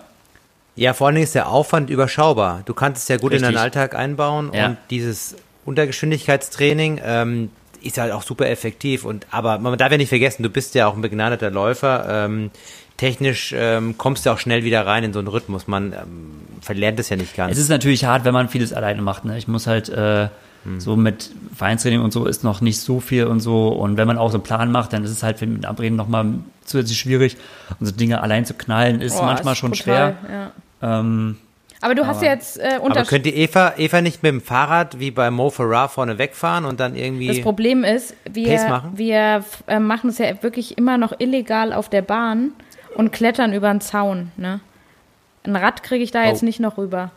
[0.81, 2.63] Ja, vor allen Dingen ist der Aufwand überschaubar.
[2.65, 3.47] Du kannst es ja gut Richtig.
[3.47, 4.65] in deinen Alltag einbauen ja.
[4.65, 7.51] und dieses Untergeschwindigkeitstraining ähm,
[7.83, 9.05] ist halt auch super effektiv.
[9.05, 12.25] Und aber man darf ja nicht vergessen, du bist ja auch ein begnadeter Läufer.
[12.25, 12.49] Ähm,
[12.97, 15.67] technisch ähm, kommst du auch schnell wieder rein in so einen Rhythmus.
[15.67, 17.51] Man ähm, verlernt es ja nicht ganz.
[17.51, 19.23] Es ist natürlich hart, wenn man vieles alleine macht.
[19.23, 19.37] Ne?
[19.37, 20.29] Ich muss halt äh,
[20.63, 20.79] hm.
[20.79, 23.67] so mit Vereinstraining und so ist noch nicht so viel und so.
[23.67, 26.25] Und wenn man auch so einen Plan macht, dann ist es halt mit Abreden nochmal
[26.65, 27.37] zusätzlich schwierig.
[27.79, 30.31] Und so Dinge allein zu knallen ist oh, manchmal ist schon total, schwer.
[30.31, 30.51] Ja.
[30.81, 31.37] Ähm,
[31.81, 35.09] aber du hast aber, jetzt äh, Aber könnte Eva, Eva nicht mit dem Fahrrad wie
[35.09, 37.27] bei Mo Farah vorne wegfahren und dann irgendwie.
[37.27, 42.03] Das Problem ist, wir, wir äh, machen es ja wirklich immer noch illegal auf der
[42.03, 42.51] Bahn
[42.95, 44.31] und klettern über einen Zaun.
[44.37, 44.59] Ne?
[45.43, 46.27] Ein Rad kriege ich da oh.
[46.27, 47.09] jetzt nicht noch rüber.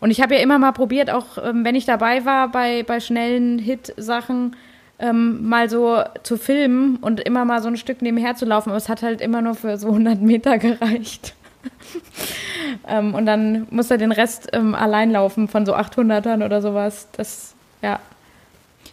[0.00, 2.98] Und ich habe ja immer mal probiert, auch ähm, wenn ich dabei war bei, bei
[3.00, 4.56] schnellen Hit-Sachen,
[5.00, 8.70] ähm, mal so zu filmen und immer mal so ein Stück nebenher zu laufen.
[8.70, 11.34] Aber es hat halt immer nur für so 100 Meter gereicht.
[12.88, 17.08] ähm, und dann muss er den Rest ähm, allein laufen von so 800ern oder sowas.
[17.12, 18.00] Das, ja.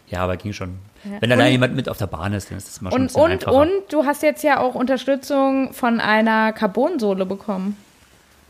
[0.08, 0.80] Ja, aber ging schon.
[1.04, 1.18] Ja.
[1.20, 3.54] Wenn da jemand mit auf der Bahn ist, dann ist das mal schon und, ein
[3.54, 7.78] und, und du hast jetzt ja auch Unterstützung von einer Carbonsohle bekommen.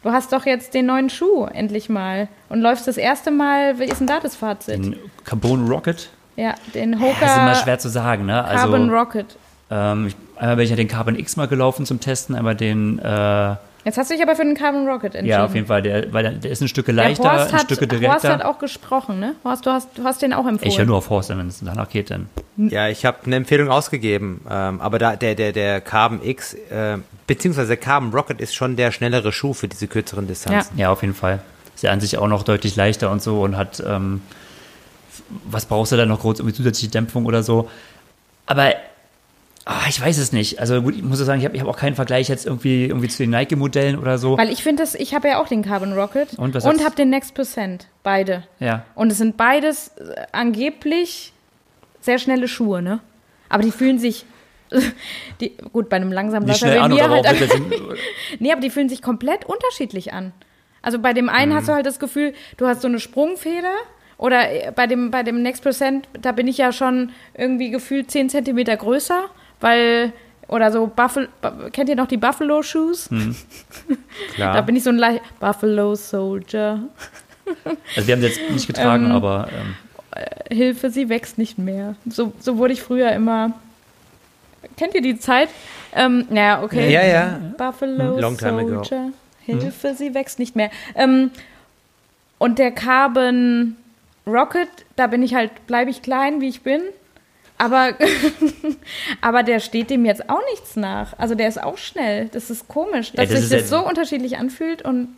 [0.04, 3.80] Du hast doch jetzt den neuen Schuh endlich mal und läufst das erste Mal.
[3.80, 4.76] Wie ist denn da das Fazit?
[4.76, 6.10] Den Carbon Rocket?
[6.36, 7.16] Ja, den Hoka.
[7.20, 8.44] Das ist immer schwer zu sagen, ne?
[8.44, 9.36] Also, Carbon Rocket.
[9.72, 13.00] Ähm, ich, einmal bin ich ja den Carbon X mal gelaufen zum Testen, einmal den.
[13.00, 13.56] Äh,
[13.86, 15.28] Jetzt hast du dich aber für den Carbon Rocket entschieden.
[15.28, 15.84] Ja, auf jeden Fall.
[15.84, 18.14] Der, weil der, ist ein Stück leichter, Horst ein Stück direkter.
[18.14, 19.36] Horst hat auch gesprochen, ne?
[19.44, 20.72] Horst, du hast, du hast den auch empfohlen.
[20.72, 22.28] Ich höre nur auf Horst, wenn es danach geht, dann.
[22.58, 24.42] Ja, ich habe eine Empfehlung ausgegeben.
[24.50, 28.76] Ähm, aber da, der, der, der Carbon X, äh, beziehungsweise der Carbon Rocket ist schon
[28.76, 30.76] der schnellere Schuh für diese kürzeren Distanzen.
[30.78, 31.42] Ja, ja auf jeden Fall.
[31.76, 34.24] Ist ja an sich auch noch deutlich leichter und so und hat, ähm,
[35.46, 37.70] was brauchst du da noch groß, irgendwie zusätzliche Dämpfung oder so.
[38.48, 38.74] Aber
[39.68, 40.60] Ah, ich weiß es nicht.
[40.60, 43.24] Also gut, ich muss sagen, ich habe hab auch keinen Vergleich jetzt irgendwie, irgendwie zu
[43.24, 44.38] den Nike-Modellen oder so.
[44.38, 47.10] Weil ich finde das, ich habe ja auch den Carbon Rocket und, und habe den
[47.10, 47.88] Next Percent.
[48.04, 48.44] Beide.
[48.60, 48.86] Ja.
[48.94, 51.34] Und es sind beides äh, angeblich
[52.00, 53.00] sehr schnelle Schuhe, ne?
[53.50, 54.26] Aber die fühlen sich.
[55.42, 57.28] Die, gut, bei einem langsamen Läufer wie mir halt.
[58.40, 60.34] nee, aber die fühlen sich komplett unterschiedlich an.
[60.82, 61.56] Also bei dem einen mhm.
[61.56, 63.74] hast du halt das Gefühl, du hast so eine Sprungfeder
[64.18, 68.10] oder äh, bei dem, bei dem Next Percent, da bin ich ja schon irgendwie gefühlt
[68.10, 69.26] 10 Zentimeter größer
[69.66, 70.14] weil
[70.48, 71.28] oder so Buffalo,
[71.74, 73.10] kennt ihr noch die Buffalo Shoes?
[73.10, 73.36] Hm.
[74.36, 74.54] Klar.
[74.54, 76.84] da bin ich so ein Le Buffalo Soldier.
[77.96, 79.76] also wir haben sie jetzt nicht getragen, ähm, aber ähm.
[80.12, 81.96] Äh, Hilfe, sie wächst nicht mehr.
[82.08, 83.54] So, so wurde ich früher immer.
[84.78, 85.50] Kennt ihr die Zeit?
[85.96, 86.92] Ähm, naja, okay.
[86.92, 87.40] Ja, ja.
[87.58, 88.98] Buffalo Long time Soldier.
[88.98, 89.14] Ago.
[89.46, 89.96] Hilfe, hm.
[89.96, 90.70] sie wächst nicht mehr.
[90.94, 91.32] Ähm,
[92.38, 93.78] und der Carbon
[94.28, 96.82] Rocket, da bin ich halt, bleibe ich klein, wie ich bin.
[97.58, 97.94] Aber,
[99.22, 101.18] aber der steht dem jetzt auch nichts nach.
[101.18, 102.28] Also der ist auch schnell.
[102.30, 105.10] Das ist komisch, dass ja, das sich das so unterschiedlich anfühlt und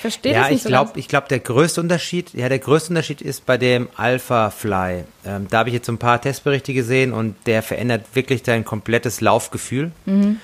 [0.00, 2.90] verstehe ja, das nicht ich glaub, so Ich glaube, der größte Unterschied, ja, der größte
[2.90, 5.04] Unterschied ist bei dem Alpha Fly.
[5.26, 8.64] Ähm, da habe ich jetzt so ein paar Testberichte gesehen und der verändert wirklich dein
[8.64, 9.90] komplettes Laufgefühl.
[10.04, 10.40] Mhm.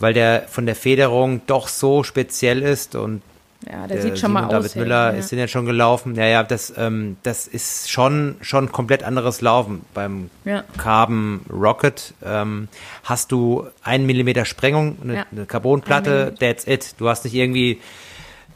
[0.00, 3.22] Weil der von der Federung doch so speziell ist und
[3.70, 4.72] ja, der, der sieht schon Simon mal David aus.
[4.72, 5.18] David Müller ja.
[5.18, 6.14] ist den ja schon gelaufen.
[6.14, 9.82] Ja, ja, das, ähm, das ist schon, schon komplett anderes Laufen.
[9.94, 10.64] Beim ja.
[10.76, 12.68] Carbon Rocket ähm,
[13.04, 15.26] hast du einen Millimeter Sprengung, eine, ja.
[15.30, 16.94] eine Carbonplatte, that's it.
[16.98, 17.80] Du hast nicht irgendwie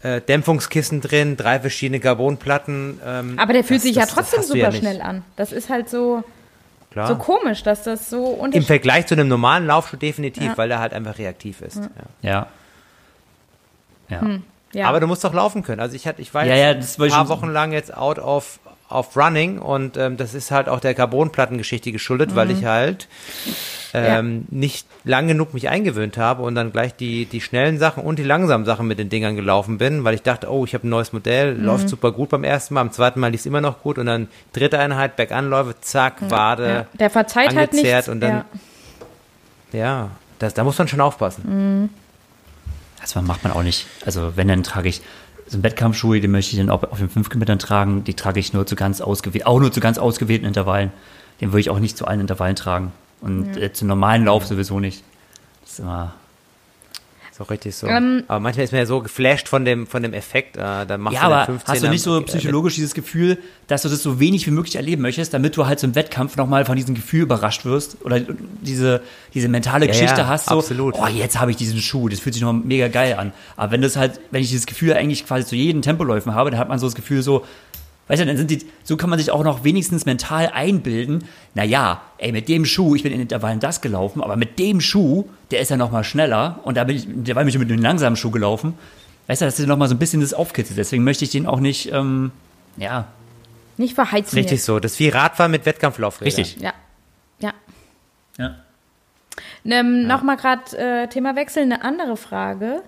[0.02, 3.00] äh, Dämpfungskissen drin, drei verschiedene Carbonplatten.
[3.04, 5.24] Ähm, Aber der fühlt das, sich ja trotzdem super ja schnell an.
[5.36, 6.22] Das ist halt so.
[6.90, 7.09] Klar.
[7.09, 10.78] So komisch, dass das so unterschiedlich Im Vergleich zu einem normalen Laufschuh definitiv, weil der
[10.78, 11.76] halt einfach reaktiv ist.
[12.22, 12.30] Ja.
[12.30, 12.46] Ja.
[14.09, 14.20] ja.
[14.22, 14.42] Hm.
[14.72, 14.88] Ja.
[14.88, 15.80] Aber du musst doch laufen können.
[15.80, 19.16] Also ich hatte, ich war ja, ja, ein paar Wochen lang jetzt out of auf
[19.16, 22.36] Running und ähm, das ist halt auch der Carbonplattengeschichte geschuldet, mhm.
[22.36, 23.06] weil ich halt
[23.92, 24.56] ähm, ja.
[24.58, 28.22] nicht lang genug mich eingewöhnt habe und dann gleich die, die schnellen Sachen und die
[28.22, 31.12] langsamen Sachen mit den Dingern gelaufen bin, weil ich dachte, oh, ich habe ein neues
[31.12, 31.64] Modell, mhm.
[31.64, 34.06] läuft super gut beim ersten Mal, am zweiten Mal lief es immer noch gut und
[34.06, 36.86] dann dritte Einheit, Berganläufe, zack, Wade, ja.
[36.98, 38.08] Der verzeiht halt nichts.
[38.08, 38.44] und dann,
[39.72, 41.90] ja, ja das, da muss man schon aufpassen.
[43.12, 43.86] Das macht man auch nicht.
[44.04, 45.02] Also wenn, dann trage ich
[45.46, 48.38] so einen Wettkampfschuhe, die möchte ich dann auch auf den 5 Kilometern tragen, die trage
[48.38, 50.92] ich nur zu ganz ausgewählten, auch nur zu ganz ausgewählten Intervallen.
[51.40, 52.92] Den würde ich auch nicht zu allen Intervallen tragen.
[53.20, 53.62] Und ja.
[53.62, 55.02] äh, zu normalen Lauf sowieso nicht.
[55.62, 56.14] Das ist immer
[57.39, 57.86] so richtig so.
[57.86, 60.57] Ähm, aber manchmal ist man ja so geflasht von dem, von dem Effekt.
[60.57, 63.89] Äh, dann machst ja, du aber hast du nicht so psychologisch dieses Gefühl, dass du
[63.89, 66.74] das so wenig wie möglich erleben möchtest, damit du halt so im Wettkampf nochmal von
[66.74, 68.20] diesem Gefühl überrascht wirst oder
[68.61, 69.03] diese,
[69.34, 70.97] diese mentale ja, Geschichte ja, hast, so, absolut.
[70.99, 73.32] oh, jetzt habe ich diesen Schuh, das fühlt sich noch mega geil an.
[73.57, 76.59] Aber wenn das halt, wenn ich dieses Gefühl eigentlich quasi zu jedem Tempoläufen habe, dann
[76.59, 77.45] hat man so das Gefühl so,
[78.09, 82.00] Weißt du, dann sind die, so kann man sich auch noch wenigstens mental einbilden, naja,
[82.16, 85.61] ey, mit dem Schuh, ich bin in Intervallen das gelaufen, aber mit dem Schuh, der
[85.61, 88.16] ist ja noch mal schneller und da bin ich, der war mich mit einem langsamen
[88.16, 88.74] Schuh gelaufen.
[89.26, 90.78] Weißt du, das ist noch mal so ein bisschen das aufkitzelt.
[90.78, 92.32] Deswegen möchte ich den auch nicht, ähm,
[92.78, 93.06] ja.
[93.76, 94.36] Nicht verheizen.
[94.36, 94.64] Richtig jetzt.
[94.64, 94.80] so.
[94.80, 96.34] Das ist wie Radfahren mit Wettkampflaufrädern.
[96.34, 96.62] Richtig.
[96.62, 96.72] Ja.
[97.38, 97.52] Ja.
[98.38, 98.56] Ja.
[99.66, 100.09] Ähm, ja.
[100.09, 102.82] Nochmal gerade äh, Thema Wechsel, eine andere Frage.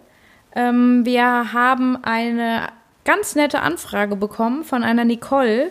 [0.56, 2.68] Ähm, wir haben eine
[3.05, 5.70] ganz nette Anfrage bekommen von einer Nicole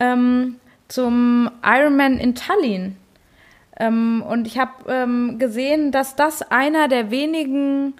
[0.00, 0.56] ähm,
[0.88, 2.96] zum Ironman in Tallinn.
[3.78, 7.94] Ähm, und ich habe ähm, gesehen, dass das einer der wenigen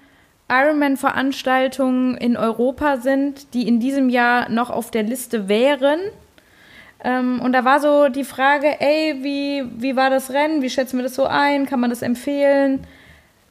[0.49, 5.99] Ironman-Veranstaltungen in Europa sind, die in diesem Jahr noch auf der Liste wären.
[7.03, 10.61] Ähm, und da war so die Frage, ey, wie, wie war das Rennen?
[10.61, 11.65] Wie schätzen wir das so ein?
[11.65, 12.85] Kann man das empfehlen?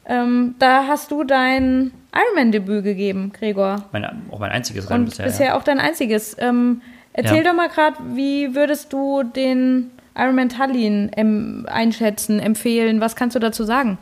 [0.09, 3.85] Ähm, da hast du dein Ironman-Debüt gegeben, Gregor.
[3.91, 5.25] Mein, auch mein einziges Rennen Und bisher.
[5.25, 5.57] bisher ja.
[5.57, 6.35] auch dein einziges.
[6.39, 6.81] Ähm,
[7.13, 7.43] erzähl ja.
[7.43, 13.01] doch mal gerade, wie würdest du den Ironman Tallinn em einschätzen, empfehlen?
[13.01, 13.99] Was kannst du dazu sagen?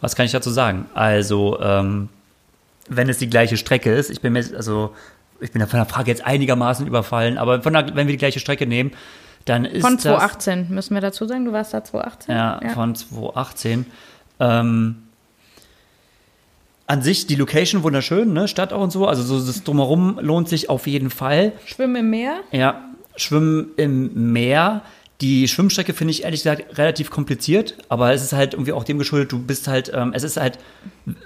[0.00, 0.86] Was kann ich dazu sagen?
[0.92, 2.08] Also, ähm,
[2.88, 4.92] wenn es die gleiche Strecke ist, ich bin mir, also,
[5.40, 8.66] ich bin von der Frage jetzt einigermaßen überfallen, aber der, wenn wir die gleiche Strecke
[8.66, 8.90] nehmen,
[9.44, 12.34] dann ist Von 2018, das, müssen wir dazu sagen, du warst da 2018?
[12.34, 12.70] Ja, ja.
[12.70, 13.86] von 2018.
[14.40, 15.03] Ähm,
[16.86, 18.48] an sich die Location wunderschön, ne?
[18.48, 19.06] Stadt auch und so.
[19.06, 21.52] Also so das drumherum lohnt sich auf jeden Fall.
[21.64, 22.40] Schwimmen im Meer?
[22.52, 22.84] Ja,
[23.16, 24.82] Schwimmen im Meer.
[25.20, 28.98] Die Schwimmstrecke finde ich ehrlich gesagt relativ kompliziert, aber es ist halt irgendwie auch dem
[28.98, 30.58] geschuldet, du bist halt, ähm, es ist halt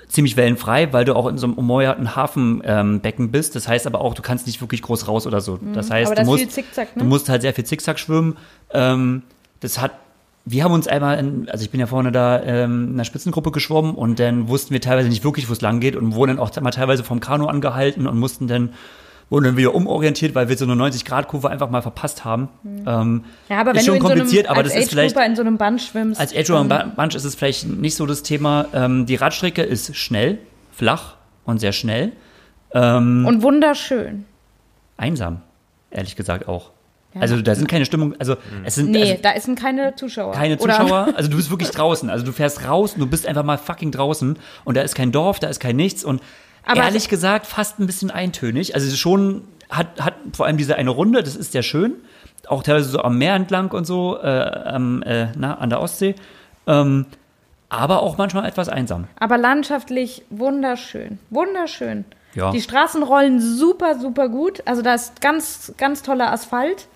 [0.08, 3.56] ziemlich wellenfrei, weil du auch in so einem ummäuerten Hafenbecken ähm, bist.
[3.56, 5.58] Das heißt aber auch, du kannst nicht wirklich groß raus oder so.
[5.60, 5.72] Mhm.
[5.72, 7.02] Das heißt, das du, musst, Zickzack, ne?
[7.02, 8.36] du musst halt sehr viel Zickzack schwimmen.
[8.72, 9.22] Ähm,
[9.60, 9.92] das hat
[10.50, 13.50] wir haben uns einmal, in, also ich bin ja vorne da ähm, in einer Spitzengruppe
[13.50, 16.38] geschwommen und dann wussten wir teilweise nicht wirklich, wo es lang geht und wurden dann
[16.38, 18.70] auch mal teilweise vom Kanu angehalten und mussten dann
[19.30, 22.48] wurden dann wieder umorientiert, weil wir so eine 90-Grad-Kurve einfach mal verpasst haben.
[22.62, 22.84] Mhm.
[22.86, 25.16] Ähm, ja, aber wenn ist schon du in kompliziert, so einem, aber das ist vielleicht
[25.16, 26.18] in so einem Bunch schwimmst.
[26.18, 26.50] Als Age
[26.96, 28.66] Bunch ist es vielleicht nicht so das Thema.
[28.72, 30.38] Ähm, die Radstrecke ist schnell,
[30.72, 32.12] flach und sehr schnell.
[32.72, 34.24] Ähm, und wunderschön.
[34.96, 35.42] Einsam,
[35.90, 36.70] ehrlich gesagt auch.
[37.14, 40.32] Also da sind keine Stimmung, also es sind Nee, also, da sind keine Zuschauer.
[40.32, 41.12] Keine Zuschauer, Oder?
[41.16, 43.90] also du bist wirklich draußen, also du fährst raus und du bist einfach mal fucking
[43.90, 46.20] draußen und da ist kein Dorf, da ist kein nichts und
[46.66, 48.74] Aber ehrlich gesagt fast ein bisschen eintönig.
[48.74, 51.94] Also es ist schon hat hat vor allem diese eine Runde, das ist sehr schön,
[52.46, 56.14] auch teilweise so am Meer entlang und so, äh, am, äh, na, an der Ostsee.
[56.66, 57.06] Ähm,
[57.70, 59.08] aber auch manchmal etwas einsam.
[59.18, 62.04] Aber landschaftlich wunderschön, wunderschön.
[62.34, 62.50] Ja.
[62.50, 64.62] Die Straßen rollen super, super gut.
[64.66, 66.86] Also da ist ganz, ganz toller Asphalt.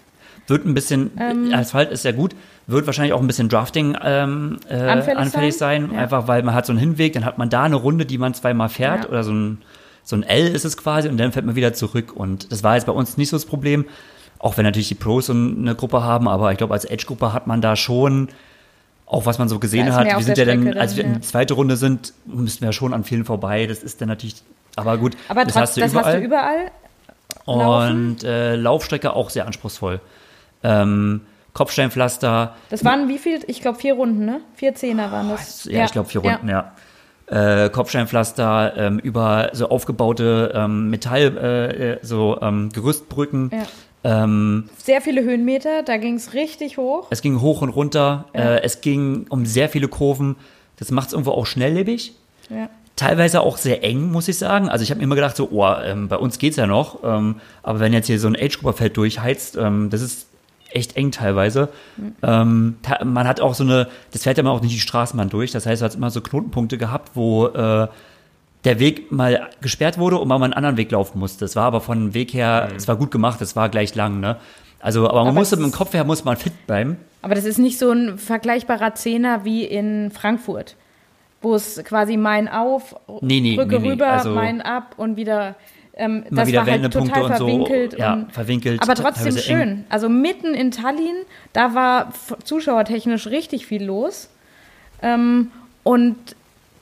[0.47, 2.35] Wird ein bisschen, ähm, Asphalt ist sehr gut,
[2.66, 6.02] wird wahrscheinlich auch ein bisschen Drafting ähm, äh, anfällig, anfällig, sein, sein ja.
[6.02, 8.35] einfach weil man hat so einen Hinweg, dann hat man da eine Runde, die man
[8.35, 9.10] zweimal fährt ja.
[9.10, 9.59] oder so ein,
[10.02, 12.74] so ein L ist es quasi und dann fährt man wieder zurück und das war
[12.74, 13.85] jetzt bei uns nicht so das Problem,
[14.39, 17.47] auch wenn natürlich die Pros so eine Gruppe haben, aber ich glaube als Edge-Gruppe hat
[17.47, 18.28] man da schon
[19.06, 21.52] auch was man so gesehen hat, wir sind ja dann, als wir in die zweite
[21.52, 23.66] Runde sind, müssten wir schon an vielen vorbei.
[23.66, 24.36] Das ist dann natürlich,
[24.74, 26.70] aber gut, aber das, trotz, hast, du das hast du überall.
[27.44, 30.01] Und äh, Laufstrecke auch sehr anspruchsvoll
[30.62, 31.22] ähm,
[31.52, 32.56] Kopfsteinpflaster.
[32.70, 33.40] Das waren wie viel?
[33.47, 34.40] Ich glaube vier Runden, ne?
[34.55, 35.64] Vier Zehner waren das.
[35.64, 35.84] Ja, ja.
[35.84, 36.72] ich glaube vier Runden, ja.
[37.30, 37.64] ja.
[37.64, 43.51] Äh, Kopfsteinpflaster ähm, über so aufgebaute ähm, Metall, äh, äh so ähm, Gerüstbrücken.
[43.52, 43.66] Ja.
[44.05, 47.06] Ähm, sehr viele Höhenmeter, da ging es richtig hoch.
[47.10, 48.56] Es ging hoch und runter, ja.
[48.56, 50.36] äh, es ging um sehr viele Kurven.
[50.76, 52.14] Das macht es irgendwo auch schnelllebig.
[52.51, 52.68] Ja.
[52.97, 54.68] Teilweise auch sehr eng, muss ich sagen.
[54.68, 57.02] Also ich habe mir immer gedacht, so, oh, ähm, bei uns geht's ja noch.
[57.05, 60.26] Ähm, aber wenn jetzt hier so ein Age-Grupper-Feld durchheizt, ähm, das ist
[60.74, 61.68] echt eng teilweise.
[61.96, 62.14] Mhm.
[62.22, 65.50] Ähm, man hat auch so eine, das fährt ja immer auch nicht die Straßenbahn durch,
[65.50, 67.88] das heißt, du hast immer so Knotenpunkte gehabt, wo äh,
[68.64, 71.44] der Weg mal gesperrt wurde und man mal einen anderen Weg laufen musste.
[71.44, 72.76] Es war aber von dem Weg her, mhm.
[72.76, 74.36] es war gut gemacht, es war gleich lang, ne?
[74.80, 76.96] Also, aber man aber musste mit dem Kopf her muss man fit bleiben.
[77.22, 80.76] Aber das ist nicht so ein vergleichbarer Zehner wie in Frankfurt,
[81.40, 85.54] wo es quasi Main auf, nee, nee, Brücke nee, rüber, also Main ab und wieder
[85.94, 87.93] ähm, das war halt total verwinkelt.
[87.93, 88.82] So, ja, und, verwinkelt.
[88.82, 89.60] Aber trotzdem schön.
[89.60, 89.85] Eng.
[89.89, 91.16] Also mitten in Tallinn,
[91.52, 92.12] da war
[92.44, 94.31] zuschauertechnisch richtig viel los.
[95.02, 95.51] Ähm,
[95.82, 96.16] und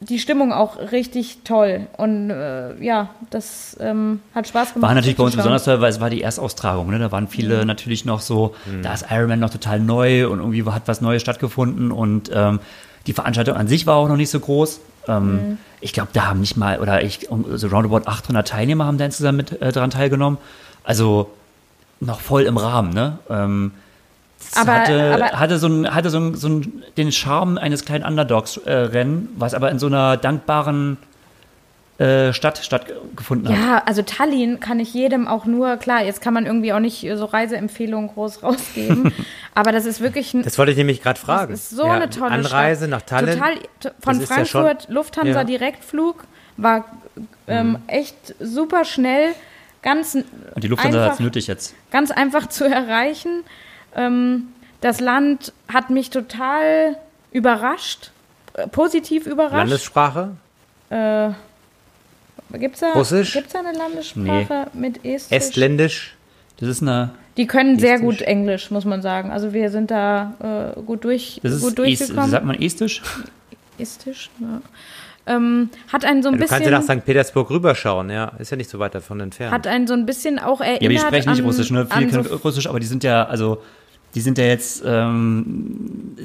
[0.00, 1.86] die Stimmung auch richtig toll.
[1.96, 4.88] Und äh, ja, das ähm, hat Spaß gemacht.
[4.88, 6.90] War natürlich bei uns besonders toll, weil es war die Erstaustragung.
[6.90, 6.98] Ne?
[6.98, 7.66] Da waren viele mhm.
[7.66, 8.82] natürlich noch so, mhm.
[8.82, 11.92] da ist Ironman noch total neu und irgendwie hat was Neues stattgefunden.
[11.92, 12.60] Und ähm,
[13.06, 14.80] die Veranstaltung an sich war auch noch nicht so groß.
[15.08, 15.58] Ähm, mhm.
[15.80, 19.38] Ich glaube, da haben nicht mal, oder ich, so roundabout 800 Teilnehmer haben da insgesamt
[19.38, 20.38] mit äh, daran teilgenommen.
[20.84, 21.30] Also
[22.00, 22.92] noch voll im Rahmen.
[22.92, 23.18] Ne?
[23.28, 23.72] Ähm,
[24.54, 28.04] aber, hatte, aber, hatte, so, ein, hatte so, ein, so ein, den Charme eines kleinen
[28.04, 30.96] Underdogs-Rennen, äh, was aber in so einer dankbaren
[32.00, 33.62] äh, Stadt stattgefunden hat.
[33.62, 37.06] Ja, also Tallinn kann ich jedem auch nur, klar, jetzt kann man irgendwie auch nicht
[37.14, 39.12] so Reiseempfehlungen groß rausgeben,
[39.54, 41.52] aber das ist wirklich ein, Das wollte ich nämlich gerade fragen.
[41.52, 42.90] Das ist so ja, eine tolle Anreise Stadt.
[42.90, 43.34] nach Tallinn.
[43.34, 43.54] Total,
[44.00, 45.44] von Frankfurt, ja Lufthansa ja.
[45.44, 46.24] Direktflug,
[46.56, 46.86] war
[47.46, 47.78] ähm, mhm.
[47.86, 49.34] echt super schnell,
[49.82, 51.74] ganz Und die Lufthansa hat es nötig jetzt.
[51.90, 53.44] Ganz einfach zu erreichen.
[53.94, 54.48] Ähm,
[54.80, 56.96] das Land hat mich total
[57.30, 58.10] überrascht,
[58.54, 59.56] äh, positiv überrascht.
[59.56, 60.30] Landessprache?
[60.88, 61.32] Äh,
[62.58, 63.32] gibt's da, Russisch?
[63.32, 64.80] Gibt's da eine Landessprache nee.
[64.80, 65.36] mit Estisch?
[65.36, 66.16] Estländisch?
[66.58, 67.10] Das ist eine.
[67.36, 67.88] Die können Estisch.
[67.88, 69.30] sehr gut Englisch, muss man sagen.
[69.30, 72.24] Also wir sind da äh, gut, durch, das gut ist durchgekommen.
[72.24, 73.02] Est, sagt man Estisch?
[73.78, 74.60] Estisch, ja.
[75.26, 76.58] Ähm, hat einen so ein ja, du bisschen.
[76.58, 77.04] Du kannst ja nach St.
[77.04, 78.32] Petersburg rüberschauen, ja.
[78.38, 79.52] Ist ja nicht so weit davon entfernt.
[79.52, 80.82] Hat einen so ein bisschen auch erinnert.
[80.82, 81.86] Ja, aber die sprechen nicht an, Russisch, ne?
[81.90, 83.62] Viele können so Russisch, aber die sind ja, also
[84.14, 86.16] die sind ja jetzt ähm,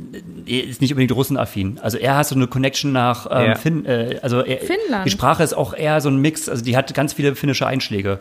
[0.45, 1.80] ist nicht unbedingt russenaffin.
[1.82, 3.56] Also er hat so eine Connection nach ähm, ja.
[3.56, 5.06] Finn, äh, also er, Finnland.
[5.06, 8.20] Die Sprache ist auch eher so ein Mix, also die hat ganz viele finnische Einschläge.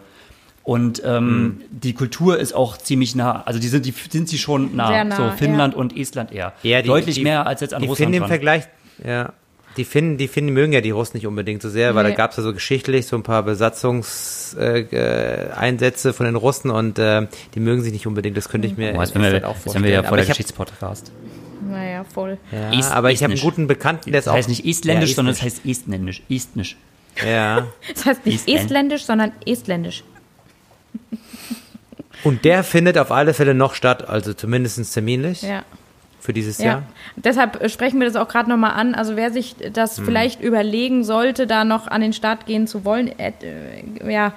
[0.63, 1.61] Und ähm, mhm.
[1.71, 5.17] die Kultur ist auch ziemlich nah, also die sind, die sind sie schon nah, nah
[5.17, 5.81] so Finnland ja.
[5.81, 6.55] und Estland eher.
[6.63, 8.13] Ja, die, Deutlich die, mehr als jetzt an die Russland.
[8.13, 8.65] Finnen im Vergleich,
[9.05, 9.35] ja,
[9.77, 12.31] die Finnen, die Finnen mögen ja die Russen nicht unbedingt so sehr, weil da gab
[12.31, 17.61] es ja so geschichtlich so ein paar Besatzungseinsätze äh, von den Russen und äh, die
[17.61, 18.37] mögen sich nicht unbedingt.
[18.37, 19.85] Das könnte ich mir oh, jetzt wir, auch vorstellen.
[19.85, 21.13] Jetzt wir ja vor der Geschichtspodcast.
[21.69, 22.39] Naja, voll.
[22.53, 24.33] Ja, Est aber ich habe einen guten Bekannten, der ist auch.
[24.35, 26.23] Das heißt nicht estländisch, ja, sondern es heißt estnändisch.
[26.29, 26.77] Estnisch.
[27.25, 27.69] Ja.
[27.93, 28.61] Das heißt nicht Estland.
[28.61, 30.05] estländisch, sondern estländisch.
[32.23, 35.43] Und der findet auf alle Fälle noch statt, also zumindest terminlich.
[35.43, 35.65] Ja
[36.25, 36.65] für dieses ja.
[36.65, 36.83] Jahr.
[37.17, 38.95] Deshalb äh, sprechen wir das auch gerade nochmal an.
[38.95, 40.07] Also wer sich das hm.
[40.07, 43.33] vielleicht überlegen sollte, da noch an den Start gehen zu wollen, äh,
[44.11, 44.33] ja,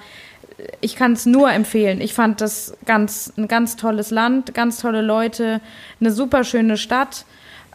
[0.82, 2.02] ich kann es nur empfehlen.
[2.02, 5.62] Ich fand das ganz ein ganz tolles Land, ganz tolle Leute,
[5.98, 7.24] eine super schöne Stadt.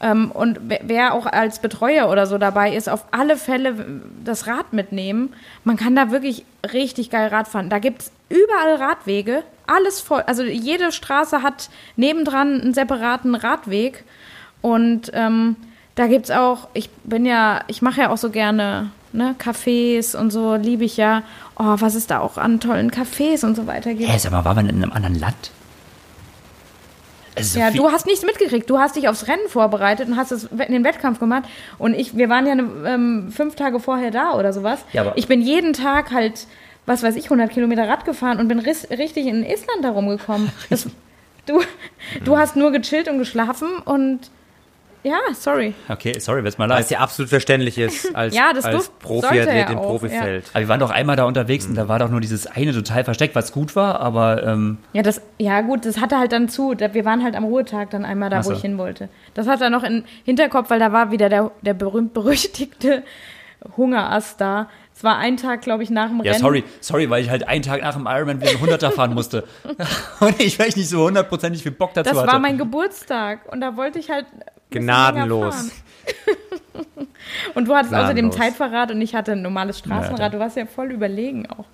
[0.04, 4.74] Ähm, und wer auch als Betreuer oder so dabei ist, auf alle Fälle das Rad
[4.74, 5.34] mitnehmen.
[5.64, 7.70] Man kann da wirklich richtig geil Rad fahren.
[7.70, 10.22] Da gibt es überall Radwege, alles voll.
[10.28, 14.04] Also jede Straße hat nebendran einen separaten Radweg.
[14.62, 15.56] Und ähm,
[15.96, 20.18] da gibt es auch, ich bin ja, ich mache ja auch so gerne ne, Cafés
[20.18, 21.24] und so, liebe ich ja.
[21.58, 24.12] Oh, was es da auch an tollen Cafés und so weiter gibt.
[24.12, 25.52] Hä, sag mal, war man in einem anderen Land?
[27.36, 28.70] Also ja, du hast nichts mitgekriegt.
[28.70, 31.44] Du hast dich aufs Rennen vorbereitet und hast es in den Wettkampf gemacht.
[31.78, 34.84] Und ich, wir waren ja eine, ähm, fünf Tage vorher da oder sowas.
[34.94, 36.48] Ja, aber ich bin jeden Tag halt,
[36.86, 40.52] was weiß ich, 100 Kilometer Rad gefahren und bin richtig in Estland herumgekommen.
[40.70, 40.88] Das,
[41.46, 41.62] du,
[42.24, 44.32] du hast nur gechillt und geschlafen und
[45.04, 45.74] ja, sorry.
[45.90, 46.78] Okay, sorry, wird's mal leid.
[46.78, 50.46] Weil es ja absolut verständlich ist als, ja, das als Profiathlet im Profifeld.
[50.46, 50.50] Ja.
[50.54, 51.72] Aber wir waren doch einmal da unterwegs mhm.
[51.72, 55.02] und da war doch nur dieses eine total versteckt, was gut war, aber ähm Ja,
[55.02, 56.74] das ja gut, das hatte halt dann zu.
[56.78, 58.52] Wir waren halt am Ruhetag dann einmal da, so.
[58.52, 59.10] wo ich hin wollte.
[59.34, 63.04] Das hat er noch im Hinterkopf, weil da war wieder der, der berühmt-berüchtigte
[63.78, 64.70] Hungerass da.
[64.96, 66.34] Es war ein Tag, glaube ich, nach dem ja, Rennen.
[66.34, 69.14] Ja, sorry, sorry, weil ich halt einen Tag nach dem Ironman wieder einen Hunderter fahren
[69.14, 69.44] musste.
[70.20, 72.28] und ich, weil ich nicht so hundertprozentig viel Bock dazu das hatte.
[72.28, 74.28] Das war mein Geburtstag und da wollte ich halt
[74.74, 75.72] Gnadenlos.
[77.56, 78.04] und du hattest Gnadenlos.
[78.04, 80.34] außerdem Zeitverrat und ich hatte ein normales Straßenrad.
[80.34, 81.66] Du warst ja voll überlegen auch.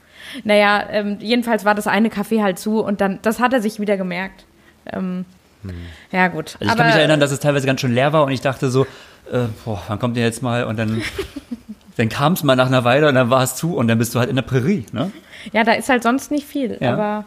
[0.43, 3.79] Naja, ähm, jedenfalls war das eine Café halt zu und dann, das hat er sich
[3.79, 4.45] wieder gemerkt.
[4.85, 5.25] Ähm,
[5.63, 5.73] hm.
[6.11, 6.55] Ja, gut.
[6.55, 8.41] Also ich Aber, kann mich erinnern, dass es teilweise ganz schön leer war und ich
[8.41, 8.85] dachte so,
[9.31, 10.63] äh, boah, wann kommt ihr jetzt mal?
[10.63, 11.01] Und dann,
[11.97, 14.15] dann kam es mal nach einer Weile und dann war es zu und dann bist
[14.15, 15.11] du halt in der Prärie, ne?
[15.53, 16.93] Ja, da ist halt sonst nicht viel, ja.
[16.93, 17.25] aber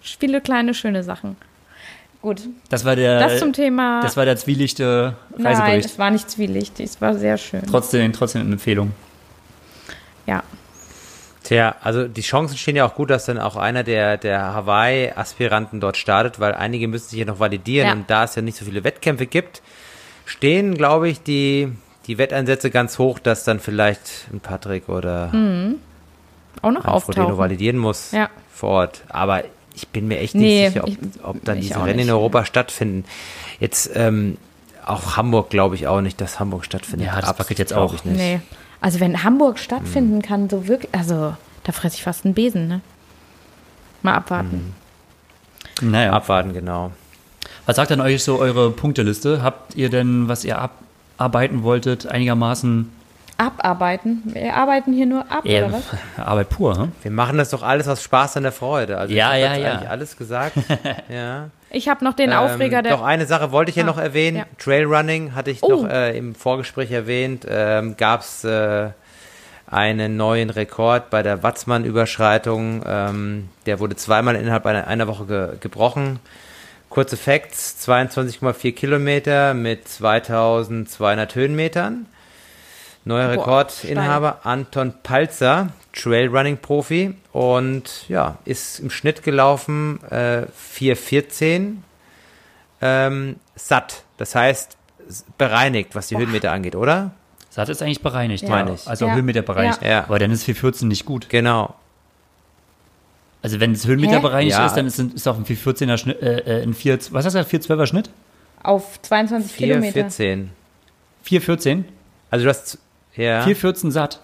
[0.00, 1.36] viele kleine, schöne Sachen.
[2.26, 2.40] Gut.
[2.70, 3.20] Das war der.
[3.20, 4.00] Das zum Thema.
[4.02, 5.60] Das war der zwielichte Reisebericht.
[5.60, 7.62] Nein, es war nicht zwielichtig, es war sehr schön.
[7.70, 8.90] Trotzdem, trotzdem eine Empfehlung.
[10.26, 10.42] Ja.
[11.44, 15.78] Tja, also die Chancen stehen ja auch gut, dass dann auch einer der, der Hawaii-Aspiranten
[15.78, 17.92] dort startet, weil einige müssen sich ja noch validieren ja.
[17.94, 19.62] und da es ja nicht so viele Wettkämpfe gibt,
[20.24, 21.68] stehen, glaube ich, die,
[22.08, 25.76] die Wetteinsätze ganz hoch, dass dann vielleicht ein Patrick oder mhm.
[26.60, 28.30] auch noch Frodeno validieren muss ja.
[28.52, 29.04] vor Ort.
[29.10, 29.44] Aber
[29.76, 32.44] ich bin mir echt nicht nee, sicher, ob, ich, ob dann diese Rennen in Europa
[32.44, 33.04] stattfinden.
[33.60, 34.38] Jetzt ähm,
[34.84, 37.08] auch Hamburg glaube ich auch nicht, dass Hamburg stattfindet.
[37.08, 38.16] Ja, das wackelt jetzt auch nicht.
[38.16, 38.40] Nee.
[38.80, 40.22] Also wenn Hamburg stattfinden hm.
[40.22, 42.80] kann, so wirklich, also da fresse ich fast einen Besen, ne?
[44.02, 44.74] Mal abwarten.
[45.80, 45.90] Hm.
[45.90, 46.12] Naja.
[46.12, 46.92] Abwarten, genau.
[47.66, 49.42] Was sagt denn euch so eure Punkteliste?
[49.42, 50.70] Habt ihr denn, was ihr
[51.18, 52.90] abarbeiten wolltet, einigermaßen
[53.38, 54.22] abarbeiten.
[54.26, 55.84] Wir arbeiten hier nur ab, ja, oder was?
[56.26, 56.92] Arbeit pur, hm?
[57.02, 58.98] Wir machen das doch alles aus Spaß und der Freude.
[58.98, 59.72] Also ja, ich ja, ja.
[59.72, 60.56] eigentlich alles gesagt.
[61.08, 61.50] ja.
[61.70, 62.92] Ich habe noch den ähm, Aufreger der.
[62.92, 64.38] Doch eine Sache wollte ich hier ah, noch erwähnen.
[64.38, 64.44] Ja.
[64.58, 65.82] Trailrunning hatte ich oh.
[65.82, 67.46] noch äh, im Vorgespräch erwähnt.
[67.48, 68.90] Ähm, Gab es äh,
[69.66, 72.82] einen neuen Rekord bei der Watzmann-Überschreitung.
[72.86, 76.20] Ähm, der wurde zweimal innerhalb einer, einer Woche ge gebrochen.
[76.88, 82.06] Kurze Facts: 22,4 Kilometer mit 2200 Höhenmetern.
[83.06, 90.42] Neuer Rekordinhaber Anton Palzer, Trailrunning-Profi und ja, ist im Schnitt gelaufen äh,
[90.72, 91.76] 4,14
[92.82, 94.02] ähm, satt.
[94.18, 94.76] Das heißt
[95.38, 96.22] bereinigt, was die Boah.
[96.22, 97.12] Höhenmeter angeht, oder?
[97.48, 98.48] Satt ist eigentlich bereinigt, ja.
[98.48, 98.88] meine ich.
[98.88, 99.14] Also ja.
[99.14, 99.82] Höhenmeter bereinigt.
[99.82, 100.02] Ja.
[100.02, 101.28] Aber dann ist 4,14 nicht gut.
[101.28, 101.76] Genau.
[103.40, 104.20] Also wenn es Höhenmeter Hä?
[104.20, 104.66] bereinigt ja.
[104.66, 107.44] ist, dann ist, ist auch ein 4,14er Schnitt, äh, äh, ein 4, was hast du
[107.44, 108.10] gesagt, 4,12er Schnitt?
[108.64, 110.00] Auf 22 4, Kilometer.
[110.00, 110.48] 4,14.
[111.24, 111.84] 4,14?
[112.30, 112.78] Also du hast
[113.16, 113.44] ja.
[113.44, 114.20] 4,14 satt.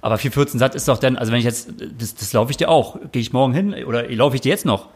[0.00, 2.68] Aber 4,14 satt ist doch dann, also wenn ich jetzt, das, das laufe ich dir
[2.68, 2.98] auch.
[3.12, 4.88] Gehe ich morgen hin oder laufe ich dir jetzt noch?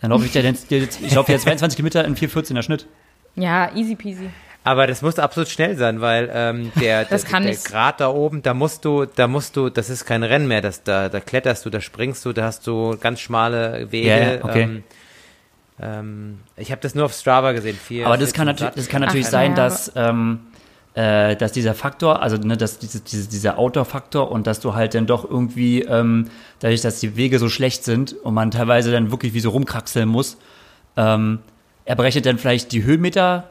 [0.00, 2.86] Dann laufe ich dir jetzt, ich laufe jetzt 22 Kilometer in 4,14er Schnitt.
[3.34, 4.30] Ja, easy peasy.
[4.64, 8.42] Aber das muss absolut schnell sein, weil ähm, der, das der, der Grad da oben,
[8.42, 11.66] da musst du, da musst du, das ist kein Rennen mehr, das, da, da kletterst
[11.66, 14.08] du, da springst du, da hast du ganz schmale Wege.
[14.08, 14.62] Yeah, okay.
[14.62, 14.84] ähm,
[15.80, 17.76] ähm, ich habe das nur auf Strava gesehen.
[17.76, 20.40] Vier, Aber das kann, natürlich, das kann natürlich Ach, sein, ja, dass ähm,
[20.94, 24.94] äh, dass dieser Faktor, also ne, dass diese, diese, dieser Outdoor-Faktor und dass du halt
[24.94, 26.28] dann doch irgendwie, ähm,
[26.60, 30.08] dadurch, dass die Wege so schlecht sind und man teilweise dann wirklich wie so rumkraxeln
[30.08, 30.36] muss,
[30.96, 31.38] ähm,
[31.84, 33.44] er berechnet dann vielleicht die Höhenmeter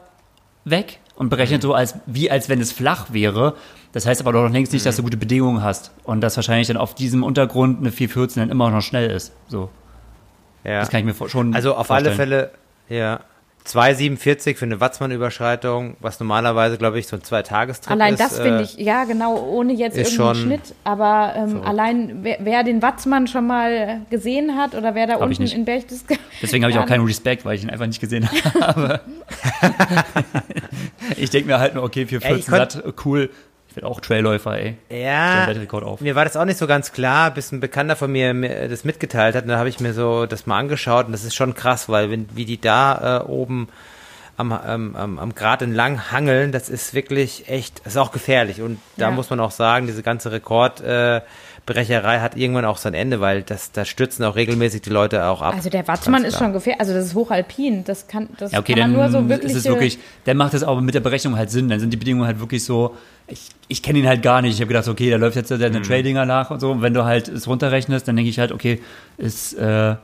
[0.64, 1.66] weg und berechnet mhm.
[1.66, 3.54] so, als wie als wenn es flach wäre.
[3.92, 5.06] Das heißt aber doch noch längst nicht, dass du mhm.
[5.06, 8.82] gute Bedingungen hast und dass wahrscheinlich dann auf diesem Untergrund eine 414 dann immer noch
[8.82, 9.32] schnell ist.
[9.48, 9.68] So.
[10.64, 10.78] Ja.
[10.78, 11.54] Das kann ich mir schon.
[11.54, 12.06] Also auf vorstellen.
[12.06, 12.50] alle Fälle,
[12.88, 13.20] ja.
[13.66, 18.20] 2,47 für eine Watzmann-Überschreitung, was normalerweise, glaube ich, so ein Zweitagestrip allein ist.
[18.20, 22.38] Allein das finde äh, ich, ja genau, ohne jetzt irgendeinen Schnitt, aber ähm, allein wer,
[22.40, 26.22] wer, den Watzmann schon mal gesehen hat oder wer da hab unten in Berchtesgaden...
[26.42, 28.28] Deswegen habe ich auch keinen Respekt, weil ich ihn einfach nicht gesehen
[28.60, 29.00] habe.
[31.16, 33.30] ich denke mir halt nur, okay, für 14 satt, cool,
[33.72, 34.76] ich werde auch Trailläufer, ey.
[34.90, 35.46] Ja.
[36.02, 38.84] Mir war das auch nicht so ganz klar, bis ein Bekannter von mir, mir das
[38.84, 39.44] mitgeteilt hat.
[39.44, 42.10] Und da habe ich mir so das mal angeschaut und das ist schon krass, weil
[42.10, 43.68] wenn, wie die da äh, oben
[44.36, 48.60] am, am, am, am Grat entlang hangeln, das ist wirklich echt, das ist auch gefährlich.
[48.60, 49.10] Und da ja.
[49.10, 51.22] muss man auch sagen, diese ganze Rekord, äh,
[51.64, 55.42] Brecherei hat irgendwann auch sein Ende, weil das, da stürzen auch regelmäßig die Leute auch
[55.42, 55.54] ab.
[55.54, 58.74] Also der Watzmann ist schon gefährlich, also das ist hochalpin, das kann, das ja, okay,
[58.74, 59.52] kann man nur so wirklich.
[59.52, 61.96] Ist es wirklich, dann macht das aber mit der Berechnung halt Sinn, dann sind die
[61.96, 62.96] Bedingungen halt wirklich so,
[63.28, 64.54] ich, ich kenne ihn halt gar nicht.
[64.54, 65.82] Ich habe gedacht, okay, da läuft jetzt der mhm.
[65.82, 66.70] Tradinger nach und so.
[66.70, 68.80] Und wenn du halt es runterrechnest, dann denke ich halt, okay,
[69.16, 69.96] ist äh,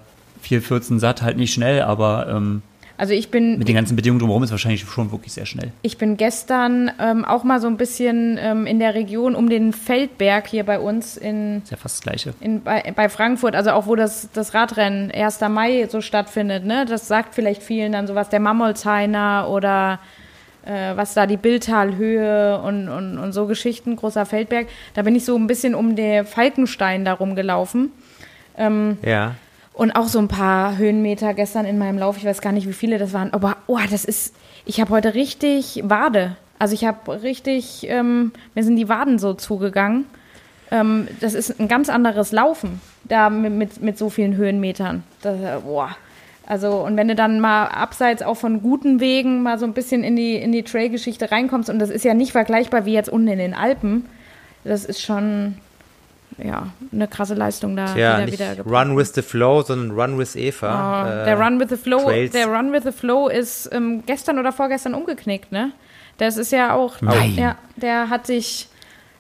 [0.45, 2.63] 4,14 satt halt nicht schnell, aber ähm,
[2.99, 3.59] also ich bin.
[3.59, 5.71] Mit den ganzen Bedingungen drumherum ist wahrscheinlich schon wirklich sehr schnell.
[5.83, 9.73] Ich bin gestern ähm, auch mal so ein bisschen ähm, in der Region um den
[9.73, 11.63] Feldberg hier bei uns in.
[11.63, 12.35] Ist ja fast das Gleiche.
[12.41, 15.41] In, bei, bei Frankfurt, also auch wo das, das Radrennen 1.
[15.49, 16.87] Mai so stattfindet, ne?
[16.87, 20.01] Das sagt vielleicht vielen dann sowas, der Mammolzheiner oder
[20.67, 24.67] äh, was da die Bildtalhöhe und, und, und so Geschichten, großer Feldberg.
[24.95, 27.93] Da bin ich so ein bisschen um den Falkenstein darum gelaufen.
[28.57, 29.37] Ähm, ja.
[29.79, 32.73] Und auch so ein paar Höhenmeter gestern in meinem Lauf, ich weiß gar nicht, wie
[32.73, 34.35] viele das waren, aber oh, das ist,
[34.67, 36.37] ich habe heute richtig Wade.
[36.59, 40.07] Also ich habe richtig, ähm, mir sind die Waden so zugegangen.
[40.73, 45.05] Ähm, das ist ein ganz anderes Laufen, da mit, mit, mit so vielen Höhenmetern.
[45.23, 45.91] Das, boah.
[46.45, 50.03] Also, und wenn du dann mal abseits auch von guten Wegen mal so ein bisschen
[50.03, 53.29] in die, in die Trail-Geschichte reinkommst, und das ist ja nicht vergleichbar wie jetzt unten
[53.29, 54.07] in den Alpen,
[54.65, 55.55] das ist schon,
[56.43, 60.37] ja, eine krasse Leistung da Tja, wieder, wieder Run with the Flow, sondern Run with
[60.37, 61.03] Eva.
[61.03, 62.33] Oh, äh, der Run with the Flow, Trails.
[62.33, 65.73] der Run with the Flow ist ähm, gestern oder vorgestern umgeknickt, ne?
[66.19, 67.35] Das ist ja auch, Nein.
[67.37, 68.69] ja, der hat sich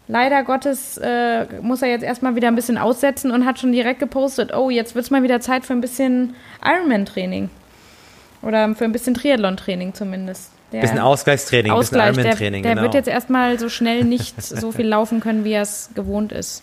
[0.09, 4.01] leider Gottes äh, muss er jetzt erstmal wieder ein bisschen aussetzen und hat schon direkt
[4.01, 6.35] gepostet, oh, jetzt wird es mal wieder Zeit für ein bisschen
[6.65, 7.51] Ironman-Training.
[8.43, 10.51] Oder für ein bisschen Triathlon-Training zumindest.
[10.73, 12.82] Der bisschen Ausgleichstraining, Ausgleich, bisschen Ironman-Training, Der, der genau.
[12.82, 16.62] wird jetzt erstmal so schnell nicht so viel laufen können, wie er es gewohnt ist.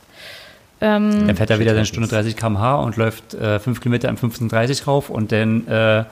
[0.81, 4.17] Ähm, dann fährt er wieder seine Stunde 30 km/h und läuft äh, 5 Kilometer in
[4.17, 6.03] 15,30 rauf und dann, äh,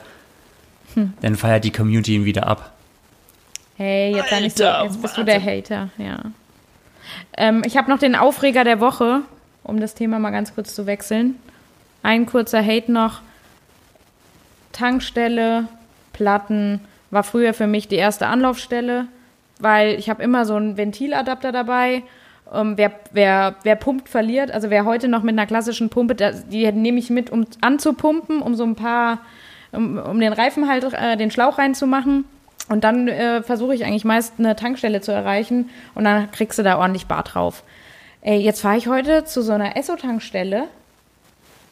[0.94, 1.12] hm.
[1.20, 2.72] dann feiert die Community ihn wieder ab.
[3.76, 6.18] Hey, jetzt, Alter, so, jetzt bist du der Hater, ja.
[7.36, 9.22] Ähm, ich habe noch den Aufreger der Woche,
[9.62, 11.36] um das Thema mal ganz kurz zu wechseln.
[12.02, 13.20] Ein kurzer Hate noch.
[14.72, 15.68] Tankstelle,
[16.12, 16.80] Platten
[17.10, 19.06] war früher für mich die erste Anlaufstelle,
[19.58, 22.02] weil ich habe immer so einen Ventiladapter dabei.
[22.52, 24.50] Ähm, wer, wer, wer pumpt, verliert.
[24.50, 28.54] Also wer heute noch mit einer klassischen Pumpe, die nehme ich mit, um anzupumpen, um
[28.54, 29.18] so ein paar,
[29.72, 32.24] um, um den Reifen halt, äh, den Schlauch reinzumachen.
[32.68, 36.62] Und dann äh, versuche ich eigentlich meist eine Tankstelle zu erreichen und dann kriegst du
[36.62, 37.62] da ordentlich Bar drauf.
[38.22, 40.64] Ey, jetzt fahre ich heute zu so einer Esso-Tankstelle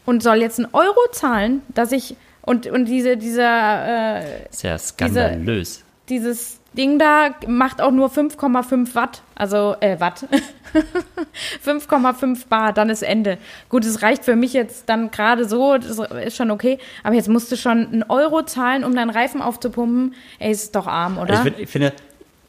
[0.04, 5.82] und soll jetzt einen Euro zahlen, dass ich und, und diese, dieser äh, Sehr skandalös.
[6.08, 9.22] Diese, dieses Ding da macht auch nur 5,5 Watt.
[9.34, 10.26] Also, äh, Watt.
[11.64, 13.38] 5,5 Bar, dann ist Ende.
[13.68, 16.78] Gut, es reicht für mich jetzt dann gerade so, das ist schon okay.
[17.02, 20.14] Aber jetzt musst du schon einen Euro zahlen, um deinen Reifen aufzupumpen.
[20.38, 21.38] Ey, ist doch arm, oder?
[21.38, 21.92] Also ich, finde,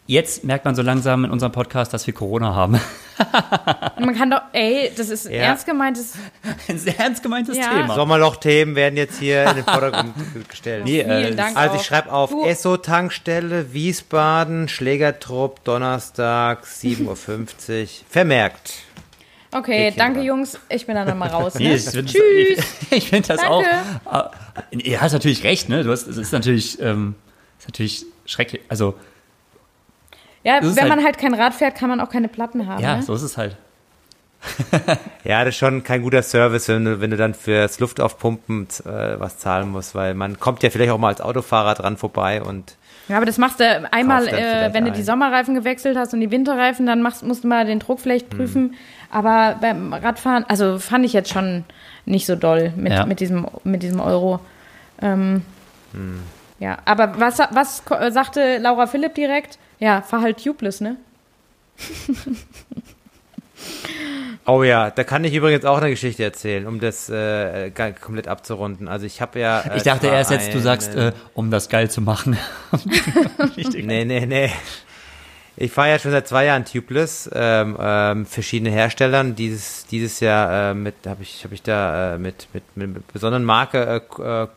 [0.06, 2.80] jetzt merkt man so langsam in unserem Podcast, dass wir Corona haben.
[4.00, 5.44] man kann doch, ey, das ist ja.
[5.44, 6.14] ernst gemeintes.
[6.68, 7.70] Ein sehr ernst gemeintes ja.
[7.70, 7.96] Thema.
[7.96, 10.14] Sommerloch-Themen werden jetzt hier in den Vordergrund
[10.50, 10.86] gestellt.
[10.86, 17.88] Nee, äh, Vielen Dank also ich schreibe auf Esso-Tankstelle, Wiesbaden, Schlägertrupp, Donnerstag, 7.50 Uhr.
[18.10, 18.74] Vermerkt.
[19.52, 20.60] Okay, ich danke Jungs.
[20.70, 21.54] Ich bin dann nochmal raus.
[21.56, 21.76] Ne?
[21.76, 22.58] ich finde ich,
[22.90, 23.70] ich find das danke.
[24.06, 24.32] auch.
[24.72, 25.84] Ihr hast natürlich recht, ne?
[25.84, 27.14] Du hast, es ist natürlich, ähm,
[27.60, 28.64] ist natürlich schrecklich.
[28.68, 28.96] Also
[30.44, 32.82] ja, wenn halt, man halt kein Rad fährt, kann man auch keine Platten haben.
[32.82, 33.04] Ja, ne?
[33.04, 33.56] so ist es halt.
[35.24, 39.20] ja, das ist schon kein guter Service, wenn du, wenn du dann fürs Luftaufpumpen äh,
[39.20, 42.76] was zahlen musst, weil man kommt ja vielleicht auch mal als Autofahrer dran vorbei und
[43.10, 46.32] ja, aber das machst du einmal, äh, wenn du die Sommerreifen gewechselt hast und die
[46.32, 48.38] Winterreifen, dann machst, musst du mal den Druck vielleicht hm.
[48.38, 48.62] prüfen.
[48.70, 48.74] Hm.
[49.12, 51.66] Aber beim Radfahren, also fand ich jetzt schon
[52.06, 53.06] nicht so doll mit, ja.
[53.06, 54.40] mit, diesem, mit diesem Euro.
[55.02, 55.42] Ähm,
[55.92, 56.22] hm.
[56.60, 59.60] Ja, aber was, was sagte Laura Philipp direkt?
[59.84, 60.96] Ja, fahr halt tubeless, ne?
[64.46, 67.70] oh ja, da kann ich übrigens auch eine Geschichte erzählen, um das äh,
[68.00, 68.88] komplett abzurunden.
[68.88, 69.60] Also ich habe ja.
[69.60, 72.38] Äh, ich dachte erst jetzt, du sagst, äh, um das geil zu machen.
[73.58, 74.52] nee, nee, nee.
[75.58, 79.36] Ich fahre ja schon seit zwei Jahren tubeless, ähm, ähm, verschiedene Herstellern.
[79.36, 83.44] Dieses dieses Jahr äh, mit habe ich habe ich da äh, mit, mit mit besonderen
[83.44, 84.48] Marke äh, äh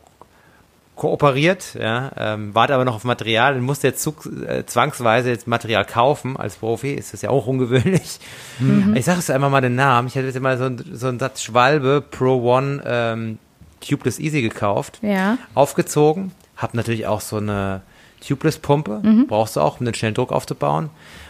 [0.97, 5.47] kooperiert, ja, ähm, warte aber noch auf Material und musste jetzt zug, äh, zwangsweise jetzt
[5.47, 8.19] Material kaufen als Profi, ist das ja auch ungewöhnlich.
[8.59, 8.95] Mhm.
[8.95, 10.07] Ich sage es einfach mal den Namen.
[10.07, 13.39] Ich hätte jetzt immer so, ein, so einen Satz Schwalbe Pro One ähm,
[13.79, 15.37] Tubeless Easy gekauft, ja.
[15.53, 17.81] aufgezogen, habe natürlich auch so eine
[18.25, 19.27] Tubeless Pumpe, mhm.
[19.27, 20.89] brauchst du auch, um den schnellen Druck aufzubauen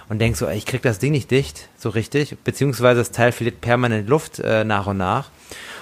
[0.10, 3.32] und denkst so, ey, ich krieg das Ding nicht dicht, so richtig, beziehungsweise das Teil
[3.32, 5.30] verliert permanent Luft äh, nach und nach.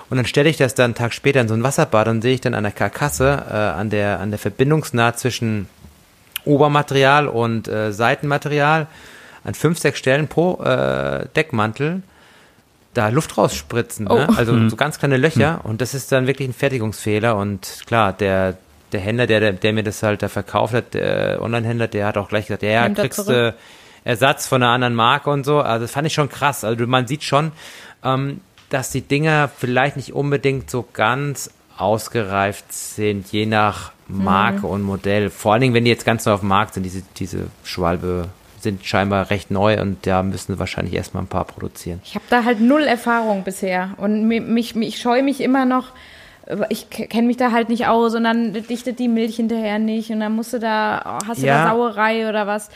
[0.10, 2.36] Und dann stelle ich das dann einen Tag später in so ein Wasserbad und sehe
[2.36, 5.68] ich dann an der Karkasse, äh, an, der, an der Verbindungsnaht zwischen
[6.46, 8.88] Obermaterial und äh, Seitenmaterial,
[9.44, 12.04] an fünf, sechs Stellen pro äh, Deckmantel,
[12.94, 14.08] da Luft rausspritzen.
[14.08, 14.16] Oh.
[14.16, 14.30] Ne?
[14.36, 14.70] Also hm.
[14.70, 15.64] so ganz kleine Löcher.
[15.64, 15.72] Hm.
[15.72, 17.36] Und das ist dann wirklich ein Fertigungsfehler.
[17.36, 18.58] Und klar, der,
[18.92, 22.30] der Händler, der, der mir das halt da verkauft hat, der Online-Händler, der hat auch
[22.30, 23.54] gleich gesagt, ja, kriegst du
[24.04, 25.60] Ersatz von einer anderen Marke und so.
[25.60, 26.64] Also das fand ich schon krass.
[26.64, 27.52] Also man sieht schon,
[28.04, 28.40] ähm,
[28.70, 34.66] dass die Dinger vielleicht nicht unbedingt so ganz ausgereift sind, je nach Marke mhm.
[34.66, 35.30] und Modell.
[35.30, 38.30] Vor allen Dingen, wenn die jetzt ganz neu auf dem Markt sind, diese, diese Schwalbe
[38.60, 42.02] sind scheinbar recht neu und da müssen wahrscheinlich erstmal ein paar produzieren.
[42.04, 45.92] Ich habe da halt null Erfahrung bisher und mich, mich, ich scheue mich immer noch,
[46.70, 50.20] ich kenne mich da halt nicht aus und dann dichtet die Milch hinterher nicht und
[50.20, 51.66] dann musst du da, hast du ja.
[51.66, 52.70] da Sauerei oder was.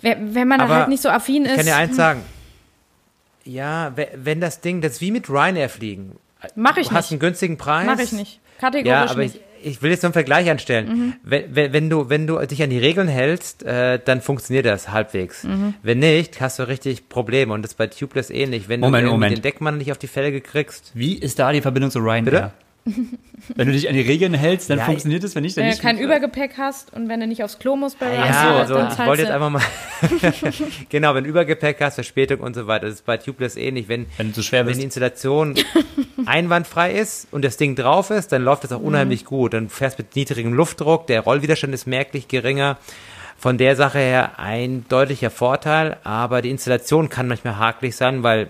[0.00, 1.50] Wenn man da halt nicht so affin ist.
[1.50, 2.22] Ich kann dir eins sagen,
[3.48, 6.16] ja, wenn das Ding, das ist wie mit Ryanair fliegen.
[6.54, 7.86] Mach ich du hast einen günstigen Preis.
[7.86, 8.40] Mach ich nicht.
[8.60, 9.40] Kategorisch ja, aber nicht.
[9.60, 10.88] Ich, ich will jetzt so einen Vergleich anstellen.
[10.88, 11.12] Mhm.
[11.22, 14.90] Wenn, wenn, wenn, du, wenn du dich an die Regeln hältst, äh, dann funktioniert das
[14.90, 15.44] halbwegs.
[15.44, 15.74] Mhm.
[15.82, 17.52] Wenn nicht, hast du richtig Probleme.
[17.54, 18.68] Und das ist bei Tubeless ähnlich.
[18.68, 19.36] Wenn Moment, du Moment.
[19.36, 20.92] den Deckmann nicht auf die Felge kriegst.
[20.94, 22.24] Wie ist da die Verbindung zu Ryanair?
[22.24, 22.52] Bitte?
[23.54, 25.70] Wenn du dich an die Regeln hältst, dann ja, funktioniert es, wenn nicht, dann wenn
[25.70, 25.82] nicht.
[25.82, 28.56] Wenn du kein Übergepäck hast und wenn du nicht aufs Klo musst bei Ja, ja
[28.58, 29.62] also, dann ich wollte jetzt einfach mal.
[30.88, 32.86] genau, wenn du Übergepäck hast, Verspätung und so weiter.
[32.86, 33.88] Das ist bei Tubeless ähnlich.
[33.88, 35.54] Wenn, wenn, du schwer wenn die Installation
[36.26, 39.28] einwandfrei ist und das Ding drauf ist, dann läuft das auch unheimlich mhm.
[39.28, 39.54] gut.
[39.54, 42.78] Dann fährst du mit niedrigem Luftdruck, der Rollwiderstand ist merklich geringer.
[43.40, 48.48] Von der Sache her ein deutlicher Vorteil, aber die Installation kann manchmal hakelig sein, weil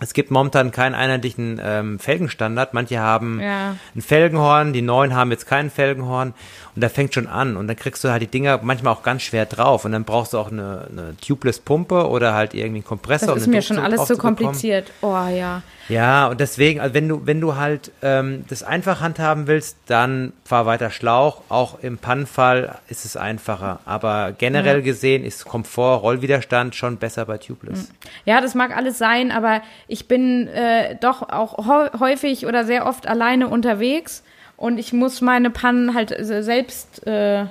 [0.00, 2.72] es gibt momentan keinen einheitlichen ähm, Felgenstandard.
[2.72, 3.76] Manche haben ja.
[3.94, 6.34] ein Felgenhorn, die neuen haben jetzt keinen Felgenhorn
[6.74, 9.22] und da fängt schon an und dann kriegst du halt die Dinger manchmal auch ganz
[9.22, 12.84] schwer drauf und dann brauchst du auch eine, eine Tubeless Pumpe oder halt irgendwie einen
[12.84, 13.34] Kompressor.
[13.34, 14.92] Das ist mir schon alles so kompliziert.
[15.02, 15.62] Oh ja.
[15.88, 20.32] Ja, und deswegen, also wenn du, wenn du halt ähm, das einfach handhaben willst, dann
[20.44, 21.42] fahr weiter Schlauch.
[21.48, 23.80] Auch im Pannenfall ist es einfacher.
[23.84, 24.82] Aber generell ja.
[24.82, 27.90] gesehen ist Komfort, Rollwiderstand schon besser bei Tubeless.
[28.24, 31.66] Ja, das mag alles sein, aber ich bin äh, doch auch
[31.98, 34.22] häufig oder sehr oft alleine unterwegs
[34.56, 37.46] und ich muss meine Pannen halt selbst äh,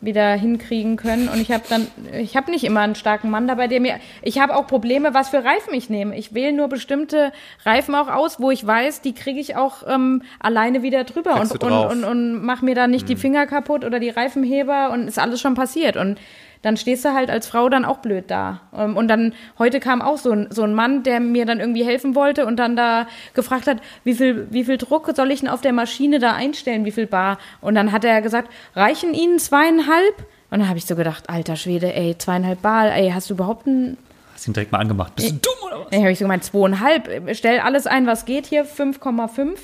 [0.00, 1.28] wieder hinkriegen können.
[1.28, 4.38] Und ich habe dann, ich habe nicht immer einen starken Mann dabei, der mir, ich
[4.38, 6.16] habe auch Probleme, was für Reifen ich nehme.
[6.16, 7.32] Ich wähle nur bestimmte
[7.64, 11.62] Reifen auch aus, wo ich weiß, die kriege ich auch ähm, alleine wieder drüber und,
[11.62, 13.08] und, und, und mache mir da nicht hm.
[13.08, 15.96] die Finger kaputt oder die Reifenheber und ist alles schon passiert.
[15.96, 16.18] Und
[16.62, 18.60] dann stehst du halt als Frau dann auch blöd da.
[18.76, 21.84] Ähm, und dann, heute kam auch so ein, so ein Mann, der mir dann irgendwie
[21.84, 25.48] helfen wollte und dann da gefragt hat, wie viel, wie viel Druck soll ich denn
[25.48, 27.38] auf der Maschine da einstellen, wie viel Bar?
[27.60, 30.18] Und dann hat er gesagt, reichen Ihnen zweieinhalb?
[30.50, 33.66] Und dann habe ich so gedacht, alter Schwede, ey, zweieinhalb Bar, ey, hast du überhaupt
[33.66, 33.96] einen
[34.34, 35.16] Hast ihn direkt mal angemacht.
[35.16, 35.92] Bist du dumm oder was?
[35.92, 37.34] Ja, habe ich so gemeint, zweieinhalb.
[37.34, 39.56] Stell alles ein, was geht hier, 5,5.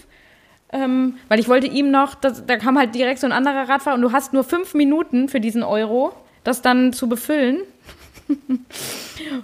[0.73, 3.95] Ähm, weil ich wollte ihm noch, das, da kam halt direkt so ein anderer Radfahrer
[3.95, 6.15] und du hast nur fünf Minuten für diesen Euro
[6.45, 7.59] das dann zu befüllen.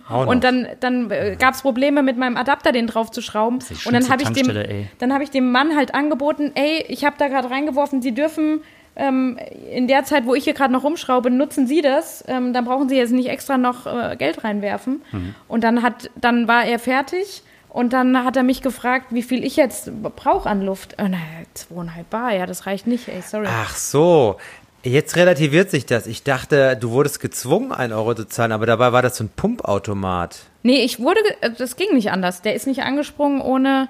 [0.09, 3.59] und dann, dann äh, gab es Probleme mit meinem Adapter, den drauf zu schrauben.
[3.85, 7.29] Und dann habe ich, dem, hab ich dem Mann halt angeboten, ey, ich habe da
[7.29, 8.61] gerade reingeworfen, Sie dürfen
[8.97, 9.39] ähm,
[9.70, 12.25] in der Zeit, wo ich hier gerade noch rumschraube, nutzen Sie das.
[12.27, 15.03] Ähm, dann brauchen Sie jetzt nicht extra noch äh, Geld reinwerfen.
[15.12, 15.35] Mhm.
[15.47, 17.43] Und dann, hat, dann war er fertig.
[17.69, 20.97] Und dann hat er mich gefragt, wie viel ich jetzt brauche an Luft.
[20.99, 21.19] Oh, na,
[21.55, 23.47] zweieinhalb Bar, ja, das reicht nicht, ey, sorry.
[23.49, 24.37] Ach so,
[24.84, 26.06] Jetzt relativiert sich das.
[26.06, 29.28] Ich dachte, du wurdest gezwungen, einen Euro zu zahlen, aber dabei war das so ein
[29.28, 30.38] Pumpautomat.
[30.62, 32.42] Nee, ich wurde, äh, das ging nicht anders.
[32.42, 33.88] Der ist nicht angesprungen, ohne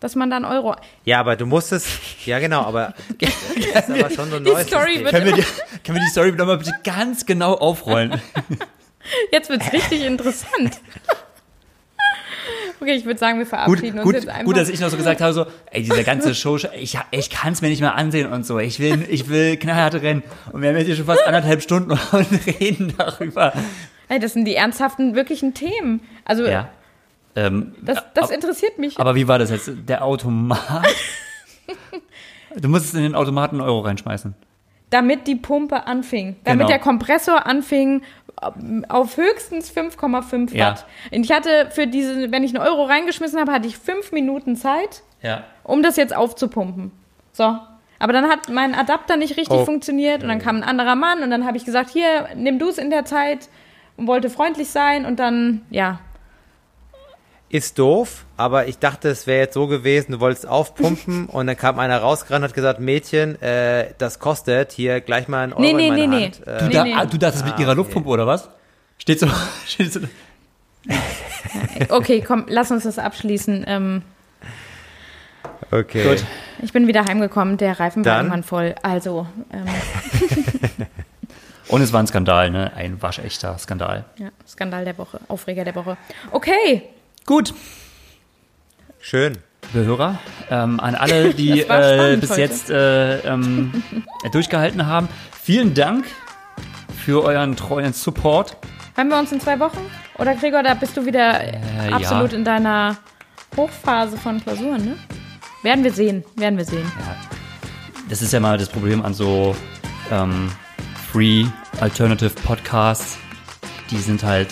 [0.00, 0.76] dass man dann Euro.
[1.04, 1.86] Ja, aber du musstest,
[2.26, 2.94] ja genau, aber
[3.74, 5.44] das ist aber schon so ein neues die Story wird können, wir die,
[5.84, 8.20] können wir die Story nochmal bitte ganz genau aufrollen?
[9.32, 10.78] Jetzt wird es richtig interessant.
[12.80, 14.44] Okay, ich würde sagen, wir verabschieden gut, uns gut, jetzt einfach.
[14.44, 17.52] Gut, dass ich noch so gesagt habe, so, ey, diese ganze Show, ich, ich kann
[17.52, 18.58] es mir nicht mehr ansehen und so.
[18.58, 20.22] Ich will, ich will knallharte Rennen.
[20.52, 23.52] Und wir haben jetzt hier schon fast anderthalb Stunden und reden darüber.
[24.08, 26.00] Ey, das sind die ernsthaften, wirklichen Themen.
[26.24, 26.70] Also, ja.
[27.36, 28.98] Ähm, das, das interessiert mich.
[28.98, 29.70] Aber wie war das jetzt?
[29.86, 30.86] Der Automat?
[32.56, 34.34] du musstest in den Automaten einen Euro reinschmeißen.
[34.90, 36.36] Damit die Pumpe anfing.
[36.42, 36.68] Damit genau.
[36.68, 38.02] der Kompressor anfing,
[38.88, 40.68] auf höchstens 5,5 ja.
[40.68, 40.86] Watt.
[41.12, 44.56] Und ich hatte für diese, wenn ich einen Euro reingeschmissen habe, hatte ich fünf Minuten
[44.56, 45.44] Zeit, ja.
[45.64, 46.90] um das jetzt aufzupumpen.
[47.32, 47.58] So.
[47.98, 49.64] Aber dann hat mein Adapter nicht richtig oh.
[49.64, 52.68] funktioniert und dann kam ein anderer Mann und dann habe ich gesagt, hier, nimm du
[52.68, 53.48] es in der Zeit
[53.98, 56.00] und wollte freundlich sein und dann, ja,
[57.50, 61.56] ist doof, aber ich dachte, es wäre jetzt so gewesen, du wolltest aufpumpen und dann
[61.56, 65.62] kam einer rausgerannt und hat gesagt, Mädchen, äh, das kostet hier gleich mal ein Euro
[65.62, 66.42] nee, nee, in meine nee, Hand.
[66.46, 66.52] Nee.
[66.52, 67.76] Äh, du, da, nee, du dachtest ah, mit ihrer okay.
[67.78, 68.48] Luftpumpe oder was?
[68.98, 69.26] Steht so.
[69.66, 70.00] Steht so.
[71.88, 73.64] okay, komm, lass uns das abschließen.
[73.66, 74.02] Ähm,
[75.72, 76.04] okay.
[76.04, 76.24] Gut.
[76.62, 78.76] Ich bin wieder heimgekommen, der Reifen war irgendwann voll.
[78.82, 79.26] Also.
[79.52, 79.66] Ähm.
[81.68, 82.72] Und es war ein Skandal, ne?
[82.74, 84.04] Ein waschechter Skandal.
[84.18, 85.96] Ja, Skandal der Woche, Aufreger der Woche.
[86.32, 86.82] Okay,
[87.26, 87.54] Gut.
[89.00, 89.38] Schön.
[89.72, 90.18] Liebe Hörer,
[90.50, 92.40] ähm, an alle, die äh, bis heute.
[92.40, 93.82] jetzt äh, ähm,
[94.32, 95.08] durchgehalten haben,
[95.40, 96.06] vielen Dank
[97.04, 98.56] für euren treuen Support.
[98.96, 99.78] Haben wir uns in zwei Wochen?
[100.18, 102.38] Oder Gregor, da bist du wieder äh, absolut ja.
[102.38, 102.96] in deiner
[103.56, 104.96] Hochphase von Klausuren, ne?
[105.62, 106.90] Werden wir sehen, werden wir sehen.
[106.98, 107.16] Ja.
[108.08, 109.54] Das ist ja mal das Problem an so
[110.10, 110.50] ähm,
[111.12, 111.46] Free
[111.80, 113.18] Alternative Podcasts.
[113.90, 114.48] Die sind halt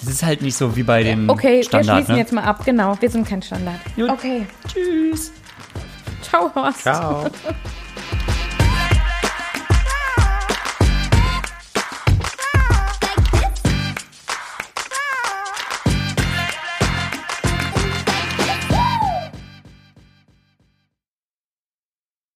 [0.00, 2.20] das ist halt nicht so wie bei den Okay, Standard, wir schließen ne?
[2.20, 2.64] jetzt mal ab.
[2.64, 3.80] Genau, wir sind kein Standard.
[3.96, 4.08] Gut.
[4.10, 4.46] Okay.
[4.66, 5.32] Tschüss.
[6.22, 6.82] Ciao, Horst.
[6.82, 7.26] Ciao.